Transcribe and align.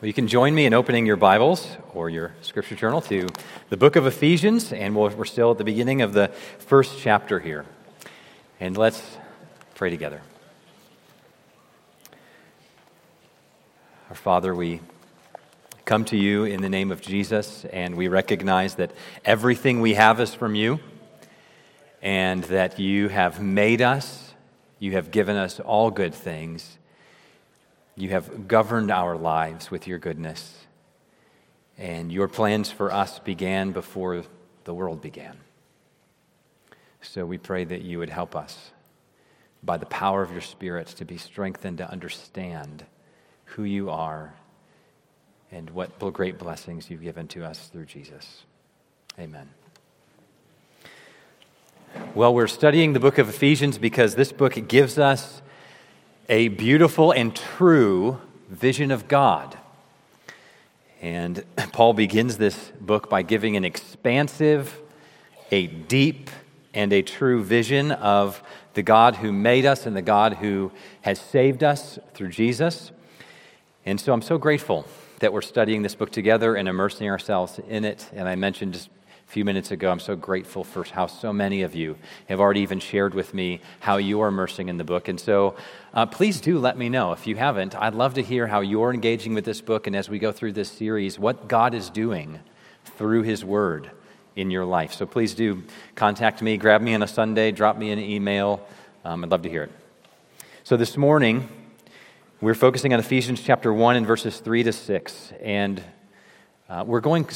Well, 0.00 0.06
you 0.06 0.14
can 0.14 0.28
join 0.28 0.54
me 0.54 0.64
in 0.64 0.72
opening 0.72 1.04
your 1.04 1.18
Bibles 1.18 1.76
or 1.92 2.08
your 2.08 2.32
scripture 2.40 2.74
journal 2.74 3.02
to 3.02 3.28
the 3.68 3.76
book 3.76 3.96
of 3.96 4.06
Ephesians, 4.06 4.72
and 4.72 4.96
we 4.96 5.06
we 5.06 5.14
are 5.14 5.24
still 5.26 5.50
at 5.50 5.58
the 5.58 5.64
beginning 5.64 6.00
of 6.00 6.14
the 6.14 6.28
first 6.28 6.98
chapter 7.00 7.38
here. 7.38 7.66
And 8.60 8.78
let's 8.78 9.18
pray 9.74 9.90
together. 9.90 10.22
Our 14.08 14.14
Father, 14.14 14.54
we 14.54 14.80
come 15.84 16.06
to 16.06 16.16
you 16.16 16.44
in 16.44 16.62
the 16.62 16.70
name 16.70 16.90
of 16.92 17.02
Jesus, 17.02 17.66
and 17.66 17.94
we 17.94 18.08
recognize 18.08 18.76
that 18.76 18.92
everything 19.26 19.82
we 19.82 19.92
have 19.92 20.18
is 20.18 20.32
from 20.32 20.54
you, 20.54 20.80
and 22.00 22.42
that 22.44 22.78
you 22.78 23.08
have 23.08 23.42
made 23.42 23.82
us, 23.82 24.32
you 24.78 24.92
have 24.92 25.10
given 25.10 25.36
us 25.36 25.60
all 25.60 25.90
good 25.90 26.14
things 26.14 26.78
you 28.00 28.10
have 28.10 28.48
governed 28.48 28.90
our 28.90 29.16
lives 29.16 29.70
with 29.70 29.86
your 29.86 29.98
goodness, 29.98 30.66
and 31.78 32.10
your 32.10 32.28
plans 32.28 32.70
for 32.70 32.92
us 32.92 33.18
began 33.18 33.72
before 33.72 34.24
the 34.64 34.74
world 34.74 35.00
began. 35.00 35.36
So 37.02 37.24
we 37.24 37.38
pray 37.38 37.64
that 37.64 37.82
you 37.82 37.98
would 37.98 38.10
help 38.10 38.36
us 38.36 38.70
by 39.62 39.76
the 39.76 39.86
power 39.86 40.22
of 40.22 40.32
your 40.32 40.40
Spirit 40.40 40.86
to 40.88 41.04
be 41.04 41.16
strengthened 41.16 41.78
to 41.78 41.90
understand 41.90 42.84
who 43.44 43.64
you 43.64 43.90
are 43.90 44.34
and 45.50 45.70
what 45.70 45.98
great 46.12 46.38
blessings 46.38 46.90
you've 46.90 47.02
given 47.02 47.26
to 47.28 47.44
us 47.44 47.68
through 47.68 47.86
Jesus. 47.86 48.44
Amen. 49.18 49.48
Well, 52.14 52.32
we're 52.32 52.46
studying 52.46 52.92
the 52.92 53.00
book 53.00 53.18
of 53.18 53.28
Ephesians 53.28 53.76
because 53.78 54.14
this 54.14 54.32
book 54.32 54.68
gives 54.68 54.98
us 54.98 55.42
a 56.30 56.46
beautiful 56.46 57.10
and 57.10 57.34
true 57.34 58.20
vision 58.48 58.92
of 58.92 59.08
God. 59.08 59.58
And 61.02 61.44
Paul 61.72 61.92
begins 61.92 62.38
this 62.38 62.70
book 62.80 63.10
by 63.10 63.22
giving 63.22 63.56
an 63.56 63.64
expansive, 63.64 64.78
a 65.50 65.66
deep, 65.66 66.30
and 66.72 66.92
a 66.92 67.02
true 67.02 67.42
vision 67.42 67.90
of 67.90 68.44
the 68.74 68.82
God 68.82 69.16
who 69.16 69.32
made 69.32 69.66
us 69.66 69.86
and 69.86 69.96
the 69.96 70.02
God 70.02 70.34
who 70.34 70.70
has 71.00 71.20
saved 71.20 71.64
us 71.64 71.98
through 72.14 72.28
Jesus. 72.28 72.92
And 73.84 74.00
so 74.00 74.12
I'm 74.12 74.22
so 74.22 74.38
grateful 74.38 74.86
that 75.18 75.32
we're 75.32 75.40
studying 75.40 75.82
this 75.82 75.96
book 75.96 76.12
together 76.12 76.54
and 76.54 76.68
immersing 76.68 77.10
ourselves 77.10 77.58
in 77.68 77.84
it. 77.84 78.08
And 78.12 78.28
I 78.28 78.36
mentioned 78.36 78.74
just 78.74 78.88
few 79.30 79.44
minutes 79.44 79.70
ago, 79.70 79.92
I'm 79.92 80.00
so 80.00 80.16
grateful 80.16 80.64
for 80.64 80.82
how 80.82 81.06
so 81.06 81.32
many 81.32 81.62
of 81.62 81.72
you 81.72 81.96
have 82.28 82.40
already 82.40 82.62
even 82.62 82.80
shared 82.80 83.14
with 83.14 83.32
me 83.32 83.60
how 83.78 83.96
you 83.96 84.20
are 84.22 84.26
immersing 84.26 84.68
in 84.68 84.76
the 84.76 84.82
book. 84.82 85.06
And 85.06 85.20
so 85.20 85.54
uh, 85.94 86.06
please 86.06 86.40
do 86.40 86.58
let 86.58 86.76
me 86.76 86.88
know. 86.88 87.12
If 87.12 87.28
you 87.28 87.36
haven't, 87.36 87.76
I'd 87.76 87.94
love 87.94 88.14
to 88.14 88.22
hear 88.22 88.48
how 88.48 88.58
you're 88.58 88.92
engaging 88.92 89.32
with 89.34 89.44
this 89.44 89.60
book 89.60 89.86
and 89.86 89.94
as 89.94 90.08
we 90.08 90.18
go 90.18 90.32
through 90.32 90.54
this 90.54 90.68
series, 90.68 91.16
what 91.16 91.46
God 91.46 91.74
is 91.74 91.90
doing 91.90 92.40
through 92.84 93.22
His 93.22 93.44
Word 93.44 93.92
in 94.34 94.50
your 94.50 94.64
life. 94.64 94.92
So 94.94 95.06
please 95.06 95.32
do 95.32 95.62
contact 95.94 96.42
me, 96.42 96.56
grab 96.56 96.82
me 96.82 96.92
on 96.94 97.02
a 97.04 97.08
Sunday, 97.08 97.52
drop 97.52 97.76
me 97.78 97.92
an 97.92 98.00
email. 98.00 98.66
Um, 99.04 99.22
I'd 99.22 99.30
love 99.30 99.42
to 99.42 99.48
hear 99.48 99.62
it. 99.62 99.72
So 100.64 100.76
this 100.76 100.96
morning, 100.96 101.48
we're 102.40 102.54
focusing 102.54 102.92
on 102.92 102.98
Ephesians 102.98 103.40
chapter 103.40 103.72
1 103.72 103.94
and 103.94 104.04
verses 104.08 104.40
3 104.40 104.64
to 104.64 104.72
6. 104.72 105.32
And 105.40 105.80
uh, 106.68 106.82
we're 106.84 107.00
going 107.00 107.28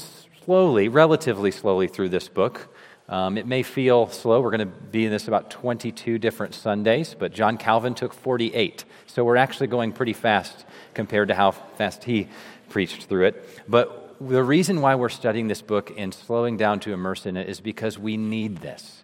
slowly, 0.44 0.88
relatively 0.88 1.50
slowly 1.50 1.88
through 1.88 2.10
this 2.10 2.28
book. 2.28 2.68
Um, 3.08 3.36
it 3.36 3.46
may 3.46 3.62
feel 3.62 4.08
slow. 4.08 4.40
We're 4.40 4.50
going 4.50 4.60
to 4.70 4.74
be 4.90 5.04
in 5.04 5.10
this 5.10 5.28
about 5.28 5.50
22 5.50 6.18
different 6.18 6.54
Sundays, 6.54 7.14
but 7.18 7.32
John 7.32 7.58
Calvin 7.58 7.94
took 7.94 8.14
48. 8.14 8.84
So 9.06 9.24
we're 9.24 9.36
actually 9.36 9.66
going 9.66 9.92
pretty 9.92 10.12
fast 10.12 10.64
compared 10.94 11.28
to 11.28 11.34
how 11.34 11.50
fast 11.50 12.04
he 12.04 12.28
preached 12.70 13.04
through 13.04 13.26
it. 13.26 13.64
But 13.68 14.16
the 14.20 14.42
reason 14.42 14.80
why 14.80 14.94
we're 14.94 15.10
studying 15.10 15.48
this 15.48 15.62
book 15.62 15.92
and 15.96 16.14
slowing 16.14 16.56
down 16.56 16.80
to 16.80 16.92
immerse 16.92 17.26
in 17.26 17.36
it 17.36 17.48
is 17.48 17.60
because 17.60 17.98
we 17.98 18.16
need 18.16 18.58
this. 18.58 19.02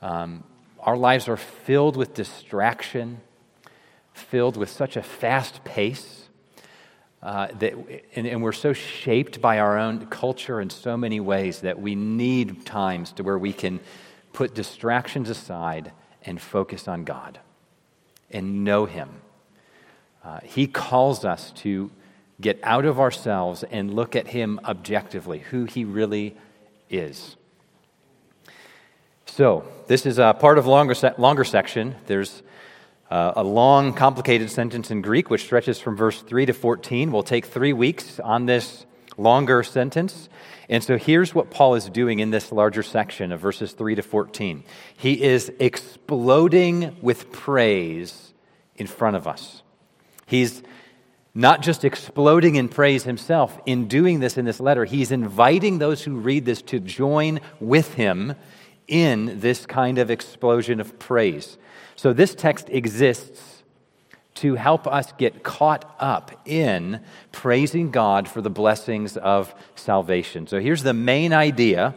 Um, 0.00 0.44
our 0.80 0.96
lives 0.96 1.28
are 1.28 1.36
filled 1.36 1.96
with 1.96 2.14
distraction, 2.14 3.20
filled 4.12 4.56
with 4.56 4.70
such 4.70 4.96
a 4.96 5.02
fast 5.02 5.64
pace 5.64 6.23
uh, 7.24 7.48
that, 7.58 7.72
and, 8.14 8.26
and, 8.26 8.42
we're 8.42 8.52
so 8.52 8.74
shaped 8.74 9.40
by 9.40 9.58
our 9.58 9.78
own 9.78 10.04
culture 10.08 10.60
in 10.60 10.68
so 10.68 10.94
many 10.94 11.20
ways 11.20 11.60
that 11.60 11.80
we 11.80 11.94
need 11.94 12.66
times 12.66 13.12
to 13.12 13.22
where 13.22 13.38
we 13.38 13.50
can 13.50 13.80
put 14.34 14.54
distractions 14.54 15.30
aside 15.30 15.90
and 16.22 16.38
focus 16.38 16.86
on 16.86 17.04
God 17.04 17.40
and 18.30 18.62
know 18.62 18.84
Him. 18.84 19.08
Uh, 20.22 20.40
he 20.42 20.66
calls 20.66 21.24
us 21.24 21.50
to 21.52 21.90
get 22.42 22.60
out 22.62 22.84
of 22.84 23.00
ourselves 23.00 23.64
and 23.70 23.94
look 23.94 24.14
at 24.14 24.28
Him 24.28 24.60
objectively, 24.62 25.38
who 25.38 25.64
He 25.64 25.86
really 25.86 26.36
is. 26.90 27.36
So, 29.24 29.64
this 29.86 30.04
is 30.04 30.18
a 30.18 30.36
part 30.38 30.58
of 30.58 30.66
longer, 30.66 30.94
se- 30.94 31.14
longer 31.16 31.44
section. 31.44 31.96
There's 32.06 32.42
uh, 33.14 33.32
a 33.36 33.44
long, 33.44 33.92
complicated 33.92 34.50
sentence 34.50 34.90
in 34.90 35.00
Greek, 35.00 35.30
which 35.30 35.44
stretches 35.44 35.78
from 35.78 35.94
verse 35.94 36.20
3 36.20 36.46
to 36.46 36.52
14. 36.52 37.12
We'll 37.12 37.22
take 37.22 37.46
three 37.46 37.72
weeks 37.72 38.18
on 38.18 38.46
this 38.46 38.86
longer 39.16 39.62
sentence. 39.62 40.28
And 40.68 40.82
so 40.82 40.98
here's 40.98 41.32
what 41.32 41.48
Paul 41.48 41.76
is 41.76 41.88
doing 41.88 42.18
in 42.18 42.30
this 42.30 42.50
larger 42.50 42.82
section 42.82 43.30
of 43.30 43.38
verses 43.38 43.70
3 43.70 43.94
to 43.94 44.02
14. 44.02 44.64
He 44.96 45.22
is 45.22 45.52
exploding 45.60 46.96
with 47.00 47.30
praise 47.30 48.34
in 48.74 48.88
front 48.88 49.14
of 49.14 49.28
us. 49.28 49.62
He's 50.26 50.64
not 51.36 51.62
just 51.62 51.84
exploding 51.84 52.56
in 52.56 52.68
praise 52.68 53.04
himself. 53.04 53.56
In 53.64 53.86
doing 53.86 54.18
this 54.18 54.36
in 54.36 54.44
this 54.44 54.58
letter, 54.58 54.84
he's 54.84 55.12
inviting 55.12 55.78
those 55.78 56.02
who 56.02 56.16
read 56.16 56.46
this 56.46 56.62
to 56.62 56.80
join 56.80 57.38
with 57.60 57.94
him 57.94 58.34
in 58.86 59.40
this 59.40 59.66
kind 59.66 59.98
of 59.98 60.10
explosion 60.10 60.80
of 60.80 60.98
praise. 60.98 61.56
So 61.96 62.12
this 62.12 62.34
text 62.34 62.68
exists 62.70 63.62
to 64.34 64.56
help 64.56 64.86
us 64.86 65.12
get 65.12 65.42
caught 65.42 65.94
up 66.00 66.32
in 66.44 67.00
praising 67.30 67.90
God 67.90 68.28
for 68.28 68.42
the 68.42 68.50
blessings 68.50 69.16
of 69.16 69.54
salvation. 69.76 70.46
So 70.46 70.58
here's 70.58 70.82
the 70.82 70.92
main 70.92 71.32
idea 71.32 71.94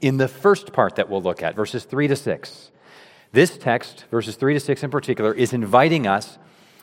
in 0.00 0.16
the 0.16 0.28
first 0.28 0.72
part 0.72 0.96
that 0.96 1.10
we'll 1.10 1.22
look 1.22 1.42
at, 1.42 1.54
verses 1.54 1.84
3 1.84 2.08
to 2.08 2.16
6. 2.16 2.70
This 3.32 3.58
text, 3.58 4.04
verses 4.10 4.36
3 4.36 4.54
to 4.54 4.60
6 4.60 4.82
in 4.82 4.90
particular, 4.90 5.34
is 5.34 5.52
inviting 5.52 6.06
us 6.06 6.38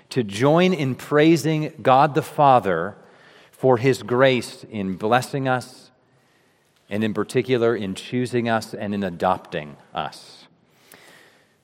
to 0.10 0.24
join 0.24 0.74
in 0.74 0.96
praising 0.96 1.74
God 1.82 2.14
the 2.14 2.22
Father 2.22 2.96
for 3.52 3.78
his 3.78 4.04
grace 4.04 4.66
in 4.70 4.96
blessing 4.96 5.48
us, 5.48 5.87
and 6.90 7.04
in 7.04 7.14
particular 7.14 7.76
in 7.76 7.96
choosing 7.96 8.48
us 8.48 8.74
and 8.74 8.94
in 8.94 9.04
adopting 9.04 9.78
us. 9.94 10.48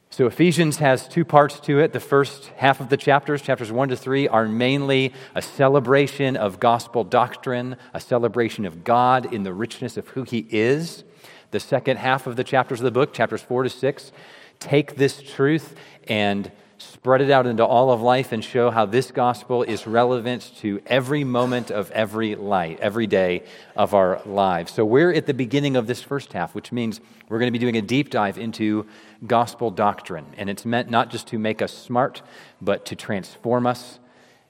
So, 0.10 0.28
Ephesians 0.28 0.78
has 0.78 1.08
two 1.08 1.26
parts 1.26 1.60
to 1.62 1.80
it. 1.80 1.92
The 1.92 2.00
first 2.00 2.52
half 2.58 2.80
of 2.80 2.90
the 2.90 2.98
chapters, 2.98 3.42
chapters 3.42 3.72
1 3.72 3.90
to 3.90 3.96
3, 3.98 4.28
are 4.28 4.48
mainly 4.48 5.12
a 5.34 5.42
celebration 5.42 6.38
of 6.38 6.60
gospel 6.60 7.04
doctrine, 7.04 7.78
a 7.96 8.00
celebration 8.00 8.66
of 8.66 8.84
God 8.84 9.34
in 9.34 9.42
the 9.42 9.54
richness 9.54 9.98
of 9.98 10.10
who 10.10 10.22
He 10.22 10.46
is. 10.52 11.04
The 11.50 11.60
second 11.60 11.98
half 11.98 12.28
of 12.28 12.36
the 12.36 12.44
chapters 12.44 12.80
of 12.80 12.84
the 12.84 12.92
book, 12.92 13.12
chapters 13.12 13.42
4 13.42 13.64
to 13.64 13.70
6, 13.72 14.12
take 14.60 14.98
this 14.98 15.20
truth 15.20 15.76
and 16.08 16.52
spread 16.92 17.22
it 17.22 17.32
out 17.32 17.48
into 17.48 17.66
all 17.66 17.92
of 17.92 18.02
life 18.02 18.32
and 18.32 18.44
show 18.44 18.70
how 18.70 18.86
this 18.86 19.12
gospel 19.12 19.64
is 19.64 19.88
relevant 19.88 20.52
to 20.58 20.82
every 20.86 21.24
moment 21.24 21.72
of 21.72 21.90
every 21.92 22.36
life, 22.36 22.78
every 22.82 23.08
day 23.08 23.44
of 23.76 23.94
our 23.94 24.22
lives. 24.26 24.74
So 24.74 24.84
we're 24.84 25.14
at 25.14 25.26
the 25.26 25.34
beginning 25.34 25.76
of 25.76 25.88
this 25.88 26.02
first 26.02 26.34
half, 26.34 26.54
which 26.54 26.72
means 26.72 27.00
we're 27.30 27.40
going 27.40 27.48
to 27.48 27.58
be 27.58 27.60
doing 27.60 27.78
a 27.78 27.82
deep 27.82 28.10
dive 28.10 28.38
into 28.38 28.86
gospel 29.26 29.72
doctrine. 29.72 30.26
And 30.38 30.50
it's 30.50 30.66
meant 30.66 30.90
not 30.90 31.10
just 31.10 31.28
to 31.28 31.40
make 31.40 31.62
us 31.62 31.72
smart, 31.72 32.22
but 32.62 32.86
to 32.88 32.96
transform 32.96 33.66
us. 33.66 34.00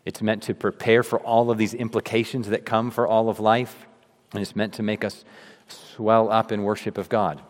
It's 0.05 0.21
meant 0.21 0.43
to 0.43 0.53
prepare 0.53 1.03
for 1.03 1.19
all 1.19 1.51
of 1.51 1.57
these 1.57 1.73
implications 1.73 2.49
that 2.49 2.65
come 2.65 2.91
for 2.91 3.07
all 3.07 3.29
of 3.29 3.39
life. 3.39 3.85
And 4.33 4.41
it's 4.41 4.55
meant 4.55 4.73
to 4.73 4.83
make 4.83 5.03
us 5.03 5.23
swell 5.67 6.31
up 6.31 6.51
in 6.51 6.63
worship 6.63 6.97
of 6.97 7.09
God. 7.09 7.41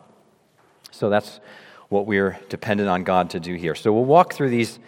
So 0.91 1.09
that's 1.09 1.39
what 1.94 2.07
we're 2.07 2.40
dependent 2.50 2.90
on 2.90 3.04
God 3.04 3.30
to 3.30 3.40
do 3.40 3.54
here. 3.54 3.75
So 3.75 3.94
we'll 3.94 4.04
walk 4.04 4.34
through 4.34 4.50
these 4.50 4.80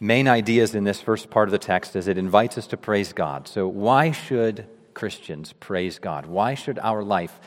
main 0.00 0.26
ideas 0.26 0.74
in 0.74 0.82
this 0.82 1.00
first 1.00 1.30
part 1.30 1.46
of 1.46 1.52
the 1.52 1.58
text 1.58 1.94
as 1.94 2.08
it 2.08 2.18
invites 2.18 2.58
us 2.58 2.66
to 2.66 2.76
praise 2.76 3.12
God. 3.12 3.46
So, 3.46 3.68
why 3.68 4.10
should 4.10 4.66
Christians 4.92 5.52
praise 5.54 6.00
God? 6.00 6.26
Why 6.26 6.54
should 6.54 6.80
our 6.80 7.04
life 7.04 7.38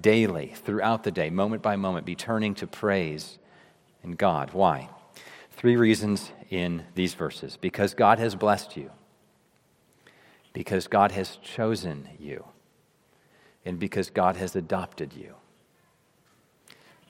daily, 0.00 0.54
throughout 0.56 1.04
the 1.04 1.10
day, 1.10 1.28
moment 1.28 1.60
by 1.60 1.76
moment, 1.76 2.06
be 2.06 2.14
turning 2.14 2.54
to 2.56 2.66
praise 2.66 3.38
in 4.02 4.12
God? 4.12 4.54
Why? 4.54 4.88
Three 5.52 5.76
reasons 5.76 6.32
in 6.48 6.84
these 6.94 7.12
verses. 7.12 7.58
Because 7.60 7.92
God 7.92 8.18
has 8.18 8.34
blessed 8.34 8.74
you, 8.74 8.90
because 10.54 10.88
God 10.88 11.12
has 11.12 11.36
chosen 11.36 12.08
you, 12.18 12.46
and 13.66 13.78
because 13.78 14.08
God 14.08 14.36
has 14.36 14.56
adopted 14.56 15.12
you. 15.12 15.34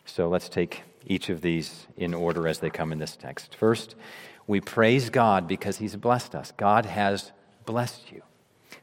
So 0.05 0.29
let's 0.29 0.49
take 0.49 0.83
each 1.07 1.29
of 1.29 1.41
these 1.41 1.87
in 1.97 2.15
order 2.15 2.47
as 2.47 2.59
they 2.59 2.71
come 2.71 2.93
in 2.93 2.99
this 2.99 3.17
text. 3.17 3.55
First, 3.55 3.95
we 4.47 4.61
praise 4.61 5.11
God 5.11 5.47
because 5.47 5.79
He's 5.79 5.97
blessed 5.97 6.35
us. 6.35 6.53
God 6.57 6.87
has 6.87 7.33
blessed 7.65 8.13
you. 8.13 8.23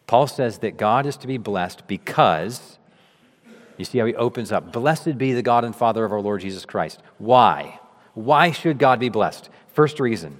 Paul 0.05 0.27
says 0.27 0.59
that 0.59 0.77
God 0.77 1.05
is 1.05 1.17
to 1.17 1.27
be 1.27 1.37
blessed 1.37 1.87
because, 1.87 2.79
you 3.77 3.85
see 3.85 3.99
how 3.99 4.05
he 4.05 4.15
opens 4.15 4.51
up, 4.51 4.71
blessed 4.71 5.17
be 5.17 5.33
the 5.33 5.41
God 5.41 5.65
and 5.65 5.75
Father 5.75 6.05
of 6.05 6.11
our 6.11 6.21
Lord 6.21 6.41
Jesus 6.41 6.65
Christ. 6.65 7.01
Why? 7.17 7.79
Why 8.13 8.51
should 8.51 8.79
God 8.79 8.99
be 8.99 9.09
blessed? 9.09 9.49
First 9.73 9.99
reason, 9.99 10.39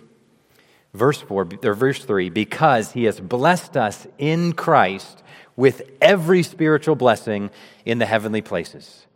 verse 0.94 1.22
4 1.22 1.48
or 1.64 1.74
verse 1.74 2.04
3 2.04 2.30
because 2.30 2.94
he 2.94 3.04
has 3.04 3.20
blessed 3.20 3.76
us 3.76 4.08
in 4.18 4.54
Christ 4.54 5.22
with 5.56 5.82
every 6.02 6.44
spiritual 6.44 6.96
blessing 6.96 7.50
in 7.86 8.00
the 8.00 8.06
heavenly 8.06 8.42
places. 8.42 9.07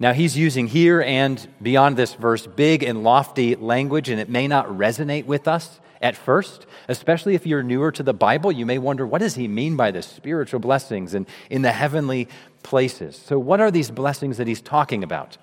Now, 0.00 0.12
he's 0.12 0.36
using 0.36 0.68
here 0.68 1.02
and 1.02 1.44
beyond 1.60 1.96
this 1.96 2.14
verse 2.14 2.46
big 2.46 2.84
and 2.84 3.02
lofty 3.02 3.56
language, 3.56 4.08
and 4.08 4.20
it 4.20 4.28
may 4.28 4.46
not 4.46 4.68
resonate 4.68 5.24
with 5.24 5.48
us 5.48 5.80
at 6.00 6.16
first, 6.16 6.66
especially 6.86 7.34
if 7.34 7.44
you're 7.44 7.64
newer 7.64 7.90
to 7.90 8.04
the 8.04 8.12
Bible. 8.12 8.52
You 8.52 8.64
may 8.64 8.78
wonder, 8.78 9.04
what 9.04 9.20
does 9.20 9.34
he 9.34 9.48
mean 9.48 9.74
by 9.74 9.90
this 9.90 10.06
spiritual 10.06 10.60
blessings 10.60 11.14
and 11.14 11.26
in 11.50 11.62
the 11.62 11.72
heavenly 11.72 12.28
places? 12.62 13.16
So, 13.16 13.40
what 13.40 13.60
are 13.60 13.72
these 13.72 13.90
blessings 13.90 14.36
that 14.36 14.46
he's 14.46 14.60
talking 14.60 15.02
about? 15.02 15.36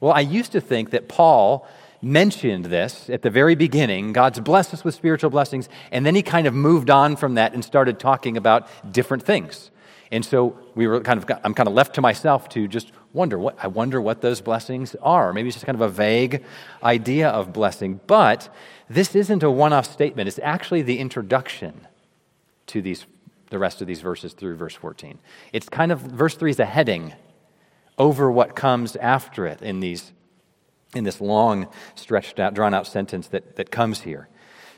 Well, 0.00 0.12
I 0.12 0.22
used 0.22 0.50
to 0.52 0.60
think 0.60 0.90
that 0.90 1.08
Paul 1.08 1.64
mentioned 2.02 2.64
this 2.64 3.08
at 3.10 3.22
the 3.22 3.30
very 3.30 3.54
beginning. 3.54 4.12
God's 4.12 4.40
blessed 4.40 4.74
us 4.74 4.82
with 4.82 4.96
spiritual 4.96 5.30
blessings, 5.30 5.68
and 5.92 6.04
then 6.04 6.16
he 6.16 6.22
kind 6.22 6.48
of 6.48 6.54
moved 6.54 6.90
on 6.90 7.14
from 7.14 7.34
that 7.34 7.54
and 7.54 7.64
started 7.64 8.00
talking 8.00 8.36
about 8.36 8.66
different 8.92 9.22
things. 9.22 9.70
And 10.12 10.24
so 10.24 10.58
we 10.74 10.86
were 10.86 11.00
kind 11.00 11.22
of, 11.22 11.38
I'm 11.44 11.54
kind 11.54 11.68
of 11.68 11.74
left 11.74 11.94
to 11.94 12.00
myself 12.00 12.48
to 12.50 12.66
just 12.66 12.90
wonder 13.12 13.38
what, 13.38 13.56
I 13.62 13.68
wonder 13.68 14.00
what 14.00 14.20
those 14.20 14.40
blessings 14.40 14.96
are. 15.02 15.32
Maybe 15.32 15.48
it's 15.48 15.56
just 15.56 15.66
kind 15.66 15.76
of 15.76 15.82
a 15.82 15.88
vague 15.88 16.44
idea 16.82 17.28
of 17.28 17.52
blessing. 17.52 18.00
But 18.06 18.52
this 18.88 19.14
isn't 19.14 19.42
a 19.42 19.50
one 19.50 19.72
off 19.72 19.86
statement, 19.86 20.28
it's 20.28 20.40
actually 20.42 20.82
the 20.82 20.98
introduction 20.98 21.86
to 22.66 22.82
these, 22.82 23.06
the 23.50 23.58
rest 23.58 23.80
of 23.80 23.86
these 23.86 24.00
verses 24.00 24.32
through 24.32 24.56
verse 24.56 24.74
14. 24.74 25.18
It's 25.52 25.68
kind 25.68 25.92
of, 25.92 26.00
verse 26.00 26.34
3 26.34 26.50
is 26.50 26.60
a 26.60 26.64
heading 26.64 27.14
over 27.98 28.30
what 28.30 28.56
comes 28.56 28.96
after 28.96 29.46
it 29.46 29.62
in 29.62 29.80
these 29.80 30.12
in 30.94 31.04
this 31.04 31.20
long, 31.20 31.68
stretched 31.94 32.40
out, 32.40 32.54
drawn 32.54 32.74
out 32.74 32.86
sentence 32.86 33.28
that, 33.28 33.56
that 33.56 33.70
comes 33.70 34.00
here. 34.00 34.28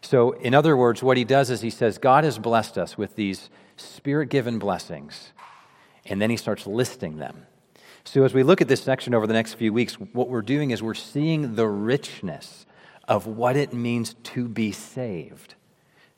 So, 0.02 0.32
in 0.32 0.52
other 0.52 0.76
words, 0.76 1.02
what 1.02 1.16
he 1.16 1.24
does 1.24 1.48
is 1.48 1.60
he 1.60 1.70
says, 1.70 1.96
God 1.96 2.24
has 2.24 2.38
blessed 2.38 2.76
us 2.76 2.98
with 2.98 3.16
these 3.16 3.50
spirit 3.82 4.28
given 4.28 4.58
blessings. 4.58 5.32
And 6.06 6.20
then 6.20 6.30
he 6.30 6.36
starts 6.36 6.66
listing 6.66 7.18
them. 7.18 7.46
So, 8.04 8.24
as 8.24 8.34
we 8.34 8.42
look 8.42 8.60
at 8.60 8.68
this 8.68 8.82
section 8.82 9.14
over 9.14 9.26
the 9.26 9.32
next 9.32 9.54
few 9.54 9.72
weeks, 9.72 9.94
what 9.94 10.28
we're 10.28 10.42
doing 10.42 10.72
is 10.72 10.82
we're 10.82 10.94
seeing 10.94 11.54
the 11.54 11.68
richness 11.68 12.66
of 13.06 13.26
what 13.26 13.56
it 13.56 13.72
means 13.72 14.14
to 14.24 14.48
be 14.48 14.72
saved. 14.72 15.54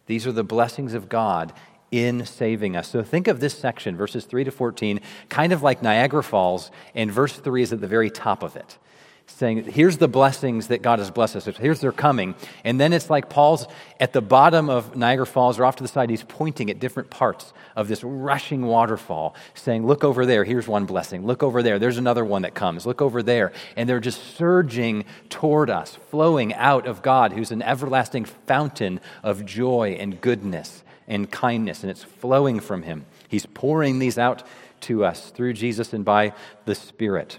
These 0.06 0.26
are 0.26 0.32
the 0.32 0.44
blessings 0.44 0.94
of 0.94 1.08
God 1.08 1.52
in 1.90 2.24
saving 2.24 2.74
us. 2.74 2.88
So, 2.88 3.02
think 3.02 3.28
of 3.28 3.40
this 3.40 3.56
section, 3.56 3.96
verses 3.96 4.24
3 4.24 4.44
to 4.44 4.50
14, 4.50 5.00
kind 5.28 5.52
of 5.52 5.62
like 5.62 5.82
Niagara 5.82 6.22
Falls, 6.22 6.70
and 6.94 7.12
verse 7.12 7.34
3 7.34 7.62
is 7.62 7.72
at 7.72 7.82
the 7.82 7.86
very 7.86 8.10
top 8.10 8.42
of 8.42 8.56
it 8.56 8.78
saying, 9.26 9.64
here's 9.64 9.98
the 9.98 10.08
blessings 10.08 10.68
that 10.68 10.82
God 10.82 10.98
has 10.98 11.10
blessed 11.10 11.36
us 11.36 11.46
with. 11.46 11.56
Here's 11.56 11.80
their 11.80 11.92
coming. 11.92 12.34
And 12.62 12.78
then 12.78 12.92
it's 12.92 13.10
like 13.10 13.28
Paul's 13.28 13.66
at 13.98 14.12
the 14.12 14.20
bottom 14.20 14.68
of 14.68 14.96
Niagara 14.96 15.26
Falls 15.26 15.58
or 15.58 15.64
off 15.64 15.76
to 15.76 15.82
the 15.82 15.88
side, 15.88 16.10
he's 16.10 16.22
pointing 16.22 16.70
at 16.70 16.78
different 16.78 17.10
parts 17.10 17.52
of 17.74 17.88
this 17.88 18.04
rushing 18.04 18.66
waterfall, 18.66 19.34
saying, 19.54 19.86
Look 19.86 20.04
over 20.04 20.26
there, 20.26 20.44
here's 20.44 20.68
one 20.68 20.86
blessing. 20.86 21.26
Look 21.26 21.42
over 21.42 21.62
there, 21.62 21.78
there's 21.78 21.98
another 21.98 22.24
one 22.24 22.42
that 22.42 22.54
comes. 22.54 22.86
Look 22.86 23.02
over 23.02 23.22
there. 23.22 23.52
And 23.76 23.88
they're 23.88 24.00
just 24.00 24.36
surging 24.36 25.04
toward 25.30 25.70
us, 25.70 25.98
flowing 26.10 26.54
out 26.54 26.86
of 26.86 27.02
God, 27.02 27.32
who's 27.32 27.50
an 27.50 27.62
everlasting 27.62 28.26
fountain 28.26 29.00
of 29.22 29.44
joy 29.44 29.96
and 29.98 30.20
goodness 30.20 30.84
and 31.08 31.30
kindness. 31.30 31.82
And 31.82 31.90
it's 31.90 32.04
flowing 32.04 32.60
from 32.60 32.82
him. 32.82 33.06
He's 33.28 33.46
pouring 33.46 33.98
these 33.98 34.18
out 34.18 34.44
to 34.82 35.04
us 35.04 35.30
through 35.30 35.54
Jesus 35.54 35.92
and 35.92 36.04
by 36.04 36.34
the 36.66 36.74
Spirit. 36.74 37.38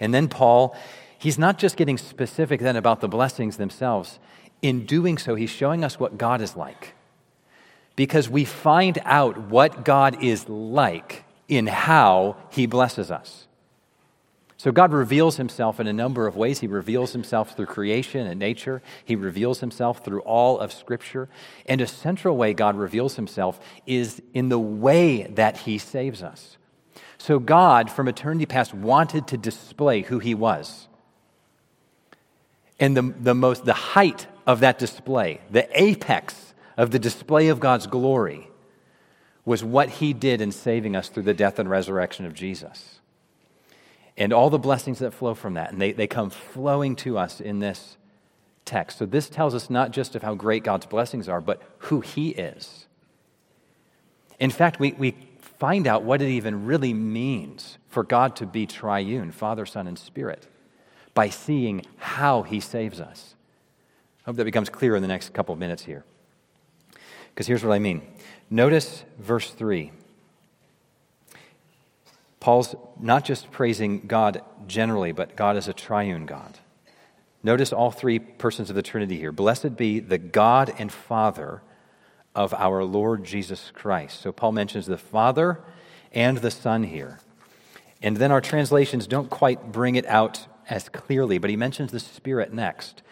And 0.00 0.12
then 0.12 0.28
Paul, 0.28 0.76
he's 1.18 1.38
not 1.38 1.58
just 1.58 1.76
getting 1.76 1.98
specific 1.98 2.60
then 2.60 2.76
about 2.76 3.00
the 3.00 3.08
blessings 3.08 3.56
themselves. 3.56 4.18
In 4.60 4.86
doing 4.86 5.18
so, 5.18 5.34
he's 5.34 5.50
showing 5.50 5.84
us 5.84 5.98
what 5.98 6.18
God 6.18 6.40
is 6.40 6.56
like. 6.56 6.94
Because 7.96 8.28
we 8.28 8.44
find 8.44 8.98
out 9.04 9.36
what 9.36 9.84
God 9.84 10.22
is 10.22 10.48
like 10.48 11.24
in 11.48 11.66
how 11.66 12.36
he 12.50 12.66
blesses 12.66 13.10
us. 13.10 13.46
So 14.62 14.70
God 14.70 14.92
reveals 14.92 15.38
himself 15.38 15.80
in 15.80 15.88
a 15.88 15.92
number 15.92 16.28
of 16.28 16.36
ways. 16.36 16.60
He 16.60 16.68
reveals 16.68 17.12
himself 17.12 17.56
through 17.56 17.66
creation 17.66 18.28
and 18.28 18.38
nature. 18.38 18.80
He 19.04 19.16
reveals 19.16 19.58
himself 19.58 20.04
through 20.04 20.20
all 20.20 20.60
of 20.60 20.72
Scripture. 20.72 21.28
And 21.66 21.80
a 21.80 21.86
central 21.88 22.36
way 22.36 22.54
God 22.54 22.76
reveals 22.76 23.16
himself 23.16 23.58
is 23.88 24.22
in 24.32 24.50
the 24.50 24.60
way 24.60 25.24
that 25.24 25.56
he 25.56 25.78
saves 25.78 26.22
us. 26.22 26.58
So 27.22 27.38
God, 27.38 27.88
from 27.88 28.08
eternity 28.08 28.46
past, 28.46 28.74
wanted 28.74 29.28
to 29.28 29.38
display 29.38 30.02
who 30.02 30.18
he 30.18 30.34
was. 30.34 30.88
And 32.80 32.96
the, 32.96 33.14
the 33.16 33.32
most 33.32 33.64
the 33.64 33.72
height 33.72 34.26
of 34.44 34.58
that 34.58 34.76
display, 34.76 35.40
the 35.48 35.68
apex 35.80 36.52
of 36.76 36.90
the 36.90 36.98
display 36.98 37.46
of 37.46 37.60
God's 37.60 37.86
glory, 37.86 38.50
was 39.44 39.62
what 39.62 39.88
he 39.88 40.12
did 40.12 40.40
in 40.40 40.50
saving 40.50 40.96
us 40.96 41.08
through 41.08 41.22
the 41.22 41.32
death 41.32 41.60
and 41.60 41.70
resurrection 41.70 42.26
of 42.26 42.34
Jesus. 42.34 42.98
And 44.16 44.32
all 44.32 44.50
the 44.50 44.58
blessings 44.58 44.98
that 44.98 45.14
flow 45.14 45.34
from 45.34 45.54
that, 45.54 45.70
and 45.70 45.80
they, 45.80 45.92
they 45.92 46.08
come 46.08 46.28
flowing 46.28 46.96
to 46.96 47.18
us 47.18 47.40
in 47.40 47.60
this 47.60 47.98
text. 48.64 48.98
So 48.98 49.06
this 49.06 49.28
tells 49.28 49.54
us 49.54 49.70
not 49.70 49.92
just 49.92 50.16
of 50.16 50.22
how 50.22 50.34
great 50.34 50.64
God's 50.64 50.86
blessings 50.86 51.28
are, 51.28 51.40
but 51.40 51.62
who 51.78 52.00
he 52.00 52.30
is. 52.30 52.86
In 54.40 54.50
fact, 54.50 54.80
we, 54.80 54.90
we 54.94 55.14
find 55.62 55.86
out 55.86 56.02
what 56.02 56.20
it 56.20 56.28
even 56.28 56.66
really 56.66 56.92
means 56.92 57.78
for 57.86 58.02
God 58.02 58.34
to 58.34 58.44
be 58.44 58.66
triune, 58.66 59.30
Father, 59.30 59.64
Son, 59.64 59.86
and 59.86 59.96
Spirit, 59.96 60.48
by 61.14 61.28
seeing 61.28 61.86
how 61.98 62.42
He 62.42 62.58
saves 62.58 63.00
us. 63.00 63.36
I 64.22 64.30
hope 64.30 64.36
that 64.38 64.44
becomes 64.44 64.68
clear 64.68 64.96
in 64.96 65.02
the 65.02 65.08
next 65.08 65.32
couple 65.32 65.52
of 65.52 65.60
minutes 65.60 65.84
here. 65.84 66.04
Because 67.28 67.46
here's 67.46 67.62
what 67.62 67.72
I 67.72 67.78
mean. 67.78 68.02
Notice 68.50 69.04
verse 69.20 69.52
3. 69.52 69.92
Paul's 72.40 72.74
not 72.98 73.24
just 73.24 73.52
praising 73.52 74.08
God 74.08 74.42
generally, 74.66 75.12
but 75.12 75.36
God 75.36 75.56
as 75.56 75.68
a 75.68 75.72
triune 75.72 76.26
God. 76.26 76.58
Notice 77.44 77.72
all 77.72 77.92
three 77.92 78.18
persons 78.18 78.68
of 78.68 78.74
the 78.74 78.82
Trinity 78.82 79.16
here. 79.16 79.30
Blessed 79.30 79.76
be 79.76 80.00
the 80.00 80.18
God 80.18 80.74
and 80.76 80.90
Father 80.90 81.62
of 82.34 82.54
our 82.54 82.84
Lord 82.84 83.24
Jesus 83.24 83.70
Christ. 83.74 84.20
So 84.20 84.32
Paul 84.32 84.52
mentions 84.52 84.86
the 84.86 84.98
Father 84.98 85.60
and 86.12 86.38
the 86.38 86.50
Son 86.50 86.84
here. 86.84 87.20
And 88.00 88.16
then 88.16 88.32
our 88.32 88.40
translations 88.40 89.06
don't 89.06 89.30
quite 89.30 89.70
bring 89.72 89.94
it 89.94 90.06
out 90.06 90.46
as 90.68 90.88
clearly, 90.88 91.38
but 91.38 91.50
he 91.50 91.56
mentions 91.56 91.92
the 91.92 92.00
Spirit 92.00 92.52
next, 92.52 93.02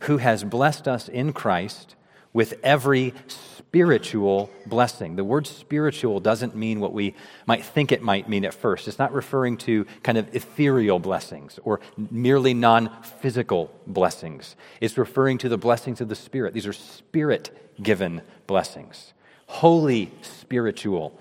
who 0.00 0.18
has 0.18 0.44
blessed 0.44 0.88
us 0.88 1.08
in 1.08 1.32
Christ 1.32 1.94
with 2.32 2.54
every 2.62 3.14
spiritual 3.28 4.50
blessing. 4.66 5.16
The 5.16 5.24
word 5.24 5.46
spiritual 5.46 6.20
doesn't 6.20 6.56
mean 6.56 6.80
what 6.80 6.92
we 6.92 7.14
might 7.46 7.64
think 7.64 7.92
it 7.92 8.02
might 8.02 8.28
mean 8.28 8.44
at 8.44 8.54
first. 8.54 8.88
It's 8.88 8.98
not 8.98 9.12
referring 9.12 9.56
to 9.58 9.84
kind 10.02 10.18
of 10.18 10.34
ethereal 10.34 10.98
blessings 10.98 11.58
or 11.64 11.80
merely 11.96 12.54
non 12.54 12.90
physical 13.02 13.72
blessings. 13.86 14.56
It's 14.80 14.98
referring 14.98 15.38
to 15.38 15.48
the 15.48 15.58
blessings 15.58 16.00
of 16.00 16.08
the 16.08 16.16
Spirit. 16.16 16.54
These 16.54 16.66
are 16.66 16.72
spirit 16.72 17.74
given 17.82 18.22
blessings, 18.46 19.12
holy 19.46 20.10
spiritual 20.22 21.18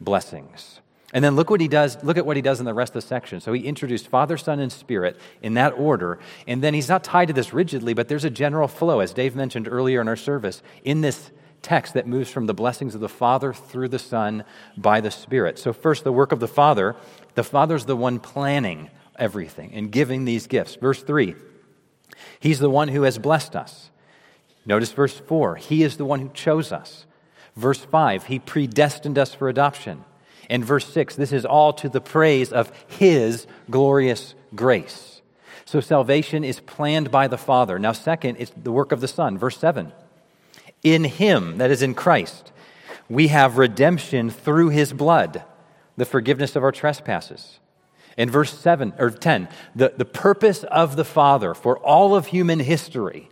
blessings. 0.00 0.81
And 1.12 1.22
then 1.22 1.36
look 1.36 1.50
what 1.50 1.60
he 1.60 1.68
does, 1.68 2.02
look 2.02 2.16
at 2.16 2.24
what 2.24 2.36
he 2.36 2.42
does 2.42 2.58
in 2.58 2.64
the 2.64 2.72
rest 2.72 2.90
of 2.90 3.02
the 3.02 3.08
section. 3.08 3.40
So 3.40 3.52
he 3.52 3.62
introduced 3.62 4.08
Father, 4.08 4.38
Son, 4.38 4.60
and 4.60 4.72
Spirit 4.72 5.18
in 5.42 5.54
that 5.54 5.72
order. 5.72 6.18
And 6.46 6.62
then 6.62 6.72
he's 6.72 6.88
not 6.88 7.04
tied 7.04 7.28
to 7.28 7.34
this 7.34 7.52
rigidly, 7.52 7.92
but 7.92 8.08
there's 8.08 8.24
a 8.24 8.30
general 8.30 8.66
flow, 8.66 9.00
as 9.00 9.12
Dave 9.12 9.36
mentioned 9.36 9.68
earlier 9.68 10.00
in 10.00 10.08
our 10.08 10.16
service, 10.16 10.62
in 10.84 11.02
this 11.02 11.30
text 11.60 11.94
that 11.94 12.06
moves 12.06 12.30
from 12.30 12.46
the 12.46 12.54
blessings 12.54 12.94
of 12.94 13.00
the 13.00 13.08
Father 13.08 13.52
through 13.52 13.88
the 13.88 13.98
Son 13.98 14.44
by 14.76 15.00
the 15.00 15.10
Spirit. 15.10 15.58
So, 15.58 15.72
first, 15.72 16.02
the 16.02 16.12
work 16.12 16.32
of 16.32 16.40
the 16.40 16.48
Father. 16.48 16.96
The 17.34 17.44
Father's 17.44 17.84
the 17.86 17.96
one 17.96 18.18
planning 18.18 18.90
everything 19.16 19.72
and 19.74 19.90
giving 19.90 20.24
these 20.24 20.46
gifts. 20.46 20.74
Verse 20.74 21.02
3 21.02 21.34
He's 22.40 22.58
the 22.58 22.70
one 22.70 22.88
who 22.88 23.02
has 23.02 23.18
blessed 23.18 23.56
us. 23.56 23.90
Notice 24.66 24.92
verse 24.92 25.18
4 25.18 25.56
He 25.56 25.82
is 25.82 25.96
the 25.96 26.04
one 26.04 26.20
who 26.20 26.30
chose 26.30 26.72
us. 26.72 27.06
Verse 27.54 27.80
5 27.80 28.24
He 28.24 28.38
predestined 28.38 29.18
us 29.18 29.34
for 29.34 29.48
adoption. 29.48 30.04
And 30.52 30.62
verse 30.62 30.86
6 30.92 31.16
This 31.16 31.32
is 31.32 31.46
all 31.46 31.72
to 31.72 31.88
the 31.88 32.02
praise 32.02 32.52
of 32.52 32.70
His 32.86 33.46
glorious 33.70 34.34
grace. 34.54 35.22
So 35.64 35.80
salvation 35.80 36.44
is 36.44 36.60
planned 36.60 37.10
by 37.10 37.26
the 37.26 37.38
Father. 37.38 37.78
Now, 37.78 37.92
second, 37.92 38.36
it's 38.38 38.52
the 38.54 38.70
work 38.70 38.92
of 38.92 39.00
the 39.00 39.08
Son. 39.08 39.38
Verse 39.38 39.56
7 39.56 39.92
In 40.82 41.04
Him, 41.04 41.56
that 41.56 41.70
is 41.70 41.80
in 41.80 41.94
Christ, 41.94 42.52
we 43.08 43.28
have 43.28 43.56
redemption 43.56 44.28
through 44.28 44.68
His 44.68 44.92
blood, 44.92 45.42
the 45.96 46.04
forgiveness 46.04 46.54
of 46.54 46.62
our 46.62 46.72
trespasses. 46.72 47.58
In 48.18 48.28
verse 48.28 48.52
7 48.52 48.92
or 48.98 49.08
10, 49.08 49.48
the, 49.74 49.94
the 49.96 50.04
purpose 50.04 50.64
of 50.64 50.96
the 50.96 51.04
Father 51.04 51.54
for 51.54 51.78
all 51.78 52.14
of 52.14 52.26
human 52.26 52.60
history 52.60 53.30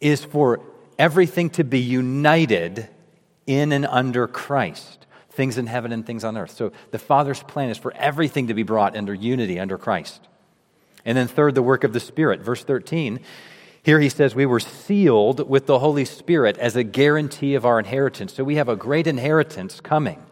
is 0.00 0.24
for 0.24 0.60
everything 0.96 1.50
to 1.50 1.64
be 1.64 1.80
united 1.80 2.88
in 3.48 3.72
and 3.72 3.84
under 3.84 4.28
Christ 4.28 5.02
things 5.32 5.58
in 5.58 5.66
heaven 5.66 5.92
and 5.92 6.06
things 6.06 6.24
on 6.24 6.36
earth. 6.36 6.52
So 6.52 6.72
the 6.90 6.98
Father's 6.98 7.42
plan 7.42 7.70
is 7.70 7.78
for 7.78 7.92
everything 7.94 8.48
to 8.48 8.54
be 8.54 8.62
brought 8.62 8.96
under 8.96 9.14
unity 9.14 9.58
under 9.58 9.78
Christ. 9.78 10.28
And 11.04 11.18
then, 11.18 11.26
third, 11.26 11.54
the 11.54 11.62
work 11.62 11.84
of 11.84 11.92
the 11.92 12.00
Spirit. 12.00 12.40
Verse 12.42 12.62
13, 12.62 13.18
here 13.82 13.98
he 13.98 14.08
says, 14.08 14.34
We 14.34 14.46
were 14.46 14.60
sealed 14.60 15.48
with 15.48 15.66
the 15.66 15.80
Holy 15.80 16.04
Spirit 16.04 16.56
as 16.58 16.76
a 16.76 16.84
guarantee 16.84 17.54
of 17.54 17.66
our 17.66 17.78
inheritance. 17.78 18.34
So 18.34 18.44
we 18.44 18.56
have 18.56 18.68
a 18.68 18.76
great 18.76 19.06
inheritance 19.06 19.80
coming. 19.80 20.22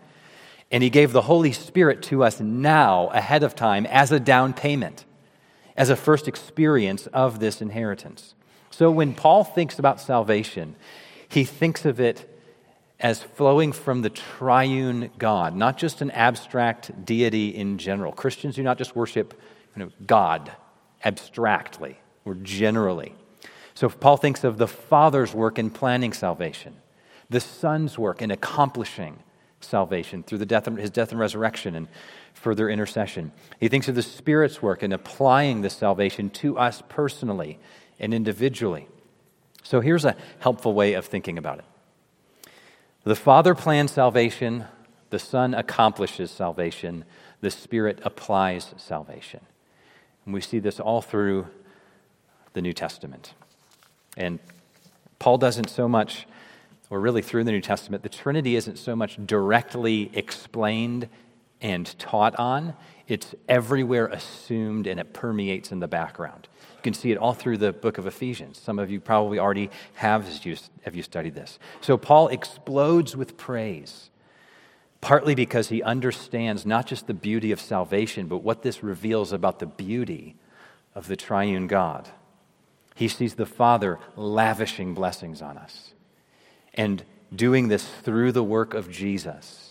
And 0.71 0.85
he 0.85 0.91
gave 0.91 1.13
the 1.13 1.23
Holy 1.23 1.51
Spirit 1.51 2.03
to 2.05 2.23
us 2.23 2.39
now, 2.39 3.09
ahead 3.09 3.43
of 3.43 3.57
time, 3.57 3.87
as 3.87 4.13
a 4.13 4.21
down 4.21 4.53
payment, 4.53 5.05
as 5.77 5.91
a 5.91 5.97
first 5.97 6.29
experience 6.29 7.09
of 7.09 7.41
this 7.41 7.61
inheritance. 7.61 8.35
So 8.71 8.91
when 8.91 9.15
Paul 9.15 9.43
thinks 9.43 9.81
about 9.81 10.01
salvation, 10.01 10.77
he 11.29 11.43
thinks 11.43 11.85
of 11.85 11.99
it 11.99 12.30
as 13.01 13.23
flowing 13.23 13.73
from 13.73 14.03
the 14.03 14.11
triune 14.11 15.11
God, 15.19 15.57
not 15.57 15.79
just 15.79 16.03
an 16.03 16.11
abstract 16.11 17.05
deity 17.05 17.49
in 17.49 17.79
general. 17.79 18.13
Christians 18.13 18.57
do 18.57 18.63
not 18.63 18.79
just 18.79 18.95
worship 18.95 19.35
you 19.75 19.85
know, 19.85 19.91
God 20.07 20.53
abstractly 21.05 21.99
or 22.25 22.35
generally. 22.35 23.15
So 23.75 23.89
Paul 23.89 24.19
thinks 24.19 24.45
of 24.45 24.59
the 24.59 24.69
Father's 24.69 25.33
work 25.33 25.59
in 25.59 25.71
planning 25.71 26.13
salvation, 26.13 26.77
the 27.31 27.41
Son's 27.41 27.99
work 27.99 28.21
in 28.21 28.31
accomplishing 28.31 29.23
salvation 29.61 30.23
through 30.23 30.39
the 30.39 30.47
death 30.47 30.67
of, 30.67 30.77
his 30.77 30.91
death 30.91 31.11
and 31.11 31.21
resurrection 31.21 31.75
and 31.75 31.89
further 32.35 32.69
intercession. 32.69 33.33
He 33.59 33.69
thinks 33.69 33.89
of 33.89 33.95
the 33.95 34.03
Spirit's 34.03 34.61
work 34.61 34.83
in 34.83 34.93
applying 34.93 35.63
the 35.63 35.71
salvation 35.71 36.31
to 36.31 36.59
us 36.59 36.83
personally 36.89 37.59
and 37.99 38.13
individually. 38.13 38.89
So 39.63 39.81
here's 39.81 40.05
a 40.05 40.17
helpful 40.39 40.75
way 40.75 40.95
of 40.95 41.07
thinking 41.07 41.39
about 41.39 41.59
it. 41.61 41.65
The 43.05 43.17
Father 43.17 43.55
plans 43.55 43.93
salvation, 43.93 44.67
the 45.09 45.19
Son 45.19 45.55
accomplishes 45.55 46.31
salvation, 46.31 47.05
the 47.41 47.51
Spirit 47.51 47.99
applies 48.03 48.75
salvation. 48.77 49.41
And 50.25 50.35
we 50.35 50.43
see 50.43 50.59
this 50.59 50.79
all 50.79 51.01
through 51.01 51.47
the 52.53 52.61
New 52.61 52.75
Testament. 52.75 53.33
And 54.19 54.39
Paul 55.19 55.39
doesn't 55.39 55.71
so 55.71 55.89
much, 55.89 56.27
or 56.91 57.01
really 57.01 57.23
through 57.23 57.45
the 57.45 57.53
New 57.53 57.63
Testament, 57.63 58.03
the 58.03 58.11
Trinity 58.11 58.55
isn't 58.57 58.79
so 58.79 58.95
much 58.95 59.19
directly 59.25 60.11
explained 60.13 61.09
and 61.63 61.99
taught 61.99 62.37
on, 62.37 62.75
it's 63.11 63.35
everywhere 63.49 64.07
assumed 64.07 64.87
and 64.87 65.01
it 65.01 65.13
permeates 65.13 65.73
in 65.73 65.81
the 65.81 65.89
background. 65.89 66.47
You 66.77 66.83
can 66.83 66.95
see 66.95 67.11
it 67.11 67.19
all 67.19 67.35
through 67.35 67.59
the 67.59 67.73
book 67.73 67.99
of 67.99 68.07
Ephesians. 68.07 68.61
Some 68.61 68.79
of 68.79 68.89
you 68.89 69.01
probably 69.01 69.41
already 69.41 69.69
have 69.95 70.27
have 70.83 70.95
you 70.95 71.03
studied 71.03 71.35
this. 71.35 71.59
So 71.81 71.99
Paul 71.99 72.29
explodes 72.29 73.17
with 73.17 73.37
praise, 73.37 74.11
partly 75.01 75.35
because 75.35 75.71
he 75.71 75.83
understands 75.83 76.65
not 76.65 76.87
just 76.87 77.09
the 77.09 77.15
beauty 77.15 77.51
of 77.51 77.61
salvation, 77.61 78.29
but 78.29 78.45
what 78.45 78.63
this 78.63 78.85
reveals 78.85 79.33
about 79.33 79.59
the 79.59 79.67
beauty 79.67 80.37
of 80.95 81.09
the 81.09 81.17
triune 81.17 81.67
God. 81.67 82.09
He 82.95 83.09
sees 83.09 83.35
the 83.35 83.45
Father 83.45 83.99
lavishing 84.15 84.95
blessings 84.95 85.43
on 85.43 85.59
us 85.59 85.95
and 86.75 87.03
doing 87.35 87.67
this 87.67 87.89
through 87.89 88.31
the 88.31 88.45
work 88.45 88.73
of 88.73 88.89
Jesus 88.89 89.70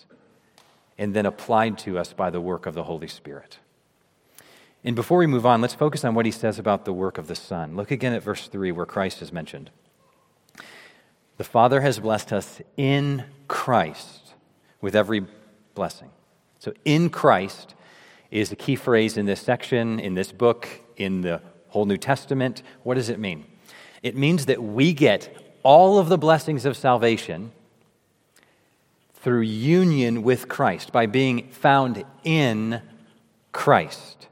and 1.00 1.16
then 1.16 1.26
applied 1.26 1.78
to 1.80 1.98
us 1.98 2.12
by 2.12 2.30
the 2.30 2.42
work 2.42 2.66
of 2.66 2.76
the 2.76 2.84
Holy 2.84 3.08
Spirit. 3.08 3.58
And 4.84 4.96
before 4.96 5.18
we 5.18 5.28
move 5.28 5.46
on, 5.46 5.62
let's 5.62 5.74
focus 5.74 6.04
on 6.04 6.14
what 6.14 6.26
he 6.26 6.32
says 6.32 6.60
about 6.60 6.84
the 6.84 6.94
work 6.94 7.18
of 7.18 7.28
the 7.28 7.36
Son. 7.36 7.76
Look 7.78 7.90
again 7.90 8.14
at 8.14 8.22
verse 8.22 8.48
3 8.48 8.74
where 8.74 8.86
Christ 8.86 9.22
is 9.22 9.32
mentioned. 9.32 9.72
The 11.38 11.44
Father 11.46 11.80
has 11.82 12.00
blessed 12.00 12.34
us 12.34 12.62
in 12.76 13.24
Christ 13.48 14.34
with 14.82 14.94
every 14.94 15.26
blessing. 15.74 16.10
So, 16.60 16.74
in 16.84 17.10
Christ 17.10 17.76
is 18.30 18.52
a 18.52 18.58
key 18.58 18.76
phrase 18.76 19.16
in 19.16 19.26
this 19.26 19.40
section, 19.40 20.02
in 20.02 20.16
this 20.16 20.34
book, 20.34 20.68
in 20.98 21.22
the 21.22 21.42
whole 21.70 21.86
New 21.86 21.98
Testament. 21.98 22.62
What 22.84 22.96
does 22.96 23.08
it 23.08 23.20
mean? 23.20 23.46
It 24.04 24.18
means 24.18 24.48
that 24.48 24.62
we 24.62 24.92
get 24.92 25.34
all 25.64 25.98
of 25.98 26.10
the 26.10 26.18
blessings 26.18 26.66
of 26.66 26.76
salvation 26.76 27.54
through 29.22 29.42
union 29.42 30.24
with 30.24 30.48
Christ, 30.48 30.92
by 30.92 31.06
being 31.06 31.50
found 31.50 32.06
in 32.24 32.82
Christ. 33.52 34.28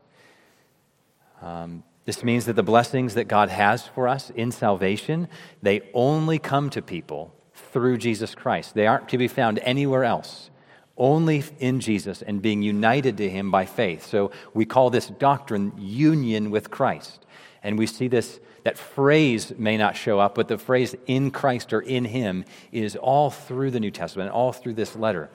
Um, 1.41 1.83
this 2.05 2.23
means 2.23 2.45
that 2.45 2.53
the 2.53 2.63
blessings 2.63 3.15
that 3.15 3.27
God 3.27 3.49
has 3.49 3.85
for 3.85 4.07
us 4.07 4.29
in 4.29 4.51
salvation, 4.51 5.27
they 5.61 5.81
only 5.93 6.39
come 6.39 6.69
to 6.69 6.81
people 6.81 7.33
through 7.53 7.97
Jesus 7.97 8.33
Christ. 8.33 8.75
They 8.75 8.87
aren't 8.87 9.09
to 9.09 9.17
be 9.17 9.27
found 9.27 9.59
anywhere 9.59 10.05
else, 10.05 10.49
only 10.97 11.43
in 11.59 11.81
Jesus 11.81 12.21
and 12.21 12.41
being 12.41 12.61
united 12.61 13.17
to 13.17 13.29
Him 13.29 13.51
by 13.51 13.65
faith. 13.65 14.05
So 14.05 14.31
we 14.53 14.65
call 14.65 14.89
this 14.89 15.07
doctrine 15.07 15.73
union 15.77 16.49
with 16.49 16.71
Christ. 16.71 17.25
And 17.61 17.77
we 17.77 17.87
see 17.87 18.07
this, 18.07 18.39
that 18.67 18.77
phrase 18.77 19.53
may 19.57 19.77
not 19.77 19.95
show 19.95 20.19
up, 20.19 20.35
but 20.35 20.49
the 20.49 20.57
phrase 20.57 20.93
in 21.05 21.31
Christ 21.31 21.71
or 21.71 21.79
in 21.79 22.03
Him 22.03 22.43
is 22.73 22.97
all 22.97 23.29
through 23.29 23.71
the 23.71 23.79
New 23.79 23.91
Testament, 23.91 24.29
all 24.29 24.51
through 24.51 24.73
this 24.73 24.93
letter, 24.93 25.29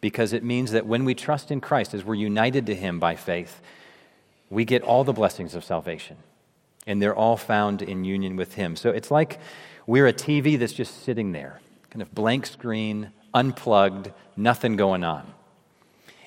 because 0.00 0.32
it 0.32 0.44
means 0.44 0.70
that 0.70 0.86
when 0.86 1.04
we 1.04 1.16
trust 1.16 1.50
in 1.50 1.60
Christ, 1.60 1.94
as 1.94 2.04
we're 2.04 2.14
united 2.14 2.66
to 2.66 2.76
Him 2.76 3.00
by 3.00 3.16
faith, 3.16 3.60
we 4.50 4.64
get 4.64 4.82
all 4.82 5.02
the 5.02 5.12
blessings 5.12 5.56
of 5.56 5.64
salvation, 5.64 6.16
and 6.86 7.02
they're 7.02 7.12
all 7.12 7.36
found 7.36 7.82
in 7.82 8.04
union 8.04 8.36
with 8.36 8.54
Him. 8.54 8.76
So 8.76 8.90
it's 8.90 9.10
like 9.10 9.40
we're 9.88 10.06
a 10.06 10.12
TV 10.12 10.56
that's 10.56 10.72
just 10.72 11.02
sitting 11.02 11.32
there, 11.32 11.60
kind 11.90 12.02
of 12.02 12.14
blank 12.14 12.46
screen, 12.46 13.10
unplugged, 13.34 14.12
nothing 14.36 14.76
going 14.76 15.02
on. 15.02 15.34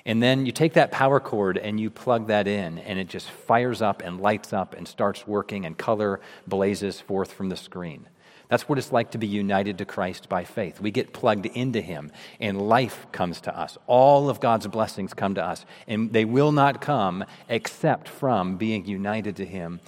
And 0.06 0.22
then 0.22 0.44
you 0.44 0.52
take 0.52 0.74
that 0.74 0.90
power 0.90 1.18
cord 1.18 1.56
and 1.56 1.80
you 1.80 1.88
plug 1.88 2.26
that 2.26 2.46
in, 2.46 2.78
and 2.78 2.98
it 2.98 3.08
just 3.08 3.30
fires 3.30 3.80
up 3.80 4.02
and 4.02 4.20
lights 4.20 4.52
up 4.52 4.74
and 4.74 4.86
starts 4.86 5.26
working, 5.26 5.64
and 5.64 5.78
color 5.78 6.20
blazes 6.46 7.00
forth 7.00 7.32
from 7.32 7.48
the 7.48 7.56
screen. 7.56 8.06
That's 8.48 8.68
what 8.68 8.78
it's 8.78 8.92
like 8.92 9.12
to 9.12 9.18
be 9.18 9.26
united 9.26 9.78
to 9.78 9.86
Christ 9.86 10.28
by 10.28 10.44
faith. 10.44 10.78
We 10.78 10.90
get 10.90 11.14
plugged 11.14 11.46
into 11.46 11.80
Him, 11.80 12.12
and 12.38 12.60
life 12.60 13.06
comes 13.12 13.40
to 13.42 13.58
us. 13.58 13.78
All 13.86 14.28
of 14.28 14.40
God's 14.40 14.66
blessings 14.66 15.14
come 15.14 15.34
to 15.36 15.44
us, 15.44 15.64
and 15.88 16.12
they 16.12 16.26
will 16.26 16.52
not 16.52 16.82
come 16.82 17.24
except 17.48 18.06
from 18.06 18.56
being 18.58 18.84
united 18.84 19.36
to 19.36 19.46
Him 19.46 19.80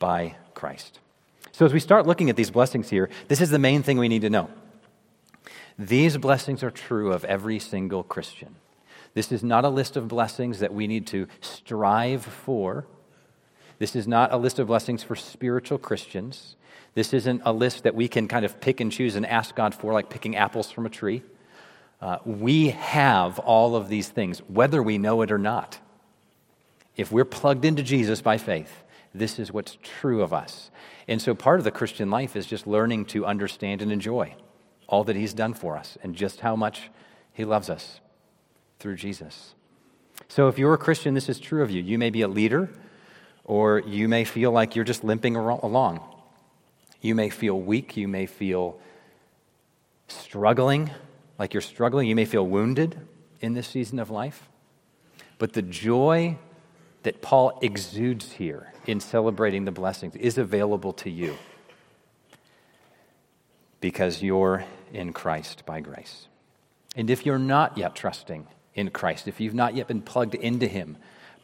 by 0.00 0.34
Christ. 0.54 0.98
So, 1.52 1.64
as 1.64 1.72
we 1.72 1.80
start 1.80 2.06
looking 2.06 2.28
at 2.28 2.36
these 2.36 2.50
blessings 2.50 2.90
here, 2.90 3.08
this 3.28 3.40
is 3.40 3.50
the 3.50 3.58
main 3.58 3.82
thing 3.84 3.98
we 3.98 4.08
need 4.08 4.22
to 4.22 4.30
know. 4.30 4.50
These 5.78 6.16
blessings 6.16 6.62
are 6.62 6.70
true 6.70 7.12
of 7.12 7.24
every 7.24 7.58
single 7.58 8.02
Christian. 8.02 8.56
This 9.14 9.32
is 9.32 9.42
not 9.42 9.64
a 9.64 9.68
list 9.68 9.96
of 9.96 10.08
blessings 10.08 10.60
that 10.60 10.72
we 10.72 10.86
need 10.86 11.06
to 11.08 11.26
strive 11.40 12.24
for. 12.24 12.86
This 13.78 13.96
is 13.96 14.06
not 14.06 14.32
a 14.32 14.36
list 14.36 14.58
of 14.58 14.68
blessings 14.68 15.02
for 15.02 15.16
spiritual 15.16 15.78
Christians. 15.78 16.56
This 16.94 17.12
isn't 17.12 17.42
a 17.44 17.52
list 17.52 17.84
that 17.84 17.94
we 17.94 18.08
can 18.08 18.28
kind 18.28 18.44
of 18.44 18.60
pick 18.60 18.80
and 18.80 18.90
choose 18.90 19.16
and 19.16 19.26
ask 19.26 19.54
God 19.54 19.74
for, 19.74 19.92
like 19.92 20.10
picking 20.10 20.36
apples 20.36 20.70
from 20.70 20.86
a 20.86 20.90
tree. 20.90 21.22
Uh, 22.00 22.18
we 22.24 22.70
have 22.70 23.38
all 23.40 23.76
of 23.76 23.88
these 23.88 24.08
things, 24.08 24.38
whether 24.48 24.82
we 24.82 24.98
know 24.98 25.22
it 25.22 25.30
or 25.30 25.38
not. 25.38 25.78
If 26.96 27.12
we're 27.12 27.24
plugged 27.24 27.64
into 27.64 27.82
Jesus 27.82 28.20
by 28.20 28.38
faith, 28.38 28.84
this 29.14 29.38
is 29.38 29.52
what's 29.52 29.76
true 29.82 30.22
of 30.22 30.32
us. 30.32 30.70
And 31.08 31.20
so 31.20 31.34
part 31.34 31.58
of 31.58 31.64
the 31.64 31.70
Christian 31.70 32.10
life 32.10 32.36
is 32.36 32.46
just 32.46 32.66
learning 32.66 33.06
to 33.06 33.26
understand 33.26 33.82
and 33.82 33.90
enjoy 33.90 34.34
all 34.86 35.04
that 35.04 35.16
He's 35.16 35.34
done 35.34 35.54
for 35.54 35.76
us 35.76 35.98
and 36.02 36.14
just 36.14 36.40
how 36.40 36.56
much 36.56 36.90
He 37.32 37.44
loves 37.44 37.68
us 37.68 38.00
through 38.80 38.96
Jesus. 38.96 39.54
So 40.28 40.48
if 40.48 40.58
you're 40.58 40.74
a 40.74 40.78
Christian, 40.78 41.14
this 41.14 41.28
is 41.28 41.38
true 41.38 41.62
of 41.62 41.70
you. 41.70 41.82
You 41.82 41.98
may 41.98 42.10
be 42.10 42.22
a 42.22 42.28
leader, 42.28 42.70
or 43.44 43.80
you 43.80 44.08
may 44.08 44.24
feel 44.24 44.50
like 44.50 44.74
you're 44.74 44.84
just 44.84 45.04
limping 45.04 45.36
along. 45.36 46.00
You 47.00 47.14
may 47.14 47.30
feel 47.30 47.60
weak. 47.60 47.96
You 47.96 48.08
may 48.08 48.26
feel 48.26 48.78
struggling, 50.08 50.90
like 51.38 51.54
you're 51.54 51.60
struggling. 51.60 52.08
You 52.08 52.16
may 52.16 52.24
feel 52.24 52.46
wounded 52.46 52.98
in 53.40 53.54
this 53.54 53.68
season 53.68 53.98
of 53.98 54.10
life. 54.10 54.48
But 55.38 55.52
the 55.52 55.62
joy 55.62 56.36
that 57.02 57.22
Paul 57.22 57.58
exudes 57.62 58.32
here 58.32 58.72
in 58.86 59.00
celebrating 59.00 59.64
the 59.64 59.72
blessings 59.72 60.16
is 60.16 60.36
available 60.36 60.92
to 60.94 61.10
you 61.10 61.36
because 63.80 64.22
you're 64.22 64.64
in 64.92 65.12
Christ 65.12 65.64
by 65.64 65.80
grace. 65.80 66.28
And 66.94 67.08
if 67.08 67.24
you're 67.24 67.38
not 67.38 67.78
yet 67.78 67.94
trusting 67.94 68.46
in 68.74 68.90
Christ, 68.90 69.28
if 69.28 69.40
you've 69.40 69.54
not 69.54 69.74
yet 69.74 69.88
been 69.88 70.02
plugged 70.02 70.34
into 70.34 70.66
Him, 70.66 70.96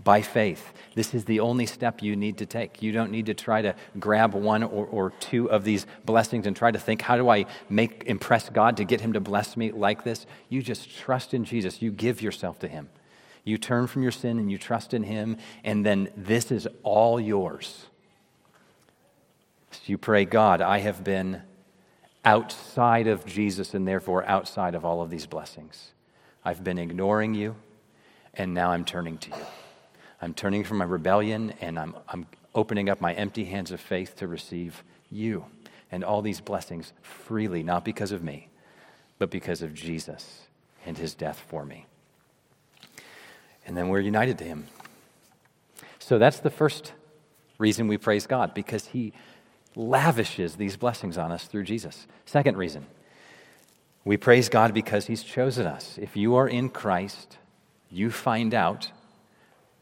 by 0.03 0.23
faith. 0.23 0.73
This 0.95 1.15
is 1.15 1.25
the 1.25 1.41
only 1.41 1.67
step 1.67 2.03
you 2.03 2.17
need 2.17 2.39
to 2.39 2.47
take. 2.47 2.83
You 2.83 2.93
don't 2.93 3.11
need 3.11 3.27
to 3.27 3.35
try 3.35 3.63
to 3.63 3.75
grab 3.99 4.35
one 4.35 4.63
or, 4.63 4.87
or 4.87 5.11
two 5.21 5.51
of 5.51 5.65
these 5.65 5.87
blessings 6.05 6.47
and 6.47 6.55
try 6.55 6.71
to 6.71 6.79
think, 6.79 7.03
how 7.03 7.17
do 7.17 7.29
I 7.29 7.47
make 7.69 8.05
impress 8.07 8.49
God 8.49 8.77
to 8.77 8.85
get 8.85 9.01
him 9.01 9.15
to 9.15 9.21
bless 9.21 9.57
me 9.57 9.73
like 9.73 10.05
this? 10.05 10.27
You 10.49 10.63
just 10.63 10.97
trust 10.97 11.35
in 11.35 11.45
Jesus. 11.45 11.83
You 11.83 11.91
give 11.91 12.23
yourself 12.23 12.59
to 12.61 12.69
him. 12.69 12.89
You 13.45 13.59
turn 13.59 13.87
from 13.87 14.03
your 14.03 14.13
sin 14.13 14.39
and 14.39 14.51
you 14.51 14.59
trust 14.59 14.93
in 14.93 15.05
him, 15.05 15.39
and 15.63 15.87
then 15.87 16.09
this 16.17 16.51
is 16.51 16.67
all 16.83 17.21
yours. 17.21 17.87
So 19.71 19.81
you 19.87 19.99
pray, 19.99 20.25
God, 20.25 20.61
I 20.61 20.79
have 20.79 21.05
been 21.05 21.43
outside 22.25 23.07
of 23.07 23.25
Jesus 23.25 23.73
and 23.73 23.87
therefore 23.87 24.25
outside 24.27 24.75
of 24.75 24.85
all 24.85 25.01
of 25.01 25.11
these 25.11 25.27
blessings. 25.27 25.93
I've 26.47 26.63
been 26.63 26.79
ignoring 26.79 27.35
you, 27.35 27.57
and 28.33 28.55
now 28.55 28.71
I'm 28.71 28.85
turning 28.85 29.19
to 29.19 29.31
you. 29.31 29.45
I'm 30.23 30.33
turning 30.33 30.63
from 30.63 30.79
my 30.79 30.85
rebellion, 30.85 31.53
and 31.61 31.77
I'm, 31.77 31.97
I'm 32.09 32.29
opening 32.55 32.89
up 32.89 33.01
my 33.01 33.15
empty 33.15 33.47
hands 33.47 33.73
of 33.73 33.81
faith 33.81 34.15
to 34.19 34.29
receive 34.29 34.85
you 35.11 35.47
and 35.91 36.05
all 36.05 36.23
these 36.23 36.41
blessings 36.41 36.93
freely, 37.03 37.65
not 37.65 37.85
because 37.85 38.13
of 38.13 38.23
me, 38.23 38.49
but 39.19 39.29
because 39.29 39.61
of 39.61 39.75
Jesus 39.75 40.47
and 40.87 40.97
his 40.97 41.15
death 41.15 41.45
for 41.49 41.65
me. 41.65 41.87
And 43.67 43.77
then 43.77 43.89
we're 43.89 43.99
united 43.99 44.39
to 44.39 44.45
him. 44.45 44.69
So 45.99 46.17
that's 46.17 46.39
the 46.39 46.51
first 46.51 46.93
reason 47.59 47.89
we 47.89 47.99
praise 47.99 48.29
God, 48.29 48.55
because 48.55 48.87
he 48.87 49.13
lavishes 49.75 50.55
these 50.55 50.77
blessings 50.77 51.19
on 51.19 51.33
us 51.33 51.47
through 51.47 51.65
Jesus. 51.65 52.07
Second 52.25 52.57
reason, 52.57 52.87
we 54.07 54.17
praise 54.17 54.49
God 54.49 54.73
because 54.73 55.09
he's 55.09 55.25
chosen 55.25 55.67
us. 55.67 55.99
If 56.01 56.17
you 56.17 56.37
are 56.37 56.47
in 56.47 56.69
Christ, 56.69 57.39
you 57.91 58.13
find 58.13 58.55
out 58.55 58.93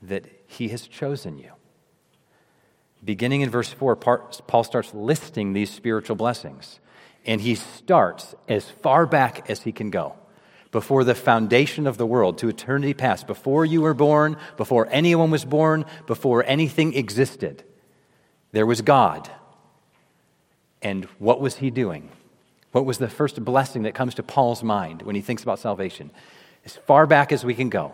that 0.00 0.24
he 0.46 0.68
has 0.68 0.88
chosen 0.88 1.36
you. 1.38 1.50
Beginning 3.04 3.42
in 3.42 3.50
verse 3.50 3.70
4, 3.70 3.96
Paul 3.96 4.64
starts 4.64 4.94
listing 4.94 5.52
these 5.52 5.70
spiritual 5.70 6.16
blessings. 6.16 6.80
And 7.26 7.42
he 7.42 7.54
starts 7.54 8.34
as 8.48 8.70
far 8.70 9.04
back 9.04 9.50
as 9.50 9.62
he 9.62 9.72
can 9.72 9.90
go 9.90 10.16
before 10.70 11.04
the 11.04 11.14
foundation 11.14 11.86
of 11.86 11.98
the 11.98 12.06
world 12.06 12.38
to 12.38 12.48
eternity 12.48 12.94
past, 12.94 13.26
before 13.26 13.66
you 13.66 13.82
were 13.82 13.94
born, 13.94 14.38
before 14.56 14.88
anyone 14.90 15.30
was 15.30 15.44
born, 15.44 15.84
before 16.06 16.42
anything 16.46 16.94
existed. 16.94 17.62
There 18.52 18.66
was 18.66 18.80
God. 18.80 19.30
And 20.80 21.04
what 21.18 21.42
was 21.42 21.56
he 21.56 21.70
doing? 21.70 22.10
What 22.74 22.86
was 22.86 22.98
the 22.98 23.08
first 23.08 23.44
blessing 23.44 23.84
that 23.84 23.94
comes 23.94 24.16
to 24.16 24.24
Paul's 24.24 24.64
mind 24.64 25.02
when 25.02 25.14
he 25.14 25.20
thinks 25.20 25.44
about 25.44 25.60
salvation? 25.60 26.10
As 26.64 26.74
far 26.74 27.06
back 27.06 27.30
as 27.30 27.44
we 27.44 27.54
can 27.54 27.68
go, 27.68 27.92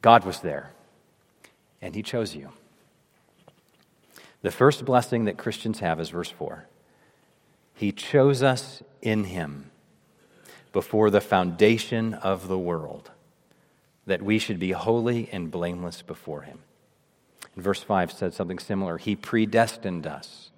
God 0.00 0.24
was 0.24 0.40
there, 0.40 0.70
and 1.82 1.94
he 1.94 2.02
chose 2.02 2.34
you. 2.34 2.52
The 4.40 4.50
first 4.50 4.86
blessing 4.86 5.26
that 5.26 5.36
Christians 5.36 5.80
have 5.80 6.00
is 6.00 6.08
verse 6.08 6.30
4. 6.30 6.64
He 7.74 7.92
chose 7.92 8.42
us 8.42 8.82
in 9.02 9.24
him 9.24 9.70
before 10.72 11.10
the 11.10 11.20
foundation 11.20 12.14
of 12.14 12.48
the 12.48 12.58
world, 12.58 13.10
that 14.06 14.22
we 14.22 14.38
should 14.38 14.58
be 14.58 14.72
holy 14.72 15.28
and 15.32 15.50
blameless 15.50 16.00
before 16.00 16.42
him. 16.42 16.60
And 17.54 17.62
verse 17.62 17.82
5 17.82 18.10
said 18.10 18.32
something 18.32 18.58
similar. 18.58 18.96
He 18.96 19.14
predestined 19.16 20.06
us 20.06 20.50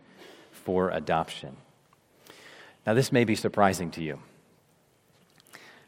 for 0.53 0.91
adoption. 0.91 1.57
Now, 2.87 2.95
this 2.95 3.13
may 3.13 3.25
be 3.25 3.35
surprising 3.35 3.91
to 3.93 4.03
you. 4.03 4.21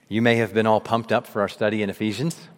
You 0.09 0.23
may 0.23 0.37
have 0.37 0.55
been 0.55 0.67
all 0.67 0.81
pumped 0.81 1.12
up 1.12 1.26
for 1.26 1.41
our 1.41 1.49
study 1.49 1.83
in 1.83 1.91
Ephesians. 1.91 2.49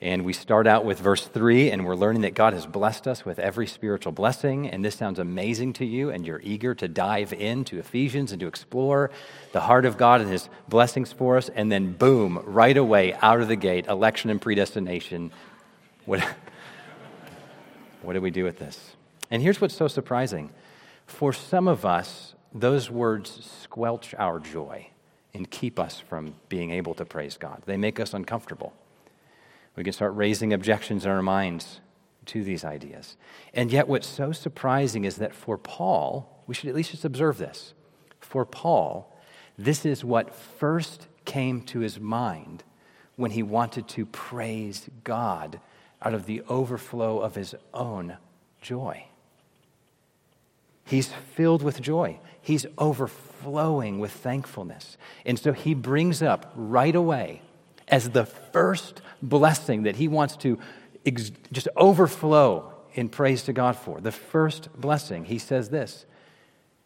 And 0.00 0.24
we 0.24 0.32
start 0.32 0.68
out 0.68 0.84
with 0.84 1.00
verse 1.00 1.26
3, 1.26 1.72
and 1.72 1.84
we're 1.84 1.96
learning 1.96 2.22
that 2.22 2.34
God 2.34 2.52
has 2.52 2.66
blessed 2.66 3.08
us 3.08 3.24
with 3.24 3.40
every 3.40 3.66
spiritual 3.66 4.12
blessing. 4.12 4.68
And 4.68 4.84
this 4.84 4.94
sounds 4.94 5.18
amazing 5.18 5.72
to 5.74 5.84
you, 5.84 6.10
and 6.10 6.24
you're 6.24 6.40
eager 6.44 6.72
to 6.76 6.86
dive 6.86 7.32
into 7.32 7.80
Ephesians 7.80 8.30
and 8.30 8.38
to 8.38 8.46
explore 8.46 9.10
the 9.50 9.60
heart 9.60 9.84
of 9.84 9.96
God 9.96 10.20
and 10.20 10.30
his 10.30 10.48
blessings 10.68 11.10
for 11.10 11.36
us. 11.36 11.48
And 11.48 11.72
then, 11.72 11.94
boom, 11.94 12.40
right 12.44 12.76
away, 12.76 13.14
out 13.14 13.40
of 13.40 13.48
the 13.48 13.56
gate, 13.56 13.88
election 13.88 14.30
and 14.30 14.40
predestination. 14.40 15.32
What, 16.04 16.20
what 18.02 18.12
do 18.12 18.20
we 18.20 18.30
do 18.30 18.44
with 18.44 18.60
this? 18.60 18.94
And 19.32 19.42
here's 19.42 19.60
what's 19.60 19.74
so 19.74 19.88
surprising 19.88 20.50
for 21.06 21.32
some 21.32 21.66
of 21.66 21.84
us, 21.84 22.34
those 22.52 22.90
words 22.90 23.44
squelch 23.62 24.14
our 24.18 24.38
joy 24.38 24.88
and 25.34 25.50
keep 25.50 25.78
us 25.78 26.00
from 26.00 26.34
being 26.48 26.70
able 26.70 26.94
to 26.94 27.04
praise 27.04 27.36
God, 27.36 27.62
they 27.66 27.76
make 27.76 28.00
us 28.00 28.14
uncomfortable. 28.14 28.72
We 29.76 29.84
can 29.84 29.92
start 29.92 30.14
raising 30.14 30.52
objections 30.52 31.04
in 31.04 31.10
our 31.10 31.22
minds 31.22 31.80
to 32.26 32.42
these 32.42 32.64
ideas. 32.64 33.16
And 33.54 33.70
yet, 33.70 33.88
what's 33.88 34.06
so 34.06 34.32
surprising 34.32 35.04
is 35.04 35.16
that 35.16 35.34
for 35.34 35.56
Paul, 35.56 36.42
we 36.46 36.54
should 36.54 36.68
at 36.68 36.74
least 36.74 36.90
just 36.90 37.04
observe 37.04 37.38
this. 37.38 37.74
For 38.20 38.44
Paul, 38.44 39.16
this 39.56 39.84
is 39.84 40.04
what 40.04 40.34
first 40.34 41.06
came 41.24 41.62
to 41.62 41.80
his 41.80 42.00
mind 42.00 42.64
when 43.16 43.32
he 43.32 43.42
wanted 43.42 43.88
to 43.88 44.06
praise 44.06 44.88
God 45.04 45.60
out 46.02 46.14
of 46.14 46.26
the 46.26 46.42
overflow 46.48 47.20
of 47.20 47.34
his 47.34 47.54
own 47.74 48.16
joy. 48.60 49.04
He's 50.88 51.12
filled 51.34 51.62
with 51.62 51.80
joy. 51.80 52.18
He's 52.40 52.66
overflowing 52.78 53.98
with 53.98 54.10
thankfulness. 54.10 54.96
And 55.26 55.38
so 55.38 55.52
he 55.52 55.74
brings 55.74 56.22
up 56.22 56.52
right 56.56 56.94
away 56.94 57.42
as 57.86 58.10
the 58.10 58.24
first 58.24 59.02
blessing 59.22 59.82
that 59.82 59.96
he 59.96 60.08
wants 60.08 60.36
to 60.38 60.58
ex- 61.04 61.30
just 61.52 61.68
overflow 61.76 62.72
in 62.94 63.08
praise 63.08 63.42
to 63.44 63.52
God 63.52 63.76
for. 63.76 64.00
The 64.00 64.12
first 64.12 64.70
blessing, 64.78 65.26
he 65.26 65.38
says 65.38 65.68
this 65.68 66.06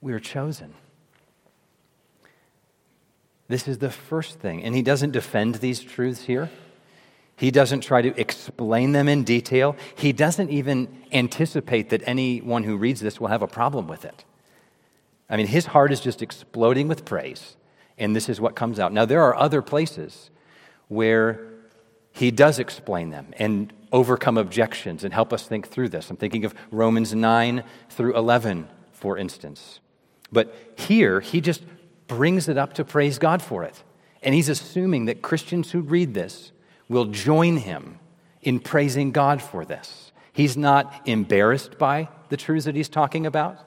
we 0.00 0.12
are 0.12 0.20
chosen. 0.20 0.74
This 3.46 3.68
is 3.68 3.78
the 3.78 3.90
first 3.90 4.40
thing. 4.40 4.64
And 4.64 4.74
he 4.74 4.82
doesn't 4.82 5.12
defend 5.12 5.56
these 5.56 5.80
truths 5.80 6.22
here. 6.22 6.50
He 7.36 7.50
doesn't 7.50 7.80
try 7.80 8.02
to 8.02 8.20
explain 8.20 8.92
them 8.92 9.08
in 9.08 9.24
detail. 9.24 9.76
He 9.96 10.12
doesn't 10.12 10.50
even 10.50 11.02
anticipate 11.12 11.90
that 11.90 12.02
anyone 12.06 12.64
who 12.64 12.76
reads 12.76 13.00
this 13.00 13.20
will 13.20 13.28
have 13.28 13.42
a 13.42 13.48
problem 13.48 13.88
with 13.88 14.04
it. 14.04 14.24
I 15.28 15.36
mean, 15.36 15.46
his 15.46 15.66
heart 15.66 15.92
is 15.92 16.00
just 16.00 16.20
exploding 16.22 16.88
with 16.88 17.04
praise, 17.04 17.56
and 17.96 18.14
this 18.14 18.28
is 18.28 18.40
what 18.40 18.54
comes 18.54 18.78
out. 18.78 18.92
Now, 18.92 19.06
there 19.06 19.22
are 19.22 19.34
other 19.34 19.62
places 19.62 20.30
where 20.88 21.40
he 22.12 22.30
does 22.30 22.58
explain 22.58 23.10
them 23.10 23.32
and 23.38 23.72
overcome 23.90 24.36
objections 24.36 25.04
and 25.04 25.12
help 25.12 25.32
us 25.32 25.46
think 25.46 25.68
through 25.68 25.88
this. 25.88 26.10
I'm 26.10 26.16
thinking 26.16 26.44
of 26.44 26.54
Romans 26.70 27.14
9 27.14 27.64
through 27.88 28.14
11, 28.14 28.68
for 28.92 29.16
instance. 29.16 29.80
But 30.30 30.54
here, 30.76 31.20
he 31.20 31.40
just 31.40 31.62
brings 32.06 32.48
it 32.48 32.58
up 32.58 32.74
to 32.74 32.84
praise 32.84 33.18
God 33.18 33.42
for 33.42 33.64
it. 33.64 33.82
And 34.22 34.34
he's 34.34 34.48
assuming 34.48 35.06
that 35.06 35.22
Christians 35.22 35.72
who 35.72 35.80
read 35.80 36.14
this 36.14 36.52
will 36.88 37.06
join 37.06 37.56
him 37.56 37.98
in 38.42 38.60
praising 38.60 39.12
God 39.12 39.40
for 39.40 39.64
this. 39.64 40.12
He's 40.32 40.56
not 40.56 41.02
embarrassed 41.06 41.78
by 41.78 42.08
the 42.28 42.36
truths 42.36 42.64
that 42.64 42.74
he's 42.74 42.88
talking 42.88 43.26
about. 43.26 43.58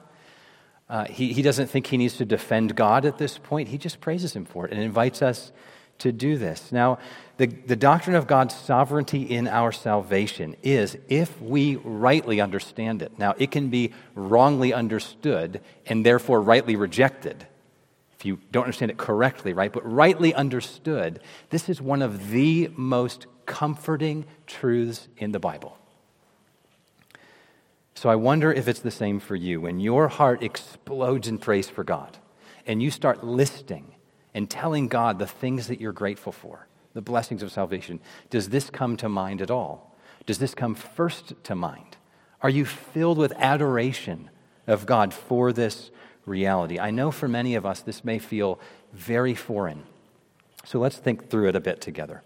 Uh, 0.88 1.04
he, 1.04 1.32
he 1.32 1.42
doesn't 1.42 1.68
think 1.68 1.86
he 1.86 1.96
needs 1.96 2.16
to 2.16 2.24
defend 2.24 2.76
God 2.76 3.04
at 3.04 3.18
this 3.18 3.38
point. 3.38 3.68
He 3.68 3.78
just 3.78 4.00
praises 4.00 4.34
him 4.34 4.44
for 4.44 4.66
it 4.66 4.72
and 4.72 4.80
invites 4.80 5.22
us 5.22 5.52
to 5.98 6.12
do 6.12 6.36
this. 6.36 6.72
Now, 6.72 6.98
the, 7.38 7.46
the 7.46 7.76
doctrine 7.76 8.16
of 8.16 8.26
God's 8.26 8.54
sovereignty 8.54 9.22
in 9.22 9.48
our 9.48 9.72
salvation 9.72 10.56
is 10.62 10.96
if 11.08 11.40
we 11.40 11.76
rightly 11.76 12.40
understand 12.40 13.02
it. 13.02 13.18
Now, 13.18 13.34
it 13.38 13.50
can 13.50 13.68
be 13.68 13.92
wrongly 14.14 14.72
understood 14.72 15.60
and 15.86 16.04
therefore 16.04 16.40
rightly 16.40 16.76
rejected 16.76 17.46
if 18.18 18.24
you 18.24 18.38
don't 18.50 18.64
understand 18.64 18.90
it 18.90 18.96
correctly, 18.96 19.52
right? 19.52 19.72
But 19.72 19.90
rightly 19.90 20.34
understood, 20.34 21.20
this 21.50 21.68
is 21.68 21.80
one 21.82 22.00
of 22.02 22.30
the 22.30 22.70
most 22.76 23.26
comforting 23.44 24.24
truths 24.46 25.08
in 25.18 25.32
the 25.32 25.38
Bible. 25.38 25.78
So 27.94 28.08
I 28.10 28.16
wonder 28.16 28.52
if 28.52 28.68
it's 28.68 28.80
the 28.80 28.90
same 28.90 29.20
for 29.20 29.36
you. 29.36 29.60
When 29.60 29.80
your 29.80 30.08
heart 30.08 30.42
explodes 30.42 31.28
in 31.28 31.38
praise 31.38 31.68
for 31.68 31.84
God 31.84 32.18
and 32.66 32.82
you 32.82 32.90
start 32.90 33.24
listing 33.24 33.94
and 34.34 34.50
telling 34.50 34.88
God 34.88 35.18
the 35.18 35.26
things 35.26 35.68
that 35.68 35.80
you're 35.80 35.92
grateful 35.92 36.32
for, 36.32 36.66
the 36.92 37.02
blessings 37.02 37.42
of 37.42 37.52
salvation, 37.52 38.00
does 38.28 38.50
this 38.50 38.70
come 38.70 38.96
to 38.98 39.08
mind 39.08 39.40
at 39.40 39.50
all? 39.50 39.94
Does 40.26 40.38
this 40.38 40.54
come 40.54 40.74
first 40.74 41.32
to 41.44 41.54
mind? 41.54 41.96
Are 42.42 42.50
you 42.50 42.64
filled 42.64 43.18
with 43.18 43.32
adoration 43.38 44.30
of 44.66 44.84
God 44.86 45.14
for 45.14 45.52
this 45.52 45.90
reality? 46.26 46.78
I 46.78 46.90
know 46.90 47.10
for 47.10 47.28
many 47.28 47.54
of 47.54 47.64
us 47.64 47.80
this 47.80 48.04
may 48.04 48.18
feel 48.18 48.60
very 48.92 49.34
foreign. 49.34 49.84
So 50.64 50.78
let's 50.78 50.98
think 50.98 51.30
through 51.30 51.48
it 51.48 51.56
a 51.56 51.60
bit 51.60 51.80
together. 51.80 52.22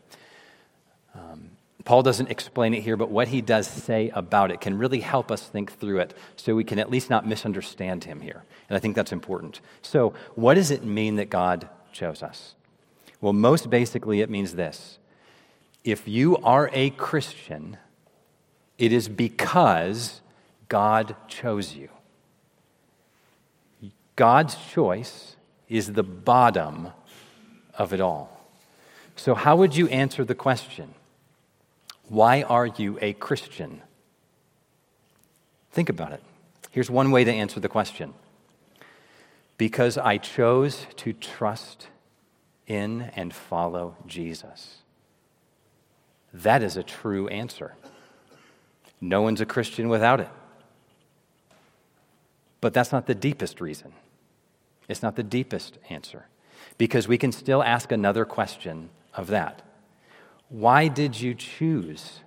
Um, 1.14 1.50
Paul 1.84 2.02
doesn't 2.02 2.30
explain 2.30 2.74
it 2.74 2.82
here, 2.82 2.96
but 2.96 3.10
what 3.10 3.28
he 3.28 3.40
does 3.40 3.66
say 3.66 4.10
about 4.14 4.50
it 4.50 4.60
can 4.60 4.78
really 4.78 5.00
help 5.00 5.30
us 5.30 5.42
think 5.42 5.72
through 5.72 6.00
it 6.00 6.14
so 6.36 6.54
we 6.54 6.64
can 6.64 6.78
at 6.78 6.90
least 6.90 7.10
not 7.10 7.26
misunderstand 7.26 8.04
him 8.04 8.20
here. 8.20 8.42
And 8.68 8.76
I 8.76 8.80
think 8.80 8.96
that's 8.96 9.12
important. 9.12 9.60
So, 9.82 10.14
what 10.34 10.54
does 10.54 10.70
it 10.70 10.84
mean 10.84 11.16
that 11.16 11.30
God 11.30 11.68
chose 11.92 12.22
us? 12.22 12.54
Well, 13.20 13.32
most 13.32 13.70
basically, 13.70 14.20
it 14.20 14.30
means 14.30 14.54
this 14.54 14.98
if 15.84 16.06
you 16.06 16.36
are 16.38 16.70
a 16.72 16.90
Christian, 16.90 17.78
it 18.78 18.92
is 18.92 19.08
because 19.08 20.20
God 20.68 21.16
chose 21.28 21.74
you. 21.74 21.88
God's 24.16 24.56
choice 24.56 25.36
is 25.68 25.92
the 25.92 26.02
bottom 26.02 26.90
of 27.74 27.92
it 27.92 28.00
all. 28.00 28.40
So, 29.16 29.34
how 29.34 29.56
would 29.56 29.76
you 29.76 29.86
answer 29.88 30.24
the 30.24 30.34
question? 30.34 30.94
Why 32.08 32.42
are 32.42 32.66
you 32.66 32.98
a 33.00 33.12
Christian? 33.12 33.82
Think 35.70 35.88
about 35.88 36.12
it. 36.12 36.22
Here's 36.70 36.90
one 36.90 37.10
way 37.10 37.24
to 37.24 37.32
answer 37.32 37.60
the 37.60 37.68
question 37.68 38.14
because 39.56 39.98
I 39.98 40.18
chose 40.18 40.86
to 40.96 41.12
trust 41.12 41.88
in 42.66 43.10
and 43.14 43.34
follow 43.34 43.96
Jesus. 44.06 44.78
That 46.32 46.62
is 46.62 46.76
a 46.76 46.82
true 46.82 47.28
answer. 47.28 47.74
No 49.00 49.22
one's 49.22 49.40
a 49.40 49.46
Christian 49.46 49.88
without 49.88 50.20
it. 50.20 50.28
But 52.60 52.74
that's 52.74 52.92
not 52.92 53.06
the 53.06 53.14
deepest 53.14 53.60
reason. 53.60 53.92
It's 54.88 55.02
not 55.02 55.16
the 55.16 55.22
deepest 55.22 55.78
answer. 55.88 56.26
Because 56.78 57.08
we 57.08 57.18
can 57.18 57.32
still 57.32 57.62
ask 57.62 57.92
another 57.92 58.24
question 58.24 58.90
of 59.14 59.28
that. 59.28 59.62
Why 60.48 60.88
did 60.88 61.20
you 61.20 61.34
choose 61.34 62.20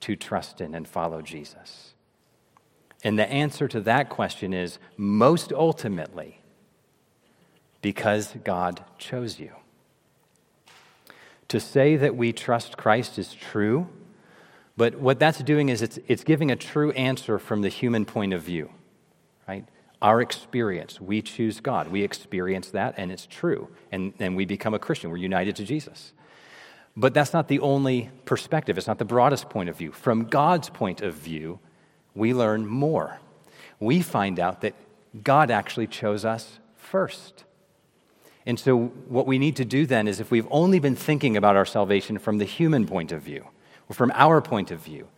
to 0.00 0.14
trust 0.14 0.60
in 0.60 0.74
and 0.74 0.86
follow 0.86 1.22
Jesus? 1.22 1.94
And 3.02 3.18
the 3.18 3.28
answer 3.30 3.68
to 3.68 3.80
that 3.82 4.08
question 4.08 4.52
is 4.52 4.78
most 4.96 5.52
ultimately 5.52 6.40
because 7.82 8.34
God 8.44 8.84
chose 8.98 9.38
you. 9.38 9.52
To 11.48 11.60
say 11.60 11.96
that 11.96 12.16
we 12.16 12.32
trust 12.32 12.76
Christ 12.76 13.18
is 13.18 13.32
true, 13.32 13.88
but 14.76 14.96
what 14.96 15.20
that's 15.20 15.38
doing 15.38 15.68
is 15.68 15.82
it's, 15.82 15.98
it's 16.08 16.24
giving 16.24 16.50
a 16.50 16.56
true 16.56 16.90
answer 16.92 17.38
from 17.38 17.62
the 17.62 17.68
human 17.68 18.04
point 18.04 18.34
of 18.34 18.42
view? 18.42 18.70
Our 20.02 20.20
experience. 20.20 21.00
We 21.00 21.22
choose 21.22 21.60
God. 21.60 21.88
We 21.88 22.02
experience 22.02 22.70
that, 22.70 22.94
and 22.96 23.10
it's 23.10 23.26
true. 23.26 23.68
And 23.90 24.12
then 24.18 24.34
we 24.34 24.44
become 24.44 24.74
a 24.74 24.78
Christian. 24.78 25.10
We're 25.10 25.16
united 25.16 25.56
to 25.56 25.64
Jesus. 25.64 26.12
But 26.96 27.12
that's 27.12 27.32
not 27.32 27.48
the 27.48 27.60
only 27.60 28.10
perspective, 28.24 28.78
it's 28.78 28.86
not 28.86 28.98
the 28.98 29.04
broadest 29.04 29.50
point 29.50 29.68
of 29.68 29.76
view. 29.76 29.92
From 29.92 30.24
God's 30.24 30.70
point 30.70 31.02
of 31.02 31.14
view, 31.14 31.58
we 32.14 32.32
learn 32.32 32.66
more. 32.66 33.20
We 33.78 34.00
find 34.00 34.40
out 34.40 34.62
that 34.62 34.74
God 35.22 35.50
actually 35.50 35.86
chose 35.86 36.24
us 36.24 36.58
first. 36.76 37.44
And 38.46 38.58
so, 38.58 38.86
what 39.08 39.26
we 39.26 39.38
need 39.38 39.56
to 39.56 39.64
do 39.64 39.86
then 39.86 40.08
is 40.08 40.20
if 40.20 40.30
we've 40.30 40.46
only 40.50 40.78
been 40.78 40.96
thinking 40.96 41.36
about 41.36 41.56
our 41.56 41.66
salvation 41.66 42.18
from 42.18 42.38
the 42.38 42.44
human 42.44 42.86
point 42.86 43.12
of 43.12 43.20
view, 43.22 43.46
or 43.88 43.94
from 43.94 44.12
our 44.14 44.40
point 44.40 44.70
of 44.70 44.80
view, 44.80 45.08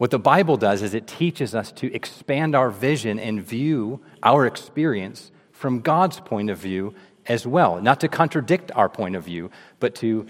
what 0.00 0.10
the 0.10 0.18
Bible 0.18 0.56
does 0.56 0.80
is 0.80 0.94
it 0.94 1.06
teaches 1.06 1.54
us 1.54 1.70
to 1.72 1.92
expand 1.92 2.54
our 2.54 2.70
vision 2.70 3.18
and 3.18 3.42
view 3.42 4.00
our 4.22 4.46
experience 4.46 5.30
from 5.52 5.80
God's 5.80 6.20
point 6.20 6.48
of 6.48 6.56
view 6.56 6.94
as 7.26 7.46
well. 7.46 7.82
Not 7.82 8.00
to 8.00 8.08
contradict 8.08 8.72
our 8.74 8.88
point 8.88 9.14
of 9.14 9.24
view, 9.24 9.50
but 9.78 9.94
to 9.96 10.26